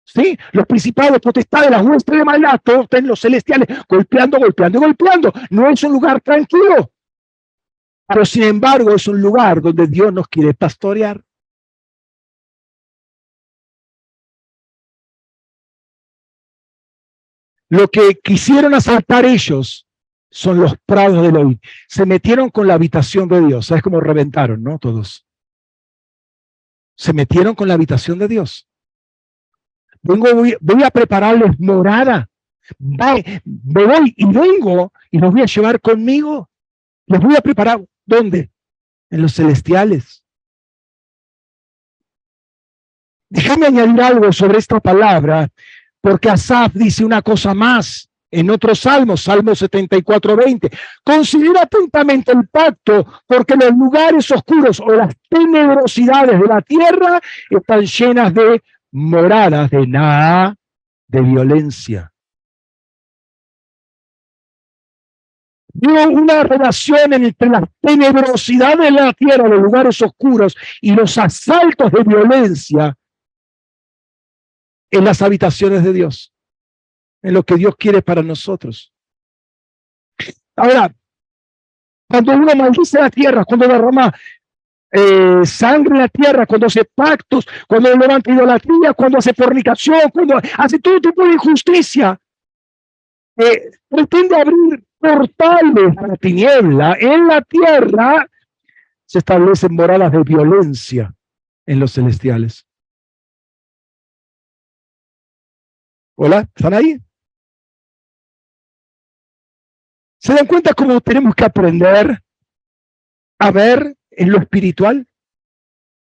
[0.05, 0.37] ¿Sí?
[0.51, 5.33] Los principados, potestades, las huestes de maldad, todos están los celestiales golpeando, golpeando, golpeando.
[5.49, 6.91] No es un lugar tranquilo.
[8.07, 11.19] Pero sin embargo es un lugar donde Dios nos quiere pastorear.
[17.71, 19.87] Lo que quisieron asaltar ellos
[20.29, 21.57] son los prados de Elohim.
[21.87, 23.67] Se metieron con la habitación de Dios.
[23.67, 24.77] ¿Sabes cómo reventaron, no?
[24.77, 25.25] Todos.
[26.97, 28.67] Se metieron con la habitación de Dios.
[30.01, 30.27] Vengo,
[30.59, 32.29] voy, a prepararles morada.
[32.77, 36.49] me voy y vengo y los voy a llevar conmigo.
[37.05, 37.85] Les voy a preparar.
[38.05, 38.51] ¿Dónde?
[39.09, 40.25] En los celestiales.
[43.29, 45.49] Déjame añadir algo sobre esta palabra
[46.01, 50.71] porque Asaf dice una cosa más en otros salmos, Salmo 74, 20.
[51.03, 57.19] Considera atentamente el pacto, porque los lugares oscuros o las tenebrosidades de la tierra
[57.49, 60.55] están llenas de moradas de nada,
[61.07, 62.11] de violencia.
[65.73, 71.91] Vio una relación entre la tenebrosidad de la tierra, los lugares oscuros y los asaltos
[71.91, 72.95] de violencia
[74.91, 76.33] en las habitaciones de Dios,
[77.23, 78.93] en lo que Dios quiere para nosotros.
[80.55, 80.93] Ahora,
[82.07, 84.13] cuando uno maldice la tierra, cuando derrama
[84.91, 90.39] eh, sangre en la tierra, cuando hace pactos, cuando levanta idolatría, cuando hace fornicación, cuando
[90.57, 92.19] hace todo tipo de injusticia,
[93.37, 98.27] eh, pretende abrir portales a la tiniebla en la tierra,
[99.05, 101.13] se establecen moradas de violencia
[101.65, 102.67] en los celestiales.
[106.15, 106.99] Hola, ¿están ahí?
[110.19, 112.21] ¿Se dan cuenta cómo tenemos que aprender
[113.39, 115.07] a ver en lo espiritual?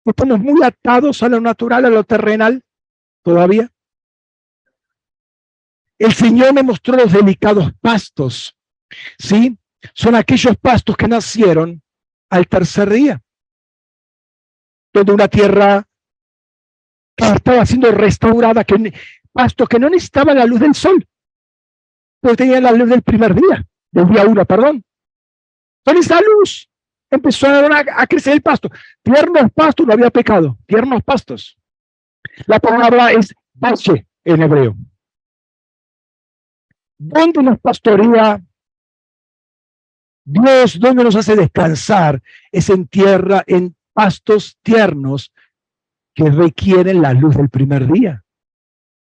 [0.05, 2.62] Estamos muy atados a lo natural, a lo terrenal,
[3.23, 3.70] todavía.
[5.99, 8.57] El Señor me mostró los delicados pastos,
[9.19, 9.57] ¿sí?
[9.95, 11.81] Son aquellos pastos que nacieron
[12.29, 13.23] al tercer día,
[14.93, 15.87] donde una tierra
[17.16, 18.93] estaba siendo restaurada, que
[19.32, 21.06] pastos que no necesitaban la luz del sol,
[22.20, 24.84] pero tenían la luz del primer día, del día uno, perdón.
[25.84, 26.68] Con esa luz
[27.10, 28.70] empezó a, crecer el pasto.
[29.02, 31.56] Tiernos pastos no había pecado, tiernos pastos.
[32.46, 34.76] La palabra es bache en hebreo.
[36.98, 38.40] ¿Dónde nos pastorea
[40.24, 42.22] Dios, donde nos hace descansar,
[42.52, 45.32] es en tierra, en pastos tiernos
[46.14, 48.22] que requieren la luz del primer día.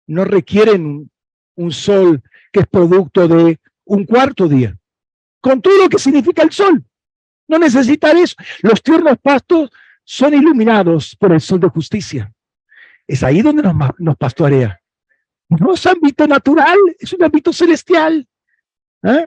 [0.06, 1.10] No requieren
[1.56, 2.22] un sol
[2.52, 4.76] que es producto de un cuarto día,
[5.40, 6.84] con todo lo que significa el sol.
[7.48, 8.34] No necesitan eso.
[8.62, 9.70] Los tiernos pastos
[10.04, 12.32] son iluminados por el sol de justicia.
[13.06, 14.80] Es ahí donde nos, nos pastorea.
[15.48, 18.26] No es ámbito natural, es un ámbito celestial.
[19.04, 19.26] ¿eh?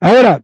[0.00, 0.42] Ahora,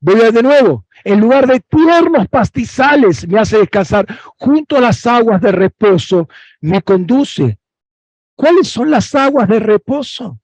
[0.00, 0.86] voy a de nuevo.
[1.04, 4.06] En lugar de tiernos pastizales me hace descansar,
[4.36, 6.28] junto a las aguas de reposo
[6.60, 7.58] me conduce.
[8.34, 10.40] ¿Cuáles son las aguas de reposo?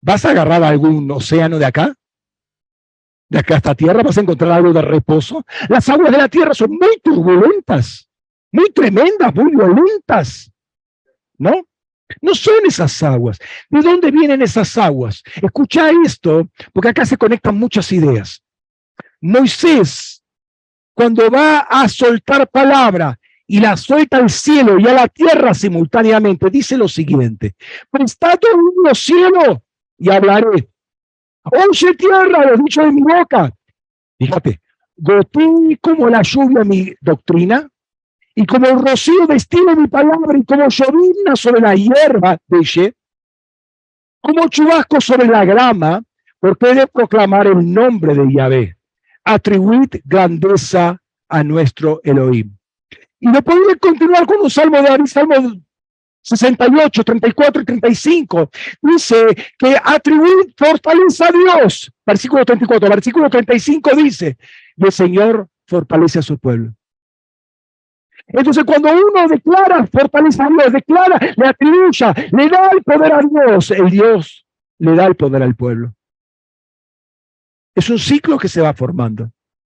[0.00, 1.94] ¿Vas a agarrar algún océano de acá?
[3.28, 5.44] De acá a esta tierra vas a encontrar algo de reposo.
[5.68, 8.08] Las aguas de la tierra son muy turbulentas,
[8.52, 10.50] muy tremendas, muy violentas.
[11.36, 11.52] ¿No?
[12.20, 13.38] No son esas aguas.
[13.68, 15.22] ¿De dónde vienen esas aguas?
[15.42, 18.42] Escucha esto, porque acá se conectan muchas ideas.
[19.20, 20.22] Moisés,
[20.94, 26.50] cuando va a soltar palabra y la suelta al cielo y a la tierra simultáneamente,
[26.50, 27.54] dice lo siguiente,
[27.90, 28.38] prestad
[28.82, 29.62] los cielo
[29.96, 30.68] y hablaré.
[31.44, 33.50] Oye tierra, lo dicho de mi boca.
[34.18, 34.60] Fíjate,
[34.96, 37.68] goté como la lluvia mi doctrina,
[38.40, 42.94] y como el rocío destila mi palabra y como llovina sobre la hierba, dice,
[44.20, 46.04] como chubasco sobre la grama,
[46.38, 48.76] porque he de proclamar el nombre de Yahvé.
[49.24, 52.56] Atribuid grandeza a nuestro Elohim.
[53.18, 55.34] Y no puede continuar con un salmo de David, salmo
[56.22, 58.50] 68, 34 y 35.
[58.80, 59.16] Dice
[59.58, 61.92] que atribuir fortaleza a Dios.
[62.06, 62.88] Versículo 34.
[62.88, 64.38] Versículo 35 dice,
[64.76, 66.77] el Señor fortalece a su pueblo.
[68.28, 73.20] Entonces, cuando uno declara fortaleza a Dios, declara, le atribuya, le da el poder a
[73.20, 74.46] Dios, el Dios
[74.78, 75.94] le da el poder al pueblo.
[77.74, 79.30] Es un ciclo que se va formando.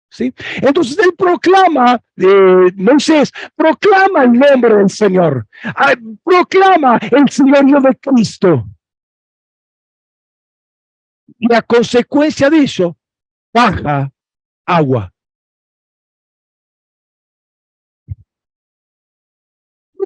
[0.09, 0.33] ¿sí?
[0.61, 7.95] Entonces él proclama, eh, Moisés, proclama el nombre del Señor, ah, proclama el señorío de
[7.97, 8.65] Cristo.
[11.37, 12.97] Y a consecuencia de eso,
[13.53, 14.09] baja
[14.65, 15.11] agua.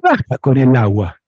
[0.02, 1.20] Baja con el agua.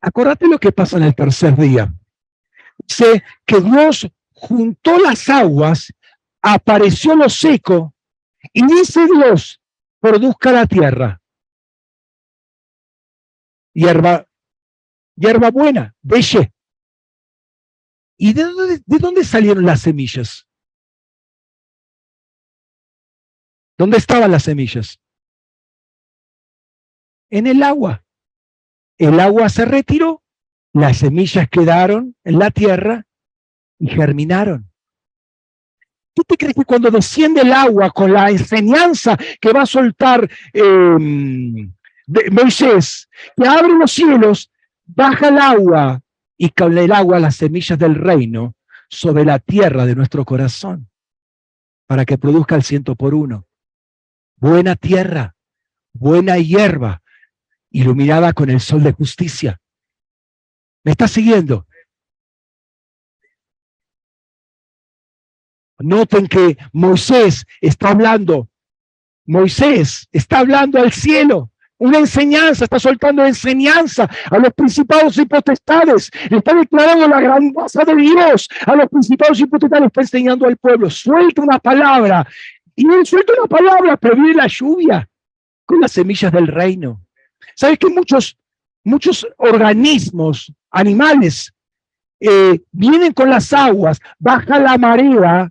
[0.00, 1.92] Acordate lo que pasa en el tercer día.
[2.78, 5.92] Dice que Dios juntó las aguas,
[6.40, 7.94] apareció lo seco,
[8.52, 9.60] y dice Dios,
[10.00, 11.20] produzca la tierra.
[13.74, 14.26] Hierba,
[15.16, 16.52] hierba buena, deje.
[18.16, 20.47] ¿Y de dónde, de dónde salieron las semillas?
[23.78, 25.00] ¿Dónde estaban las semillas?
[27.30, 28.04] En el agua.
[28.98, 30.24] El agua se retiró,
[30.72, 33.06] las semillas quedaron en la tierra
[33.78, 34.68] y germinaron.
[36.12, 40.28] ¿Qué te crees que cuando desciende el agua con la enseñanza que va a soltar
[40.52, 41.72] em,
[42.32, 44.50] Moisés, que abre los cielos,
[44.84, 46.00] baja el agua
[46.36, 48.56] y con el agua las semillas del reino
[48.90, 50.88] sobre la tierra de nuestro corazón
[51.86, 53.47] para que produzca el ciento por uno?
[54.40, 55.34] Buena tierra,
[55.92, 57.02] buena hierba,
[57.70, 59.60] iluminada con el sol de justicia.
[60.84, 61.66] ¿Me está siguiendo?
[65.80, 68.48] Noten que Moisés está hablando,
[69.26, 76.10] Moisés está hablando al cielo, una enseñanza, está soltando enseñanza a los principados y potestades,
[76.28, 80.90] está declarando la grandeza de Dios a los principados y potestades, está enseñando al pueblo,
[80.90, 82.26] suelta una palabra
[82.78, 85.10] y él suelta una palabra, pero viene la lluvia
[85.66, 87.04] con las semillas del reino.
[87.56, 88.38] ¿Sabes que muchos,
[88.84, 91.52] muchos organismos, animales,
[92.20, 95.50] eh, vienen con las aguas, baja la marea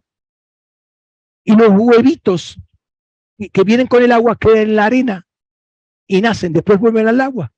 [1.44, 2.62] y los huevitos
[3.52, 5.28] que vienen con el agua quedan en la arena
[6.08, 7.52] y nacen, después vuelven al agua.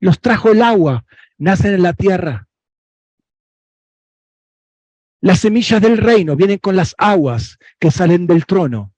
[0.00, 1.04] Los trajo el agua,
[1.36, 2.48] nacen en la tierra.
[5.20, 8.93] Las semillas del reino vienen con las aguas que salen del trono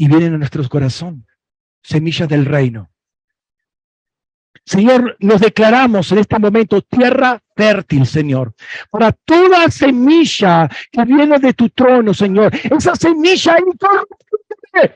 [0.00, 1.26] y vienen a nuestro corazón,
[1.82, 2.90] semillas del reino.
[4.64, 8.54] Señor, nos declaramos en este momento tierra fértil, Señor,
[8.90, 12.50] para toda semilla que viene de tu trono, Señor.
[12.54, 14.94] Esa semilla incorruptible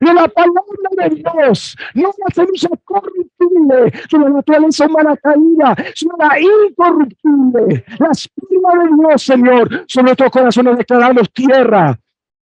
[0.00, 6.16] de la palabra de Dios, no una semilla corruptible, sino la naturaleza humana caída, sino
[6.18, 9.84] la incorruptible, la espina de Dios, Señor.
[9.86, 11.96] Sobre nuestro corazón nos declaramos tierra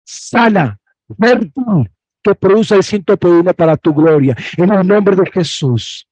[0.04, 0.80] sana,
[1.20, 4.36] fértil, que produce el ciento por para tu gloria.
[4.58, 6.08] En el nombre de Jesús.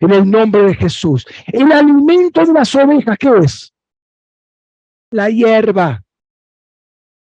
[0.00, 1.26] En el nombre de Jesús.
[1.46, 3.74] El alimento de las ovejas, ¿qué es?
[5.10, 6.02] La hierba.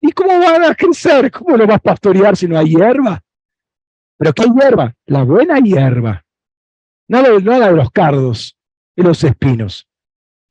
[0.02, 1.32] ¿Y cómo van a crecer?
[1.32, 3.22] ¿Cómo lo vas a pastorear si no hay hierba?
[4.18, 4.94] ¿Pero qué hierba?
[5.06, 6.24] La buena hierba.
[7.08, 8.56] Nada de los cardos
[8.96, 9.88] y los espinos.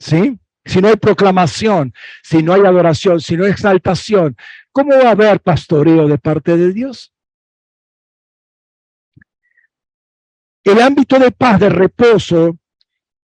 [0.01, 0.39] ¿Sí?
[0.69, 4.37] Si no hay proclamación, si no hay adoración, si no hay exaltación,
[4.71, 7.11] ¿cómo va a haber pastoreo de parte de Dios?
[10.63, 12.59] El ámbito de paz, de reposo,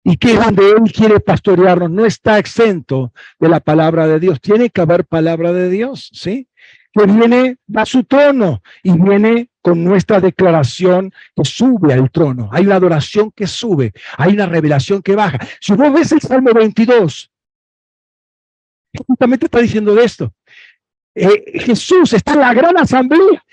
[0.04, 4.40] y que es donde Él quiere pastorearnos, no está exento de la palabra de Dios.
[4.40, 6.48] Tiene que haber palabra de Dios, ¿sí?
[6.92, 12.50] Que viene a su trono y viene con nuestra declaración que sube al trono.
[12.52, 15.40] Hay una adoración que sube, hay una revelación que baja.
[15.60, 17.32] Si vos ves el Salmo 22,
[19.08, 20.34] justamente está diciendo de esto.
[21.16, 23.44] Eh, Jesús está en la gran asamblea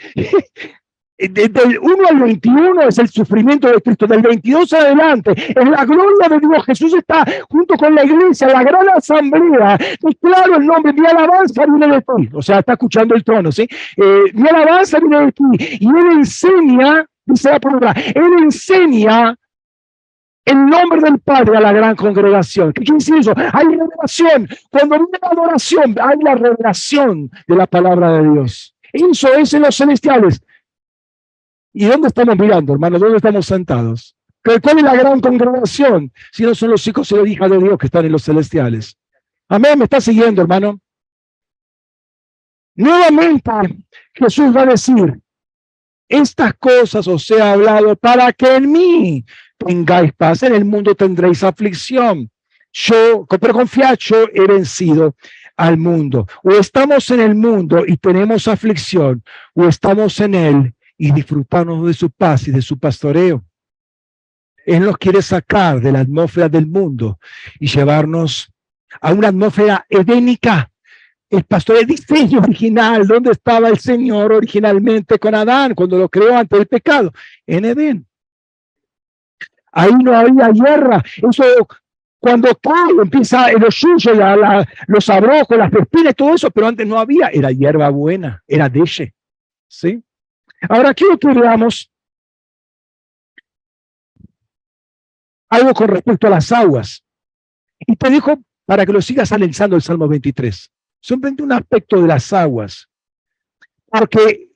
[1.29, 6.29] del 1 al 21 es el sufrimiento de Cristo, del 22 adelante es la gloria
[6.31, 6.65] de Dios.
[6.67, 9.79] Jesús está junto con la iglesia, la gran asamblea.
[10.01, 12.29] Y claro, el nombre, mi alabanza viene de ti.
[12.33, 13.69] O sea, está escuchando el trono, ¿sí?
[13.97, 15.79] Eh, mi alabanza viene de ti.
[15.81, 19.37] Y él enseña, dice la palabra, él enseña
[20.45, 22.73] el nombre del Padre a la gran congregación.
[22.73, 23.35] ¿Qué quiere decir eso?
[23.37, 24.49] Hay revelación.
[24.71, 28.75] Cuando viene la adoración, hay la revelación de la palabra de Dios.
[28.93, 30.41] Eso es en los celestiales.
[31.73, 33.01] ¿Y dónde estamos mirando, hermanos?
[33.01, 34.17] ¿Dónde estamos sentados?
[34.43, 36.13] ¿Cuál es la gran congregación?
[36.33, 38.97] Si no son los hijos y las hijas de Dios que están en los celestiales.
[39.49, 40.81] Amén, me está siguiendo, hermano.
[42.75, 43.51] Nuevamente
[44.15, 45.21] Jesús va a decir,
[46.09, 49.25] estas cosas os he hablado para que en mí
[49.59, 50.43] tengáis paz.
[50.43, 52.31] En el mundo tendréis aflicción.
[52.73, 55.15] Yo, pero confiad, yo he vencido
[55.57, 56.27] al mundo.
[56.43, 59.23] O estamos en el mundo y tenemos aflicción,
[59.55, 63.43] o estamos en él y disfrutarnos de su paz y de su pastoreo.
[64.67, 67.19] Él nos quiere sacar de la atmósfera del mundo
[67.59, 68.53] y llevarnos
[69.01, 70.71] a una atmósfera edénica.
[71.31, 76.37] El pastor, el diseño original, ¿dónde estaba el Señor originalmente con Adán cuando lo creó
[76.37, 77.11] antes del pecado?
[77.47, 78.07] En Edén.
[79.73, 81.03] Ahí no había guerra.
[81.17, 81.45] Eso
[82.19, 86.99] cuando cae, empieza el suyo, la, los abrojos, las espinas, todo eso, pero antes no
[86.99, 89.15] había, era hierba buena, era deche.
[89.67, 90.05] ¿Sí?
[90.69, 91.91] Ahora quiero que veamos
[95.49, 97.05] algo con respecto a las aguas.
[97.79, 100.71] Y te dijo para que lo sigas analizando el Salmo 23.
[101.01, 102.89] Simplemente un aspecto de las aguas.
[103.87, 104.51] Porque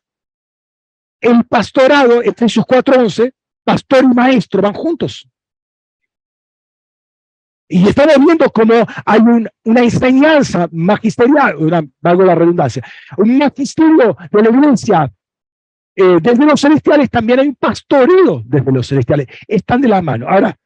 [1.21, 3.33] el pastorado, Efesios 4.11,
[3.65, 5.29] pastor y maestro van juntos.
[7.67, 8.75] Y estamos viendo cómo
[9.07, 9.21] hay
[9.65, 12.85] una enseñanza magisterial, una, valgo la redundancia,
[13.17, 15.13] un magisterio de la iglesia
[15.97, 19.29] eh, desde los celestiales también hay un pastoreo desde los celestiales.
[19.47, 20.29] Están de la mano.
[20.29, 20.57] Ahora,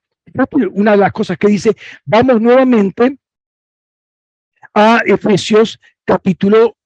[0.72, 3.18] una de las cosas que dice, vamos nuevamente
[4.74, 6.76] a Efesios capítulo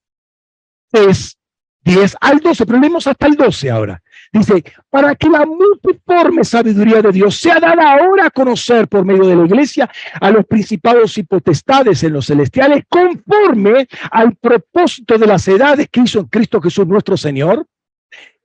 [0.91, 1.39] 3,
[1.85, 4.03] 10 al 12, pero leemos hasta el 12 ahora.
[4.33, 9.27] Dice, para que la multiforme sabiduría de Dios sea dada ahora a conocer por medio
[9.27, 9.91] de la iglesia
[10.21, 16.01] a los principados y potestades en los celestiales, conforme al propósito de las edades que
[16.01, 17.67] hizo Cristo Jesús nuestro Señor,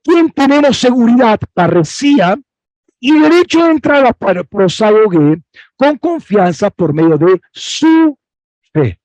[0.08, 2.34] quien tenemos seguridad, parecía,
[2.98, 5.42] y derecho de entrada para prosagogue
[5.76, 8.18] con confianza por medio de su
[8.72, 8.98] fe.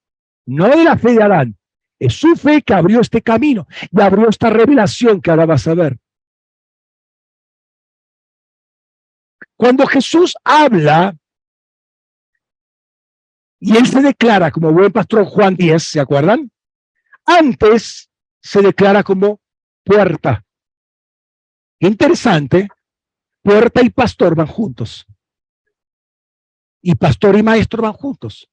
[0.45, 1.57] No de la fe de Adán,
[1.99, 5.73] es su fe que abrió este camino y abrió esta revelación que ahora vas a
[5.73, 5.97] ver.
[9.57, 11.17] Cuando Jesús habla
[13.59, 16.49] y él se declara como buen pastor Juan 10, ¿se acuerdan?
[17.25, 18.09] Antes
[18.41, 19.41] se declara como
[19.83, 20.43] puerta.
[21.87, 22.69] Interesante,
[23.41, 25.05] puerta y pastor van juntos.
[26.81, 28.49] Y pastor y maestro van juntos.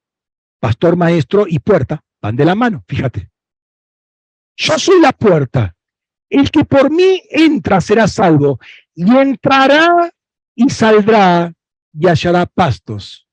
[0.59, 3.31] Pastor, maestro y puerta van de la mano, fíjate.
[4.57, 5.77] Yo soy la puerta.
[6.29, 8.59] El que por mí entra será salvo
[8.95, 10.13] y entrará
[10.55, 11.53] y saldrá
[11.93, 13.29] y hallará pastos.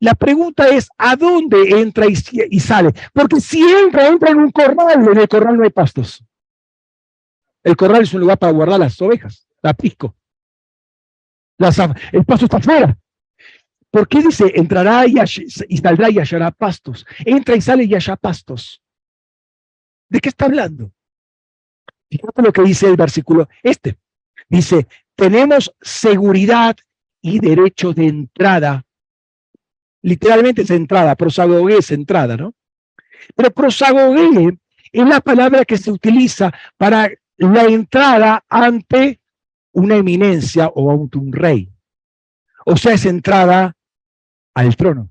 [0.00, 2.92] La pregunta es, ¿a dónde entra y, sale?
[3.12, 6.22] Porque si entra, entra en un corral, en el corral no hay pastos.
[7.64, 10.14] El corral es un lugar para guardar las ovejas, la pisco.
[12.12, 12.96] el pasto está afuera.
[13.90, 17.06] ¿Por qué dice entrará y, saldrá y hallará pastos?
[17.24, 18.82] Entra y sale y halla pastos.
[20.08, 20.92] ¿De qué está hablando?
[22.10, 23.96] Fíjate lo que dice el versículo este.
[24.48, 26.76] Dice, tenemos seguridad
[27.22, 28.84] y derecho de entrada.
[30.02, 32.52] Literalmente es entrada, prosagogue es entrada, ¿no?
[33.34, 34.58] Pero prosagogue
[34.92, 39.20] es la palabra que se utiliza para la entrada ante
[39.72, 41.72] una eminencia o ante un rey.
[42.66, 43.76] O sea, es entrada
[44.54, 45.10] al trono.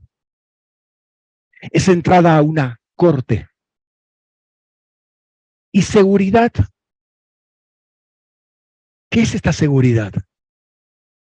[1.62, 3.48] Es entrada a una corte.
[5.72, 6.52] Y seguridad.
[9.10, 10.12] ¿Qué es esta seguridad?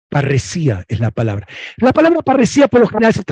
[0.09, 1.47] Parresía es la palabra.
[1.77, 3.25] La palabra parresía por lo general se,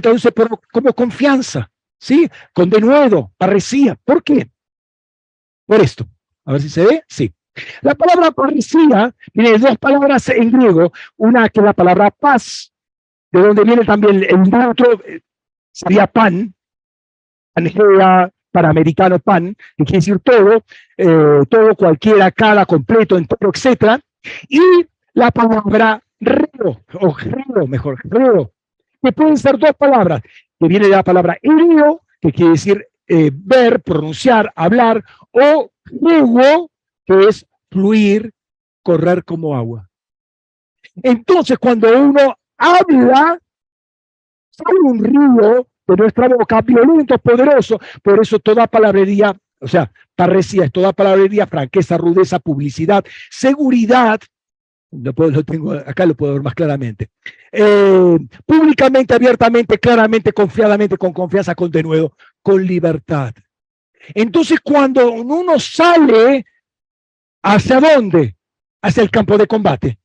[0.00, 0.32] traduce
[0.72, 2.28] como confianza, ¿sí?
[2.52, 3.96] Con denuedo, parresía.
[4.04, 4.50] ¿Por qué?
[5.66, 6.08] Por esto.
[6.44, 7.04] A ver si se ve.
[7.08, 7.32] Sí.
[7.82, 10.92] La palabra parresía tiene dos palabras en griego.
[11.16, 12.72] Una que es la palabra paz,
[13.30, 15.20] de donde viene también el otro, eh,
[15.72, 16.54] sería pan,
[17.54, 20.62] angea, para americano pan, que quiere decir todo,
[20.96, 24.00] eh, todo, cualquiera, cada, completo, entero, etc.
[24.48, 28.52] Y la palabra reo, o reo, mejor, reo,
[29.02, 30.22] que pueden ser dos palabras,
[30.58, 35.04] que viene de la palabra reo, que quiere decir eh, ver, pronunciar, hablar,
[35.34, 36.70] o reo,
[37.04, 38.32] que es fluir,
[38.82, 39.88] correr como agua.
[41.02, 43.38] Entonces, cuando uno habla,
[44.50, 50.64] sale un río de nuestra boca, violento, poderoso, por eso toda palabrería, o sea, parresía
[50.64, 54.20] es toda palabrería, franqueza, rudeza, publicidad, seguridad,
[54.92, 57.10] lo, lo tengo, acá lo puedo ver más claramente,
[57.50, 63.34] eh, públicamente, abiertamente, claramente, confiadamente, con confianza, con denuedo, con libertad.
[64.14, 66.44] Entonces, cuando uno sale,
[67.42, 68.36] ¿hacia dónde?
[68.82, 69.98] Hacia el campo de combate.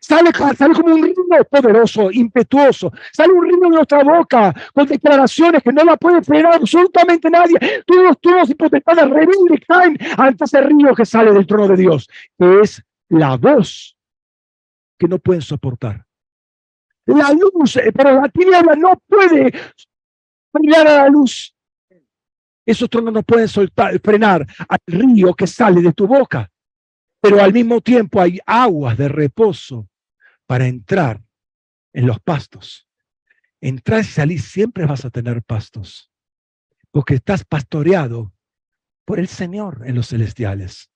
[0.00, 2.92] Sale, sale como un ritmo poderoso, impetuoso.
[3.12, 7.58] Sale un ritmo de nuestra boca con declaraciones que no la puede frenar absolutamente nadie.
[7.86, 12.08] Todos y potestades rebeldes caen ante ese río que sale del trono de Dios,
[12.38, 13.96] que es la voz
[14.96, 16.04] que no pueden soportar.
[17.06, 19.52] La luz, eh, pero la tiniebla no puede
[20.52, 21.52] brillar a la luz.
[22.66, 26.50] Esos tronos no pueden soltar, frenar al río que sale de tu boca
[27.20, 29.88] pero al mismo tiempo hay aguas de reposo
[30.46, 31.22] para entrar
[31.92, 32.88] en los pastos.
[33.60, 36.10] Entrar y salir siempre vas a tener pastos,
[36.90, 38.32] porque estás pastoreado
[39.04, 40.89] por el Señor en los celestiales.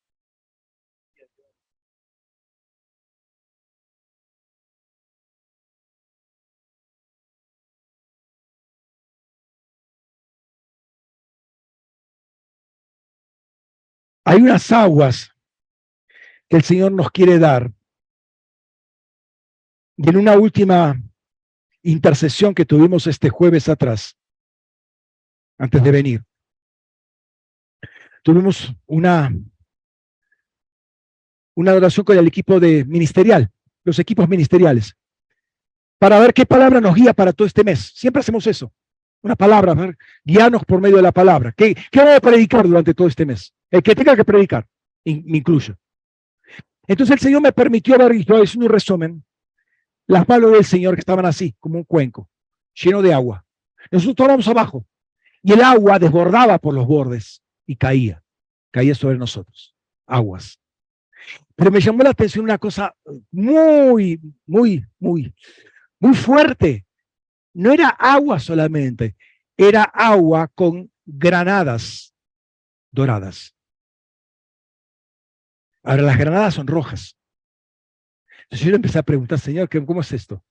[14.35, 15.31] Hay unas aguas
[16.48, 17.70] que el Señor nos quiere dar.
[19.97, 21.01] Y en una última
[21.82, 24.19] intercesión que tuvimos este jueves atrás,
[25.56, 26.24] antes de venir,
[28.24, 29.32] tuvimos una,
[31.55, 33.52] una oración con el equipo de ministerial,
[33.85, 34.97] los equipos ministeriales,
[35.97, 37.93] para ver qué palabra nos guía para todo este mes.
[37.94, 38.73] Siempre hacemos eso.
[39.23, 41.55] Una palabra, guiarnos por medio de la palabra.
[41.56, 43.55] ¿Qué, qué vamos a predicar durante todo este mes?
[43.75, 44.65] El que tenga que predicar,
[45.05, 45.77] me incluyo.
[46.87, 49.25] Entonces el Señor me permitió ver, y estoy haciendo un resumen,
[50.07, 52.31] las manos del Señor que estaban así, como un cuenco,
[52.73, 53.45] lleno de agua.
[53.91, 54.87] Nosotros estábamos abajo
[55.43, 58.23] y el agua desbordaba por los bordes y caía,
[58.71, 59.75] caía sobre nosotros,
[60.07, 60.61] aguas.
[61.57, 62.95] Pero me llamó la atención una cosa
[63.33, 65.35] muy, muy, muy,
[65.99, 66.87] muy fuerte.
[67.55, 69.17] No era agua solamente,
[69.57, 72.15] era agua con granadas
[72.93, 73.54] doradas.
[75.85, 77.16] Ahora, las granadas son rojas.
[78.44, 80.43] Entonces yo le empecé a preguntar, Señor, ¿cómo es esto?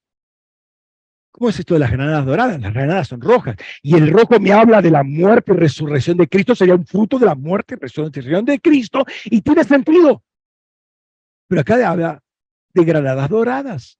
[1.31, 2.61] ¿Cómo es esto de las granadas doradas?
[2.61, 3.55] Las granadas son rojas.
[3.81, 6.53] Y el rojo me habla de la muerte y resurrección de Cristo.
[6.53, 9.03] Sería un fruto de la muerte y resurrección de Cristo.
[9.25, 10.23] Y tiene sentido.
[11.47, 12.21] Pero acá habla
[12.71, 13.99] de granadas doradas.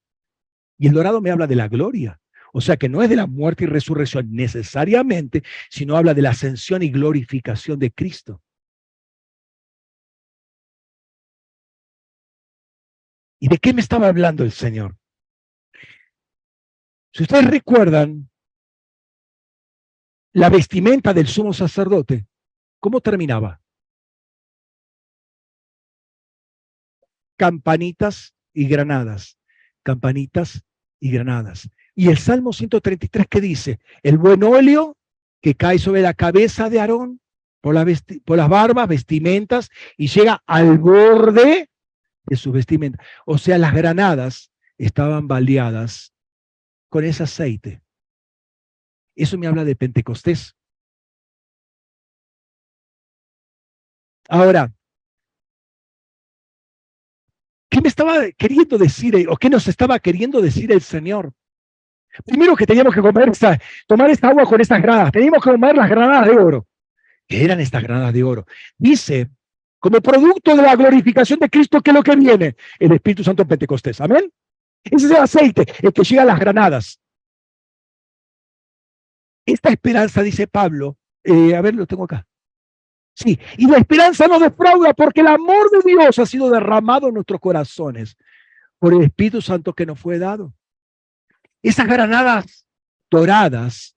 [0.78, 2.20] Y el dorado me habla de la gloria.
[2.52, 6.30] O sea que no es de la muerte y resurrección necesariamente, sino habla de la
[6.30, 8.42] ascensión y glorificación de Cristo.
[13.44, 14.96] ¿Y de qué me estaba hablando el Señor?
[17.12, 18.30] Si ustedes recuerdan,
[20.32, 22.26] la vestimenta del sumo sacerdote,
[22.80, 23.60] ¿cómo terminaba?
[27.36, 29.36] Campanitas y granadas,
[29.82, 30.64] campanitas
[30.98, 31.68] y granadas.
[31.94, 34.96] Y el Salmo 133 que dice, el buen óleo
[35.42, 37.20] que cae sobre la cabeza de Aarón
[37.60, 37.76] por,
[38.24, 39.68] por las barbas, vestimentas,
[39.98, 41.68] y llega al borde
[42.26, 43.02] de su vestimenta.
[43.26, 46.12] O sea, las granadas estaban baleadas
[46.88, 47.82] con ese aceite.
[49.16, 50.56] Eso me habla de Pentecostés.
[54.28, 54.72] Ahora,
[57.68, 61.32] ¿qué me estaba queriendo decir o qué nos estaba queriendo decir el Señor?
[62.24, 65.76] Primero que teníamos que comer esta, tomar esta agua con estas granadas, teníamos que comer
[65.76, 66.66] las granadas de oro.
[67.26, 68.46] que eran estas granadas de oro.
[68.78, 69.30] Dice,
[69.84, 72.56] como producto de la glorificación de Cristo, ¿qué es lo que viene?
[72.78, 74.00] El Espíritu Santo en Pentecostés.
[74.00, 74.32] Amén.
[74.82, 76.98] Ese es el aceite, el que llega a las granadas.
[79.44, 82.26] Esta esperanza, dice Pablo, eh, a ver, lo tengo acá.
[83.14, 87.14] Sí, y la esperanza no defrauda porque el amor de Dios ha sido derramado en
[87.16, 88.16] nuestros corazones
[88.78, 90.54] por el Espíritu Santo que nos fue dado.
[91.62, 92.66] Esas granadas
[93.10, 93.94] doradas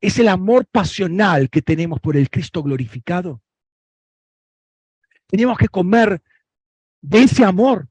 [0.00, 3.42] es el amor pasional que tenemos por el Cristo glorificado.
[5.26, 6.22] Tenemos que comer
[7.00, 7.88] de ese amor.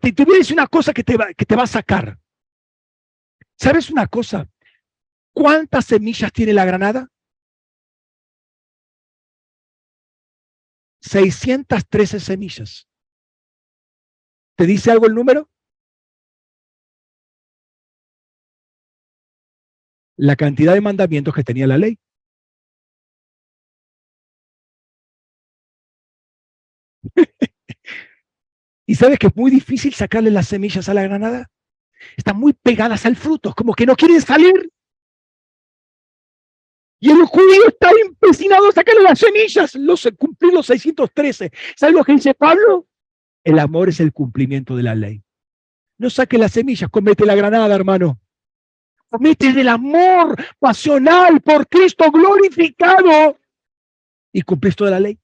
[0.00, 2.18] te, voy a decir una cosa que te, va, que te va a sacar.
[3.58, 4.48] ¿Sabes una cosa?
[5.32, 7.08] ¿Cuántas semillas tiene la granada?
[11.02, 12.88] 613 semillas.
[14.56, 15.48] ¿Te dice algo el número?
[20.16, 21.98] La cantidad de mandamientos que tenía la ley.
[28.90, 31.48] ¿Y sabes que es muy difícil sacarle las semillas a la granada?
[32.16, 34.68] Están muy pegadas al fruto, como que no quieren salir.
[36.98, 41.52] Y el judío está empecinado a sacarle las semillas, los, cumplir los 613.
[41.76, 42.88] ¿Sabes lo que dice Pablo?
[43.44, 45.22] El amor es el cumplimiento de la ley.
[45.96, 48.20] No saque las semillas, comete la granada, hermano.
[49.08, 53.38] Comete el amor pasional por Cristo glorificado
[54.32, 55.16] y cumplís toda la ley.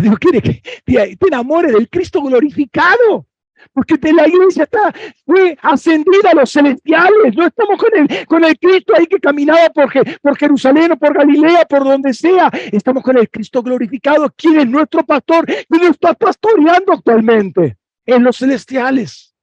[0.00, 3.26] Dios quiere que te, te enamores del Cristo glorificado
[3.72, 4.92] porque la iglesia está,
[5.24, 9.70] fue ascendida a los celestiales, no estamos con el, con el Cristo ahí que caminaba
[9.70, 14.66] por, Jerusalén o por Galilea, por donde sea, estamos con el Cristo glorificado, quien es
[14.66, 19.34] nuestro pastor, y nos está pastoreando actualmente en los celestiales.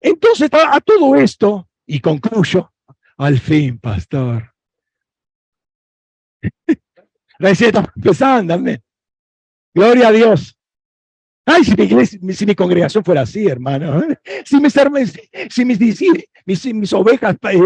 [0.00, 2.72] Entonces, a, todo esto, y concluyo,
[3.16, 4.54] al fin, pastor.
[7.38, 8.82] Recién está empezando, amén.
[9.74, 10.58] Gloria a Dios.
[11.50, 14.02] Ay, si mi, congregación fuera así, hermano.
[14.44, 14.74] Si mis,
[15.48, 17.58] si mis, mis, ovejas eh,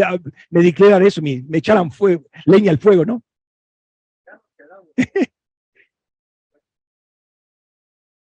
[0.51, 3.20] me declaran eso, me, echaran fuego, leña al fuego, ¿no?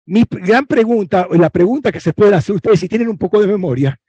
[0.08, 3.40] mi gran pregunta, o la pregunta que se puede hacer ustedes si tienen un poco
[3.40, 4.00] de memoria,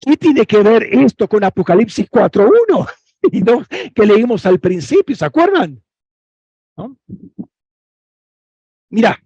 [0.00, 2.88] ¿qué tiene que ver esto con Apocalipsis 4.1?
[3.32, 5.82] y dos que leímos al principio, ¿se acuerdan?
[6.76, 6.96] ¿No?
[8.90, 9.22] Mira,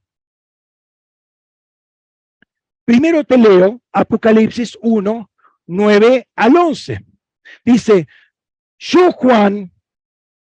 [2.84, 5.30] primero te leo Apocalipsis 1,
[5.66, 7.04] 9 al 11.
[7.64, 8.06] Dice,
[8.78, 9.72] yo Juan,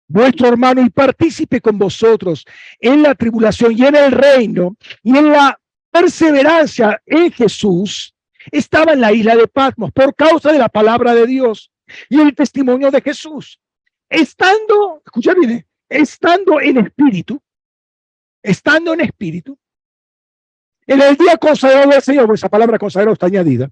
[0.06, 2.44] vuestro hermano y partícipe con vosotros
[2.78, 5.60] en la tribulación y en el reino y en la
[5.90, 8.14] perseverancia en Jesús,
[8.50, 11.70] estaba en la isla de Patmos por causa de la palabra de Dios
[12.08, 13.60] y el testimonio de Jesús.
[14.08, 17.40] Estando, escucha bien, estando en espíritu,
[18.42, 19.58] estando en espíritu,
[20.86, 23.68] en el día consagrado del Señor, esa palabra consagrado está añadida,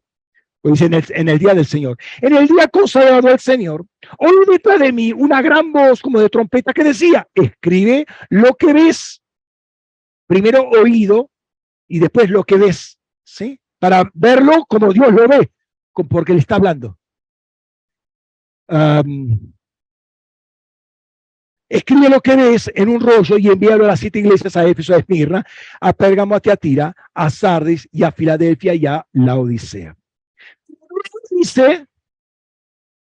[0.60, 0.84] pues dice
[1.14, 3.86] en el, día del Señor, en el día consagrado del Señor,
[4.18, 8.72] oí detrás de mí una gran voz como de trompeta que decía, escribe lo que
[8.72, 9.22] ves,
[10.26, 11.30] primero oído
[11.88, 13.58] y después lo que ves, ¿sí?
[13.78, 15.50] Para verlo como Dios lo ve,
[16.08, 16.98] porque le está hablando.
[21.68, 24.94] Escribe lo que ves en un rollo y envíalo a las siete iglesias a Éfeso,
[24.94, 25.44] a Esmirna,
[25.80, 29.96] a Pérgamo, a Teatira, a Sardis y a Filadelfia y a la Odisea.
[31.30, 31.86] Dice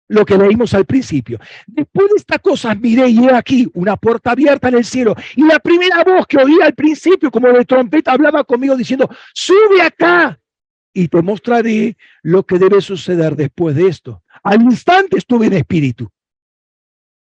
[0.10, 1.40] lo que leímos al principio.
[1.68, 5.46] Después de estas cosas miré y he aquí una puerta abierta en el cielo y
[5.46, 10.40] la primera voz que oí al principio como de trompeta hablaba conmigo diciendo, sube acá
[10.94, 14.24] y te mostraré lo que debe suceder después de esto.
[14.50, 16.10] Al instante estuve en espíritu.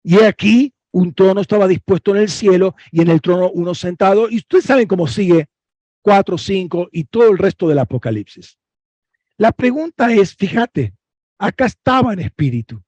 [0.02, 4.28] Y aquí un trono estaba dispuesto en el cielo y en el trono uno sentado.
[4.28, 5.46] Y ustedes saben cómo sigue
[6.02, 8.58] 4, 5 y todo el resto del Apocalipsis.
[9.36, 10.94] La pregunta es, fíjate,
[11.38, 12.82] acá estaba en espíritu.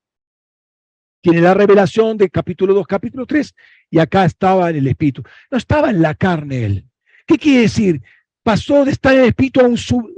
[1.20, 3.54] Tiene la revelación de capítulo 2, capítulo 3,
[3.88, 5.22] y acá estaba en el espíritu.
[5.48, 6.84] No estaba en la carne él.
[7.24, 8.02] ¿Qué quiere decir?
[8.42, 10.10] Pasó de estar en espíritu a, un sub,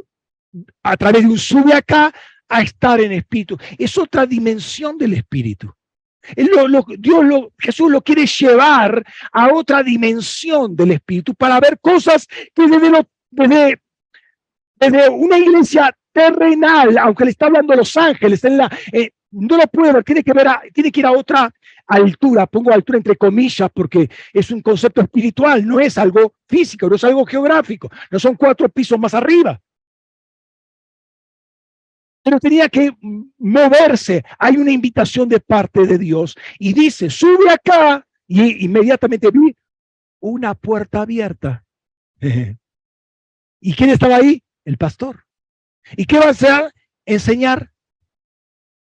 [0.83, 2.15] a través de un sube acá
[2.49, 3.59] a estar en espíritu.
[3.79, 5.73] Es otra dimensión del espíritu.
[6.35, 12.67] Dios lo, Jesús lo quiere llevar a otra dimensión del espíritu para ver cosas que
[12.67, 13.79] desde, lo, desde,
[15.11, 19.67] una iglesia terrenal, aunque le está hablando a los ángeles, en la, eh, no lo
[19.69, 21.53] puede ver, tiene que, ver tiene que ir a otra
[21.87, 26.97] altura, pongo altura entre comillas porque es un concepto espiritual, no es algo físico, no
[26.97, 29.61] es algo geográfico, no son cuatro pisos más arriba.
[32.27, 32.91] Pero tenía que
[33.39, 34.25] moverse.
[34.37, 38.05] Hay una invitación de parte de Dios y dice, sube acá.
[38.27, 39.55] Y inmediatamente vi
[40.19, 41.65] una puerta abierta.
[43.61, 44.43] ¿Y quién estaba ahí?
[44.65, 45.25] El pastor.
[45.97, 46.75] ¿Y qué va a hacer?
[47.05, 47.71] Enseñar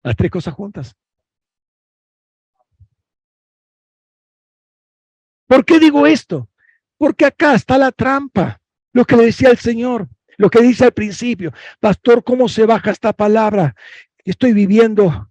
[0.02, 0.96] las tres cosas juntas.
[5.46, 6.50] ¿Por qué digo esto?
[6.98, 8.60] Porque acá está la trampa,
[8.92, 10.10] lo que le decía el Señor,
[10.40, 11.52] lo que dice al principio.
[11.82, 13.76] Pastor, ¿cómo se baja esta palabra
[14.24, 15.30] estoy viviendo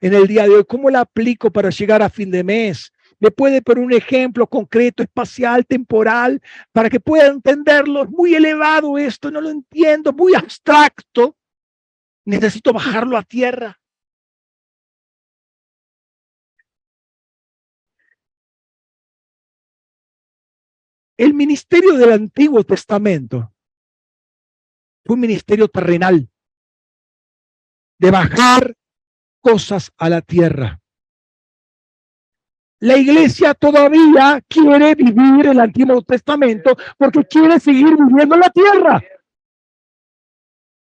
[0.00, 0.64] en el día de hoy?
[0.64, 2.92] ¿Cómo la aplico para llegar a fin de mes?
[3.20, 8.02] ¿Me puede poner un ejemplo concreto, espacial, temporal, para que pueda entenderlo?
[8.02, 11.36] Es muy elevado esto, no lo entiendo, muy abstracto.
[12.24, 13.78] Necesito bajarlo a tierra.
[21.16, 23.52] El ministerio del Antiguo Testamento
[25.08, 26.28] fue un ministerio terrenal
[27.98, 28.76] de bajar
[29.40, 30.82] cosas a la tierra.
[32.80, 39.02] La iglesia todavía quiere vivir el Antiguo Testamento porque quiere seguir viviendo en la tierra.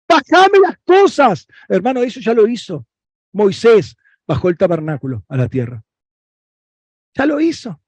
[0.08, 1.46] Bajame las cosas.
[1.68, 2.84] Hermano, eso ya lo hizo.
[3.32, 3.96] Moisés
[4.26, 5.84] bajó el tabernáculo a la tierra.
[7.14, 7.80] Ya lo hizo.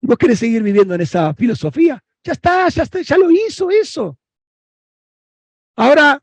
[0.00, 2.02] ¿Y vos querés seguir viviendo en esa filosofía?
[2.24, 4.17] Ya está, ya está, ya lo hizo eso.
[5.78, 6.20] Ahora,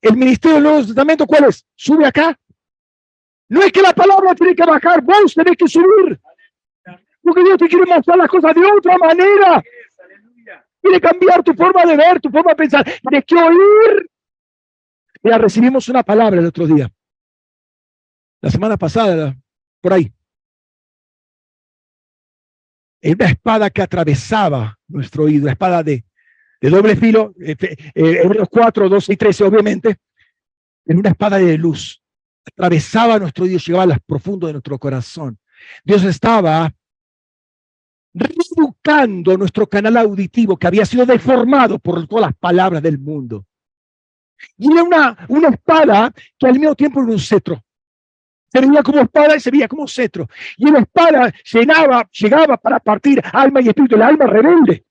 [0.00, 1.66] el ministerio del Nuevo Testamento, ¿cuál es?
[1.74, 2.34] Sube acá.
[3.50, 6.18] No es que la palabra tiene que bajar, vos tenés que subir.
[7.20, 9.62] Porque Dios te quiere mostrar las cosas de otra manera.
[10.80, 12.84] Quiere cambiar tu forma de ver, tu forma de pensar.
[12.84, 14.10] Tienes que oír.
[15.22, 16.90] Mira, recibimos una palabra el otro día.
[18.40, 19.36] La semana pasada,
[19.82, 20.10] por ahí.
[23.02, 26.05] Una espada que atravesaba nuestro oído, espada de,
[26.60, 29.96] de doble filo, eh, eh, Hebreos 4, 12 y 13, obviamente,
[30.86, 32.02] en una espada de luz
[32.46, 35.38] atravesaba nuestro Dios, llegaba a las profundos de nuestro corazón.
[35.84, 36.72] Dios estaba
[38.14, 43.44] reeducando nuestro canal auditivo que había sido deformado por todas las palabras del mundo.
[44.56, 47.62] Y era una, una espada que al mismo tiempo era un cetro.
[48.50, 50.28] Se veía como espada y se veía como cetro.
[50.56, 54.85] Y la espada llenaba, llegaba para partir alma y espíritu, el alma rebelde.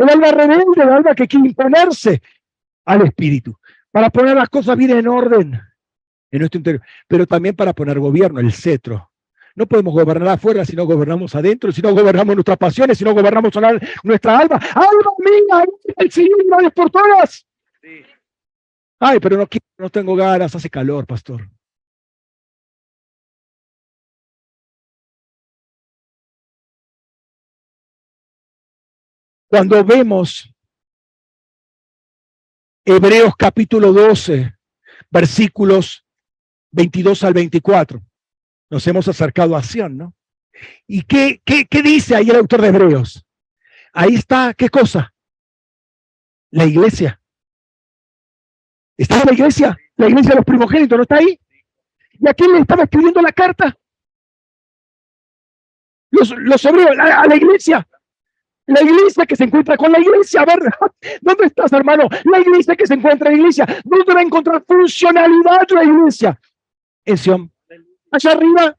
[0.00, 2.22] El alma rebelde, el alma que quiere imponerse
[2.86, 3.54] al espíritu,
[3.90, 5.60] para poner las cosas bien en orden
[6.30, 9.10] en nuestro interior, pero también para poner gobierno, el cetro.
[9.54, 13.12] No podemos gobernar afuera si no gobernamos adentro, si no gobernamos nuestras pasiones, si no
[13.12, 13.52] gobernamos
[14.02, 14.58] nuestra alma.
[14.74, 15.64] ¡Alma mía!
[15.98, 17.46] ¡El Señor es por todas!
[19.00, 19.46] Ay, pero no,
[19.76, 21.46] no tengo ganas, hace calor, pastor.
[29.50, 30.48] Cuando vemos
[32.84, 34.54] Hebreos capítulo 12,
[35.10, 36.06] versículos
[36.70, 38.00] 22 al 24.
[38.70, 40.14] Nos hemos acercado a Sion, ¿no?
[40.86, 43.26] ¿Y qué, qué, qué dice ahí el autor de Hebreos?
[43.92, 45.12] Ahí está, ¿qué cosa?
[46.52, 47.20] La iglesia.
[48.96, 49.76] ¿Está la iglesia?
[49.96, 51.40] La iglesia de los primogénitos, ¿no está ahí?
[52.12, 53.76] ¿Y a quién le estaba escribiendo la carta?
[56.12, 57.88] Los, los hebreos, a, la iglesia.
[58.70, 60.70] La iglesia que se encuentra con la iglesia, ¿verdad?
[61.20, 62.08] ¿Dónde estás, hermano?
[62.24, 63.66] La iglesia que se encuentra en la iglesia.
[63.84, 66.40] ¿Dónde va a encontrar funcionalidad la iglesia?
[67.04, 67.50] en
[68.12, 68.76] Allá arriba.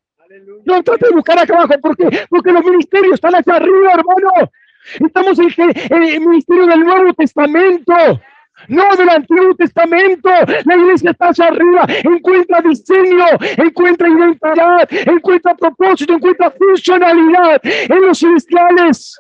[0.66, 1.82] No trate de buscar acá abajo.
[1.82, 2.26] ¿Por qué?
[2.30, 4.52] Porque los ministerios están allá arriba, hermano.
[5.06, 7.94] Estamos en el ministerio del Nuevo Testamento.
[8.68, 10.30] No del Antiguo Testamento.
[10.66, 11.86] La iglesia está allá arriba.
[12.04, 13.26] Encuentra diseño,
[13.58, 19.20] encuentra identidad, encuentra propósito, encuentra funcionalidad en los celestiales.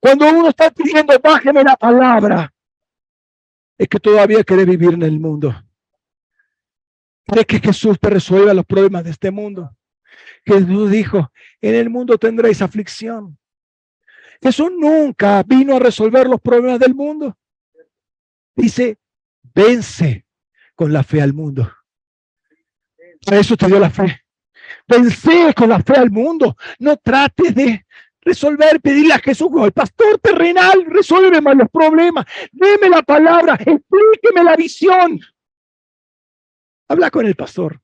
[0.00, 2.52] Cuando uno está pidiendo, bájeme la palabra
[3.78, 5.54] es que todavía querés vivir en el mundo.
[7.24, 9.76] ¿Crees que Jesús te resuelva los problemas de este mundo?
[10.44, 11.30] Jesús dijo,
[11.60, 13.38] en el mundo tendréis aflicción.
[14.42, 17.36] Jesús nunca vino a resolver los problemas del mundo.
[18.56, 18.98] Dice,
[19.54, 20.26] vence
[20.74, 21.72] con la fe al mundo.
[23.24, 24.22] Para eso te dio la fe.
[24.88, 26.56] Vence con la fe al mundo.
[26.78, 27.84] No trates de
[28.22, 34.56] resolver, pedirle a Jesús, el pastor terrenal, resuélveme los problemas, deme la palabra, explíqueme la
[34.56, 35.20] visión.
[36.88, 37.80] Habla con el pastor.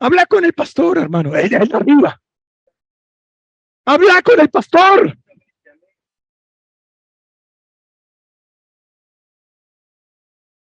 [0.00, 2.20] Habla con el pastor, hermano, él es arriba.
[3.86, 5.18] Habla con el pastor.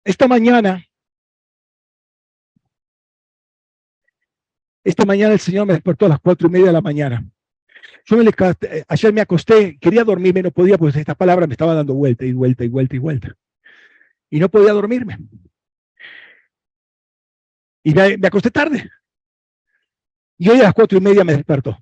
[0.03, 0.89] Esta mañana,
[4.84, 7.26] esta mañana el Señor me despertó a las cuatro y media de la mañana.
[8.06, 11.76] Yo me eh, ayer me acosté, quería dormirme, no podía, porque esta palabra me estaba
[11.76, 13.35] dando vuelta y vuelta y vuelta y vuelta.
[14.30, 15.18] Y no podía dormirme.
[17.84, 18.89] Y me, acosté tarde.
[20.38, 21.77] Y hoy a las cuatro y media me despertó.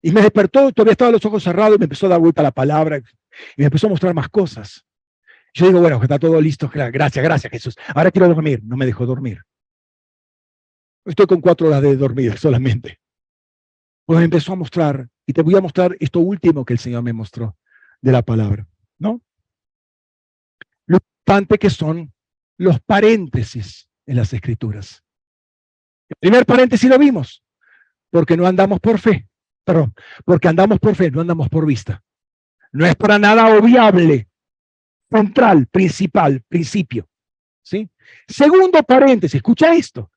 [0.00, 2.52] Y me despertó, todavía estaba los ojos cerrados y me empezó a dar vuelta la
[2.52, 3.02] palabra y
[3.56, 4.84] me empezó a mostrar más cosas.
[5.54, 7.76] Yo digo, bueno, está todo listo, gracias, gracias Jesús.
[7.94, 9.42] Ahora quiero dormir, no me dejó dormir.
[11.08, 13.00] Estoy con cuatro horas de dormir solamente.
[14.04, 17.12] Pues empezó a mostrar, y te voy a mostrar esto último que el Señor me
[17.12, 17.56] mostró
[18.00, 18.66] de la palabra,
[18.98, 19.20] ¿no?
[20.86, 22.12] Lo importante que son
[22.58, 25.02] los paréntesis en las escrituras.
[26.08, 27.42] El primer paréntesis lo vimos,
[28.10, 29.28] porque no andamos por fe,
[29.64, 29.94] perdón,
[30.24, 32.02] porque andamos por fe, no andamos por vista.
[32.72, 34.28] No es para nada obviable,
[35.10, 37.08] central, principal, principio.
[37.62, 37.90] ¿sí?
[38.26, 40.10] Segundo paréntesis, escucha esto.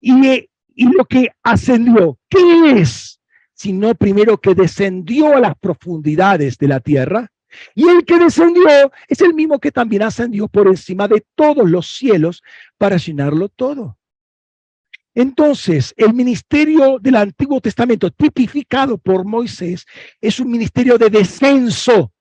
[0.00, 3.20] Y, lo que ascendió, ¿qué es?
[3.52, 7.30] Sino primero que descendió a las profundidades de la tierra.
[7.74, 11.86] Y el que descendió es el mismo que también ascendió por encima de todos los
[11.86, 12.42] cielos
[12.78, 13.98] para llenarlo todo.
[15.14, 19.84] Entonces, el ministerio del Antiguo Testamento, tipificado por Moisés,
[20.20, 22.12] es un ministerio de descenso.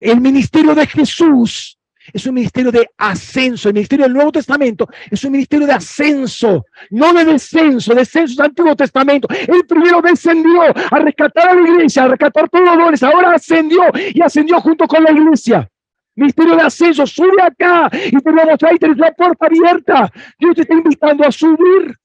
[0.00, 1.78] El ministerio de Jesús
[2.12, 3.68] es un ministerio de ascenso.
[3.68, 7.94] El ministerio del Nuevo Testamento es un ministerio de ascenso, no de descenso.
[7.94, 9.28] Descenso del Antiguo Testamento.
[9.30, 13.02] El primero descendió a rescatar a la iglesia, a rescatar todos los dones.
[13.02, 13.82] Ahora ascendió
[14.12, 15.68] y ascendió junto con la iglesia.
[16.16, 20.12] Ministerio de ascenso, sube acá y te vamos a tener la puerta abierta.
[20.38, 21.96] Dios te está invitando a subir.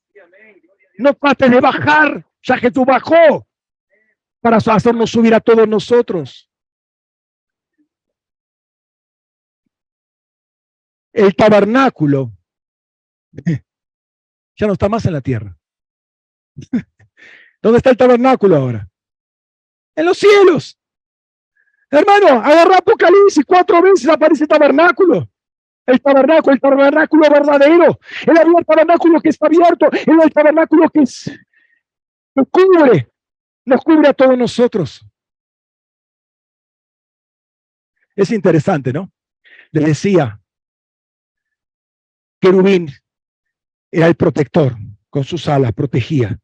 [0.98, 3.46] No trates de bajar, ya que tú bajó
[4.42, 6.49] para hacernos subir a todos nosotros.
[11.20, 12.32] El tabernáculo
[14.56, 15.54] ya no está más en la tierra.
[17.62, 18.88] ¿Dónde está el tabernáculo ahora?
[19.98, 20.80] En los cielos.
[21.92, 25.30] Hermano, agarra Apocalipsis, cuatro veces aparece el tabernáculo.
[25.86, 28.00] El tabernáculo, el tabernáculo verdadero.
[28.26, 29.90] El tabernáculo que está abierto.
[29.92, 31.38] El tabernáculo que es,
[32.34, 33.12] nos cubre.
[33.66, 35.06] Nos cubre a todos nosotros.
[38.16, 39.12] Es interesante, ¿no?
[39.72, 40.40] Le decía,
[42.40, 42.90] querubín
[43.92, 44.76] era el protector,
[45.10, 46.40] con sus alas protegía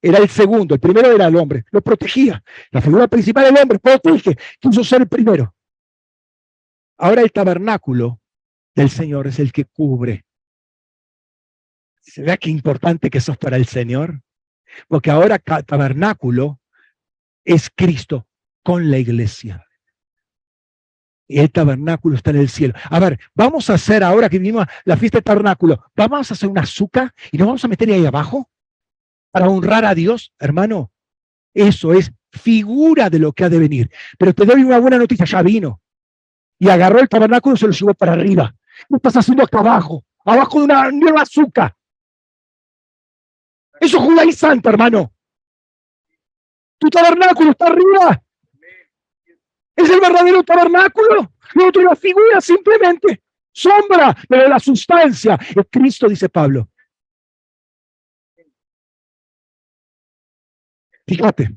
[0.00, 2.42] era el segundo, el primero era el hombre, lo protegía.
[2.70, 5.54] La figura principal del hombre protege, quiso ser el primero.
[6.98, 8.20] Ahora el tabernáculo
[8.74, 10.24] del Señor es el que cubre.
[12.00, 14.22] ¿Se ve qué importante que sos para el Señor?
[14.86, 16.60] Porque ahora tabernáculo
[17.44, 18.26] es Cristo
[18.62, 19.66] con la iglesia.
[21.28, 22.74] El tabernáculo está en el cielo.
[22.90, 26.48] A ver, vamos a hacer ahora que vimos la fiesta del tabernáculo, vamos a hacer
[26.48, 28.48] un azúcar y nos vamos a meter ahí abajo
[29.30, 30.90] para honrar a Dios, hermano,
[31.54, 33.90] eso es figura de lo que ha de venir.
[34.18, 35.80] Pero te doy una buena noticia, ya vino.
[36.58, 38.54] Y agarró el tabernáculo y se lo llevó para arriba.
[38.88, 40.04] ¿Qué estás haciendo acá abajo?
[40.24, 41.74] Abajo de una nueva azúcar.
[43.80, 45.12] Eso es judaizante, hermano.
[46.78, 48.22] Tu tabernáculo está arriba.
[49.78, 51.32] Es el verdadero tabernáculo.
[51.54, 53.22] No otra figura, simplemente
[53.52, 56.68] sombra, pero la sustancia es Cristo, dice Pablo.
[61.06, 61.54] Fíjate.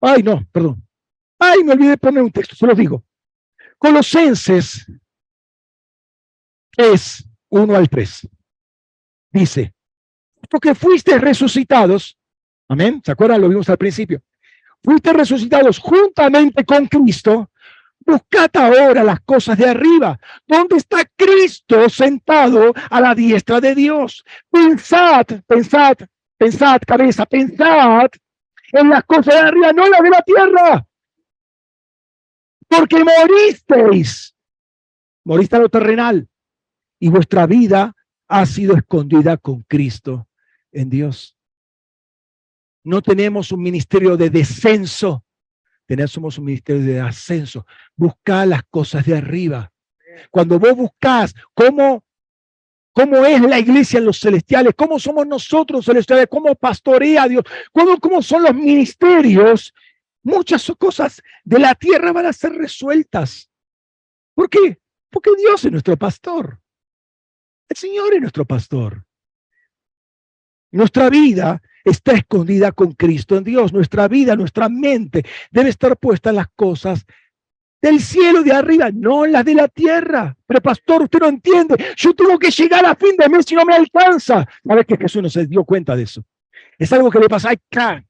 [0.00, 0.82] Ay, no, perdón.
[1.38, 3.04] Ay, me olvidé poner un texto, se lo digo.
[3.76, 4.86] Colosenses
[6.78, 8.28] es 1 al 3.
[9.32, 9.74] Dice,
[10.48, 12.18] porque fuiste resucitados,
[12.68, 13.42] amén, ¿se acuerdan?
[13.42, 14.22] Lo vimos al principio.
[14.86, 17.50] Fuiste resucitados juntamente con Cristo,
[17.98, 24.24] buscad ahora las cosas de arriba, donde está Cristo sentado a la diestra de Dios.
[24.50, 25.98] Pensad, pensad
[26.38, 28.10] Pensad, cabeza, pensad
[28.72, 30.86] en las cosas de arriba, no las de la tierra.
[32.68, 34.34] Porque moristeis.
[35.24, 36.28] Moriste a lo terrenal.
[36.98, 37.94] Y vuestra vida
[38.28, 40.28] ha sido escondida con Cristo
[40.72, 41.35] en Dios.
[42.86, 45.24] No tenemos un ministerio de descenso,
[45.86, 47.66] tenemos un ministerio de ascenso.
[47.96, 49.72] Buscad las cosas de arriba.
[50.30, 52.04] Cuando vos buscás cómo
[52.92, 57.42] cómo es la iglesia en los celestiales, cómo somos nosotros celestiales, cómo pastorea Dios,
[57.72, 59.74] cómo, cómo son los ministerios,
[60.22, 63.50] muchas cosas de la tierra van a ser resueltas.
[64.32, 64.78] ¿Por qué?
[65.10, 66.60] Porque Dios es nuestro pastor.
[67.68, 69.04] El Señor es nuestro pastor.
[70.70, 73.72] Nuestra vida está escondida con Cristo en Dios.
[73.72, 77.06] Nuestra vida, nuestra mente debe estar puesta en las cosas
[77.80, 80.36] del cielo de arriba, no la de la tierra.
[80.46, 81.76] Pero pastor, usted no entiende.
[81.96, 84.46] Yo tengo que llegar a fin de mes y no me alcanza.
[84.66, 86.24] ¿Sabe que Jesús no se dio cuenta de eso?
[86.78, 88.04] Es algo que le pasa acá.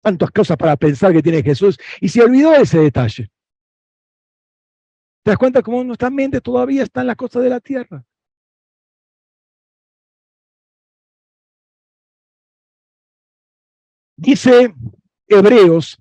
[0.00, 1.76] Tantas cosas para pensar que tiene Jesús.
[2.00, 3.28] Y se olvidó ese detalle.
[5.24, 8.04] ¿Te das cuenta cómo nuestra mente todavía está en las cosas de la tierra?
[14.18, 14.74] Dice
[15.28, 15.98] Hebreos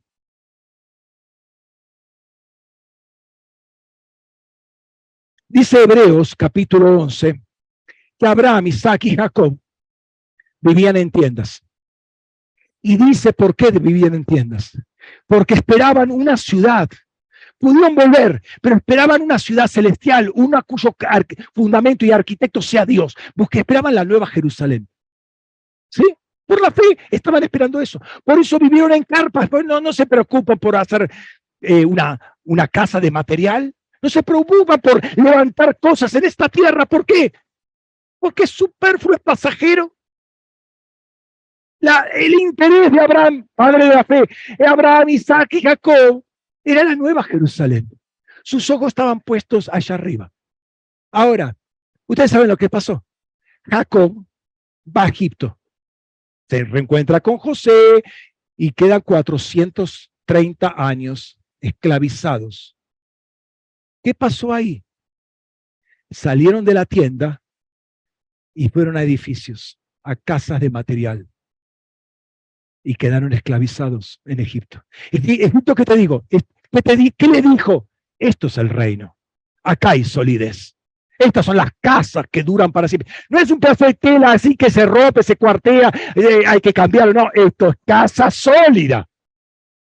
[5.49, 7.41] Dice Hebreos capítulo 11
[8.17, 9.57] que Abraham, Isaac y Jacob
[10.61, 11.61] vivían en tiendas.
[12.81, 14.71] Y dice por qué vivían en tiendas.
[15.27, 16.89] Porque esperaban una ciudad.
[17.57, 20.95] Pudieron volver, pero esperaban una ciudad celestial, una cuyo
[21.53, 23.15] fundamento y arquitecto sea Dios.
[23.35, 24.87] Porque esperaban la nueva Jerusalén.
[25.89, 26.03] ¿Sí?
[26.45, 27.99] Por la fe estaban esperando eso.
[28.23, 29.49] Por eso vivieron en carpas.
[29.49, 31.09] Pues no, no se preocupan por hacer
[31.61, 33.73] eh, una, una casa de material.
[34.01, 36.85] No se preocupa por levantar cosas en esta tierra.
[36.85, 37.33] ¿Por qué?
[38.19, 39.95] Porque es superfluo, es pasajero.
[42.13, 44.23] El interés de Abraham, padre de la fe,
[44.65, 46.23] Abraham, Isaac y Jacob,
[46.63, 47.89] era la nueva Jerusalén.
[48.43, 50.31] Sus ojos estaban puestos allá arriba.
[51.11, 51.55] Ahora,
[52.07, 53.03] ustedes saben lo que pasó.
[53.63, 54.25] Jacob
[54.85, 55.59] va a Egipto,
[56.49, 58.03] se reencuentra con José
[58.57, 62.75] y quedan 430 años esclavizados
[64.05, 64.83] ¿Qué pasó ahí?
[66.11, 67.41] Salieron de la tienda
[68.53, 71.27] y fueron a edificios, a casas de material.
[72.83, 74.85] Y quedaron esclavizados en Egipto.
[75.11, 76.23] Egipto, ¿qué te digo?
[76.29, 76.37] ¿Qué,
[76.83, 77.89] te ¿Qué le dijo?
[78.19, 79.17] Esto es el reino.
[79.63, 80.74] Acá hay solidez.
[81.17, 83.11] Estas son las casas que duran para siempre.
[83.29, 86.73] No es un pedazo de tela así que se rompe, se cuartea, eh, hay que
[86.73, 87.13] cambiarlo.
[87.13, 89.07] No, esto es casa sólida.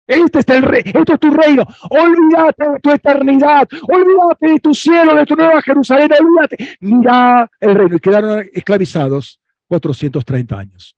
[0.06, 1.65] Este es el rey, esto es tu reino.
[1.89, 6.77] Olvídate de tu eternidad, olvídate de tu cielo, de tu nueva Jerusalén, olvídate.
[6.81, 10.94] Mira el reino y quedaron esclavizados 430 años.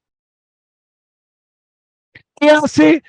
[2.38, 3.02] ¿Qué hace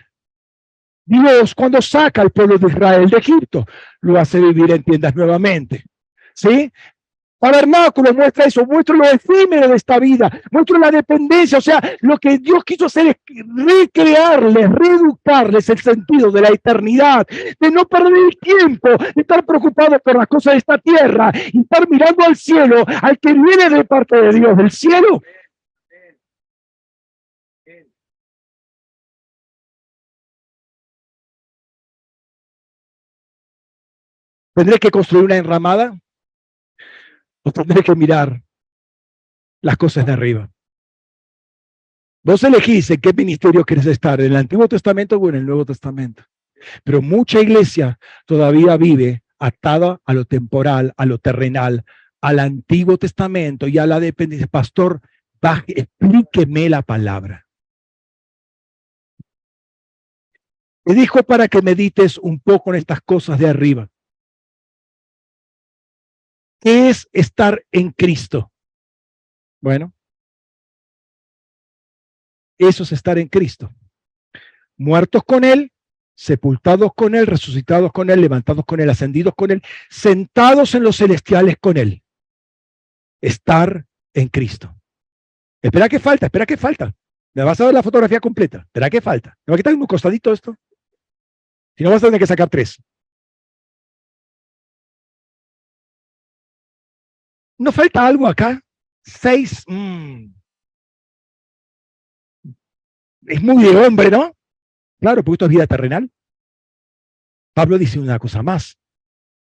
[1.03, 3.65] Dios cuando saca al pueblo de Israel de Egipto?
[4.01, 5.83] Lo hace vivir en tiendas nuevamente.
[6.35, 6.71] ¿Sí?
[7.39, 12.17] Tabernáculo muestra eso, muestra lo efímero de esta vida, muestra la dependencia, o sea, lo
[12.17, 13.15] que Dios quiso hacer es
[13.55, 17.27] recrearles, reeducarles el sentido de la eternidad,
[17.59, 21.61] de no perder el tiempo, de estar preocupado por las cosas de esta tierra y
[21.61, 25.21] estar mirando al cielo, al que viene de parte de Dios, del cielo.
[34.55, 35.93] ¿Tendré que construir una enramada?
[37.47, 38.43] Vos tendré que mirar
[39.61, 40.51] las cosas de arriba.
[42.21, 45.63] Vos elegís en qué ministerio quieres estar, en el Antiguo Testamento o en el Nuevo
[45.63, 46.23] Testamento.
[46.83, 51.85] Pero mucha iglesia todavía vive atada a lo temporal, a lo terrenal,
[52.19, 54.47] al Antiguo Testamento y a la dependencia.
[54.47, 54.99] Pastor,
[55.67, 57.47] explíqueme la palabra.
[60.83, 63.89] Me dijo para que medites un poco en estas cosas de arriba.
[66.59, 68.51] ¿Qué es estar en Cristo?
[69.61, 69.93] Bueno,
[72.57, 73.71] eso es estar en Cristo.
[74.77, 75.71] Muertos con Él,
[76.15, 80.97] sepultados con Él, resucitados con Él, levantados con Él, ascendidos con Él, sentados en los
[80.97, 82.03] celestiales con Él.
[83.21, 84.75] Estar en Cristo.
[85.61, 86.93] Espera que falta, espera que falta.
[87.33, 88.59] Me vas a ver la fotografía completa.
[88.59, 89.37] Espera que falta.
[89.45, 90.55] ¿Me va a quitar un costadito esto?
[91.75, 92.77] Si no vas a tener que sacar tres.
[97.57, 98.61] ¿No falta algo acá?
[99.03, 99.63] Seis.
[99.67, 100.27] Mm.
[103.25, 104.35] Es muy de hombre, ¿no?
[104.99, 106.09] Claro, porque esto es vida terrenal.
[107.53, 108.77] Pablo dice una cosa más.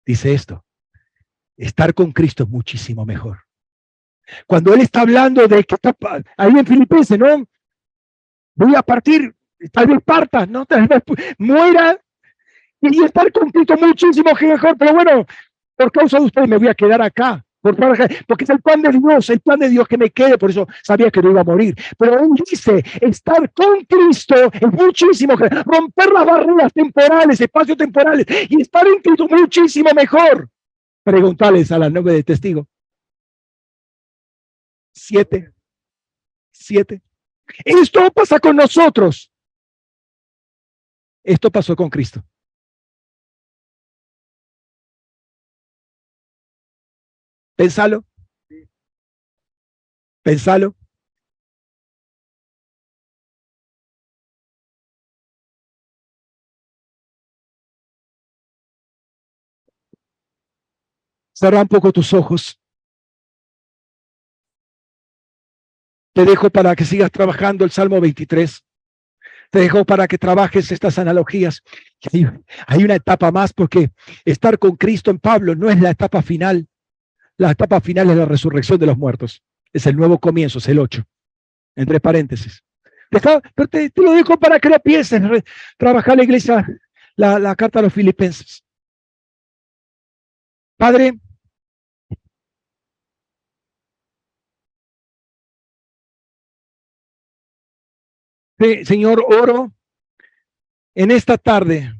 [0.05, 0.63] Dice esto.
[1.57, 3.39] Estar con Cristo es muchísimo mejor.
[4.45, 5.95] Cuando él está hablando de que está
[6.37, 7.45] ahí en Filipenses, ¿no?
[8.55, 9.35] Voy a partir,
[9.71, 10.65] tal vez parta, ¿no?
[11.37, 11.99] Muera
[12.81, 14.77] y estar con Cristo muchísimo mejor.
[14.77, 15.25] Pero bueno,
[15.75, 17.43] por causa de ustedes me voy a quedar acá
[17.75, 20.67] porque es el plan de Dios, el plan de Dios que me quede, por eso
[20.83, 21.75] sabía que no iba a morir.
[21.97, 28.61] Pero él dice, estar con Cristo es muchísimo, romper las barreras temporales, espacios temporales, y
[28.61, 30.49] estar en Cristo muchísimo mejor.
[31.03, 32.67] Preguntarles a la nueve de testigo.
[34.93, 35.51] Siete.
[36.51, 37.01] Siete.
[37.63, 39.31] Esto pasa con nosotros.
[41.23, 42.23] Esto pasó con Cristo.
[47.57, 48.05] Pénsalo.
[50.23, 50.75] Pénsalo.
[61.33, 62.59] Cerra un poco tus ojos.
[66.13, 68.63] Te dejo para que sigas trabajando el Salmo 23.
[69.51, 71.63] Te dejo para que trabajes estas analogías.
[72.67, 73.91] Hay, una etapa más porque
[74.25, 76.67] estar con Cristo en Pablo no es la etapa final.
[77.37, 79.43] La etapa final es la resurrección de los muertos.
[79.71, 81.03] Es el nuevo comienzo, es el 8.
[81.75, 82.63] Entre paréntesis.
[83.09, 85.21] pero te, lo dejo para que lo pienses.
[85.77, 86.67] Trabajar la iglesia,
[87.15, 88.63] la, la carta a los filipenses.
[90.77, 91.19] Padre,
[98.85, 99.71] Señor, oro
[100.95, 101.93] en esta tarde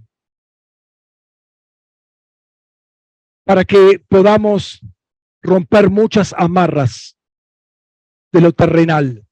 [3.44, 4.82] para que podamos
[5.42, 7.18] romper muchas amarras
[8.32, 9.26] de lo terrenal,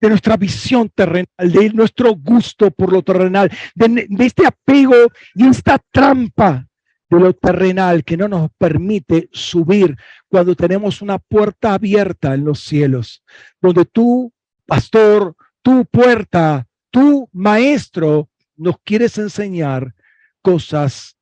[0.00, 4.94] de nuestra visión terrenal, de nuestro gusto por lo terrenal, de, este apego
[5.34, 6.66] y esta trampa
[7.10, 9.96] de lo terrenal que no nos permite subir
[10.28, 13.22] cuando tenemos una puerta abierta en los cielos,
[13.60, 14.32] donde tú,
[14.64, 19.94] pastor, tu puerta, tu maestro, nos quieres enseñar
[20.42, 21.16] cosas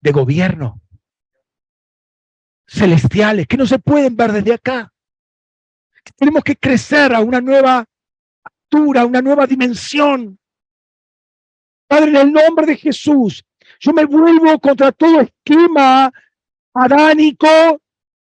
[0.00, 0.80] de gobierno,
[2.66, 4.92] celestiales, que no se pueden ver desde acá.
[6.16, 7.84] Tenemos que crecer a una nueva
[8.42, 10.38] altura, una nueva dimensión.
[11.86, 13.44] Padre, en el nombre de Jesús,
[13.80, 16.12] yo me vuelvo contra todo esquema
[16.74, 17.80] adánico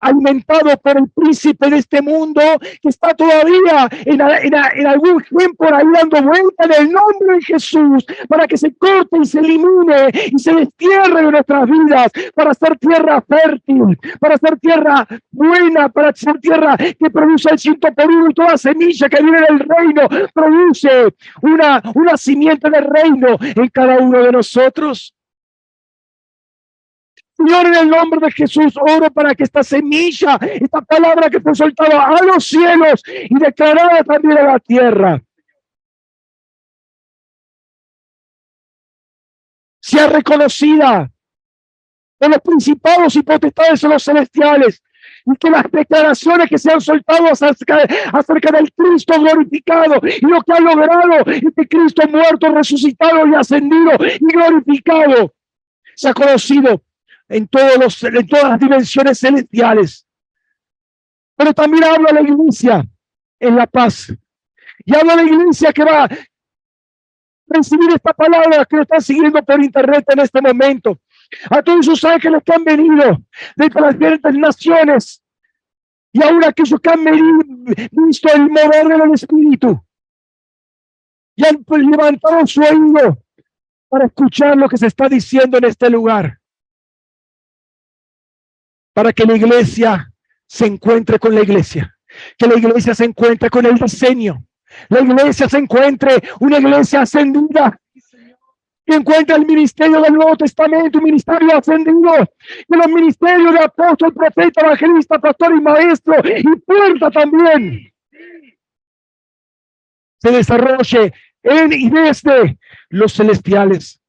[0.01, 2.41] alimentado por el príncipe de este mundo
[2.81, 8.05] que está todavía en, en, algún tiempo ahí dando vuelta en el nombre de Jesús
[8.29, 12.79] para que se corte y se elimine y se destierre de nuestras vidas para ser
[12.79, 18.31] tierra fértil, para ser tierra buena, para ser tierra que produce el ciento por uno
[18.31, 23.99] y toda semilla que viene del reino produce una, una simiente del reino en cada
[23.99, 25.15] uno de nosotros.
[27.39, 31.55] Señor, en el nombre de Jesús, oro para que esta semilla, esta palabra que fue
[31.55, 35.23] soltada a los cielos y declarada también a la tierra,
[39.81, 41.09] sea reconocida
[42.19, 44.83] por los principados y potestades de los celestiales
[45.25, 47.87] y que las declaraciones que se han soltado acerca,
[48.53, 54.27] del Cristo glorificado y lo que ha logrado este Cristo muerto, resucitado y ascendido y
[54.27, 55.33] glorificado,
[55.95, 56.83] se ha conocido
[57.29, 60.07] en, todos los, en todas las dimensiones celestiales.
[61.37, 62.85] Pero también habla la iglesia
[63.39, 64.13] en la paz.
[64.85, 66.09] Y habla la iglesia que va a
[67.47, 70.99] recibir esta palabra que lo están siguiendo por internet en este momento.
[71.51, 73.19] A todos sus ángeles que han venido
[73.57, 75.23] de las diferentes naciones
[76.13, 77.05] y aún aquellos que han
[77.91, 79.83] visto el mover del Espíritu
[81.37, 83.19] y han levantado su oído
[83.89, 86.41] para escuchar lo que se está diciendo en este lugar
[88.99, 90.13] para que la iglesia
[90.45, 91.97] se encuentre con la iglesia,
[92.37, 94.45] que la iglesia se encuentre con el diseño,
[94.89, 97.81] la iglesia se encuentre una iglesia ascendida,
[98.85, 102.27] que encuentre el ministerio del Nuevo Testamento, un ministerio ascendido,
[102.69, 107.93] que los ministerios de apóstol, profeta, evangelista, pastor y maestro, y puerta también,
[110.21, 111.13] se desarrolle
[111.45, 112.59] en y desde
[112.89, 114.01] los celestiales.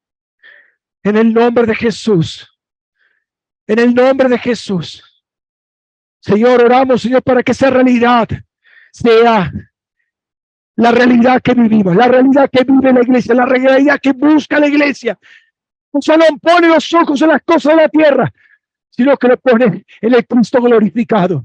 [1.04, 2.49] En el nombre de Jesús.
[3.70, 5.00] En el nombre de Jesús.
[6.18, 8.28] Señor, oramos, Señor, para que esa realidad
[8.92, 9.52] sea
[10.74, 14.66] la realidad que vivimos, la realidad que vive la iglesia, la realidad que busca la
[14.66, 15.16] iglesia.
[15.92, 18.32] No solo pone los ojos en las cosas de la tierra,
[18.90, 21.44] sino que lo pone en el Cristo glorificado.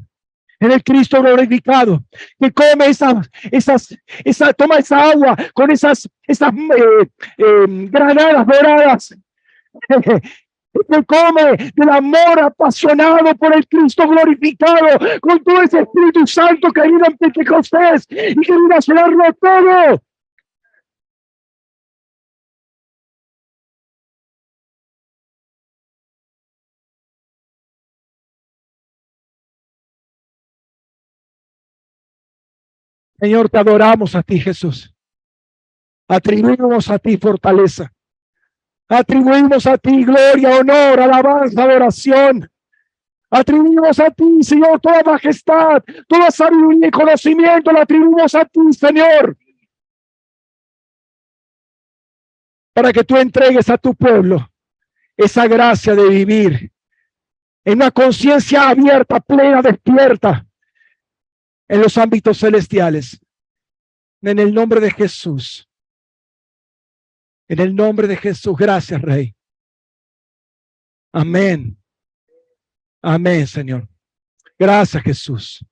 [0.59, 2.05] En el Cristo glorificado,
[2.39, 7.07] que come esas, esas, esa, toma esa agua con esas, esas eh,
[7.37, 9.15] eh, granadas doradas
[10.83, 16.81] que come del amor apasionado por el Cristo glorificado, con todo ese Espíritu Santo que
[16.81, 20.01] vino en Pentecostés y que vino a llenarlo todo.
[33.17, 34.93] Señor, te adoramos a ti, Jesús.
[36.07, 37.94] Atribuimos a ti fortaleza.
[38.87, 42.49] Atribuimos a ti gloria, honor, alabanza, adoración.
[43.29, 49.35] Atribuimos a ti, Señor, toda majestad, toda sabiduría y conocimiento, la atribuimos a ti, Señor.
[52.73, 54.47] Para que tú entregues a tu pueblo
[55.17, 56.71] esa gracia de vivir
[57.63, 60.45] en una conciencia abierta, plena, despierta
[61.67, 63.19] en los ámbitos celestiales.
[64.21, 65.67] En el nombre de Jesús.
[67.47, 69.35] En el nombre de Jesús, gracias, Rey.
[71.13, 71.77] Amén.
[73.01, 73.87] Amén, Señor.
[74.57, 75.65] Gracias, Jesús.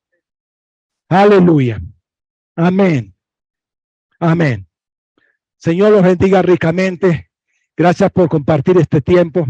[1.10, 1.82] Aleluya.
[2.56, 3.16] Amén.
[4.20, 4.68] Amén.
[5.58, 7.32] Señor los bendiga ricamente.
[7.76, 9.48] Gracias por compartir este tiempo.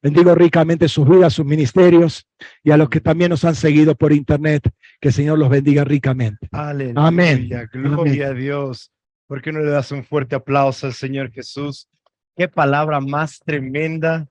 [0.00, 2.28] Bendigo ricamente sus vidas, sus ministerios
[2.62, 4.62] y a los que también nos han seguido por internet.
[5.00, 6.48] Que el Señor los bendiga ricamente.
[6.52, 7.06] Aleluya.
[7.06, 7.48] Amén.
[7.72, 8.93] Gloria a Dios.
[9.26, 11.88] ¿Por qué no le das un fuerte aplauso al Señor Jesús?
[12.36, 14.28] Qué palabra más tremenda.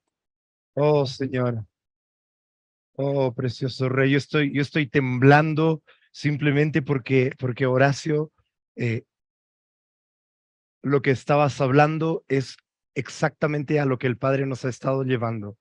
[0.75, 1.65] Oh, Señor.
[2.95, 4.11] Oh, precioso Rey.
[4.11, 8.31] Yo estoy, yo estoy temblando simplemente porque, porque Horacio,
[8.75, 9.03] eh,
[10.83, 12.57] lo que estabas hablando es
[12.93, 15.57] exactamente a lo que el Padre nos ha estado llevando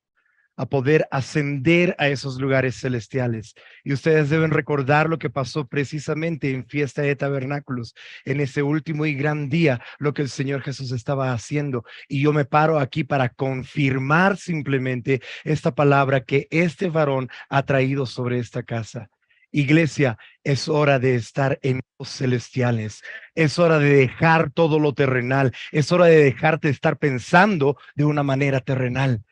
[0.57, 3.55] a poder ascender a esos lugares celestiales.
[3.85, 9.07] Y ustedes deben recordar lo que pasó precisamente en fiesta de tabernáculos, en ese último
[9.07, 11.85] y gran día, lo que el Señor Jesús estaba haciendo.
[12.09, 18.07] Y yo me paro aquí para confirmar simplemente esta palabra que este varón ha traído
[18.07, 19.09] sobre esta casa.
[19.55, 23.03] Iglesia, es hora de estar en los celestiales.
[23.35, 25.53] Es hora de dejar todo lo terrenal.
[25.73, 29.23] Es hora de dejarte estar pensando de una manera terrenal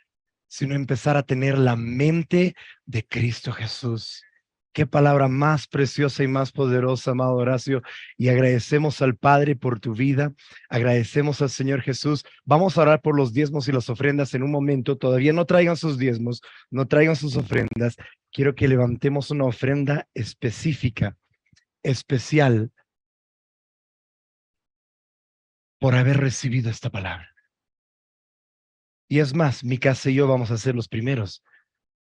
[0.50, 4.24] sino empezar a tener la mente de Cristo Jesús.
[4.72, 7.82] Qué palabra más preciosa y más poderosa, amado Horacio.
[8.16, 10.32] Y agradecemos al Padre por tu vida.
[10.68, 12.24] Agradecemos al Señor Jesús.
[12.44, 14.98] Vamos a orar por los diezmos y las ofrendas en un momento.
[14.98, 17.96] Todavía no traigan sus diezmos, no traigan sus ofrendas.
[18.32, 21.16] Quiero que levantemos una ofrenda específica,
[21.84, 22.72] especial,
[25.78, 27.30] por haber recibido esta palabra.
[29.12, 31.42] Y es más, mi casa y yo vamos a ser los primeros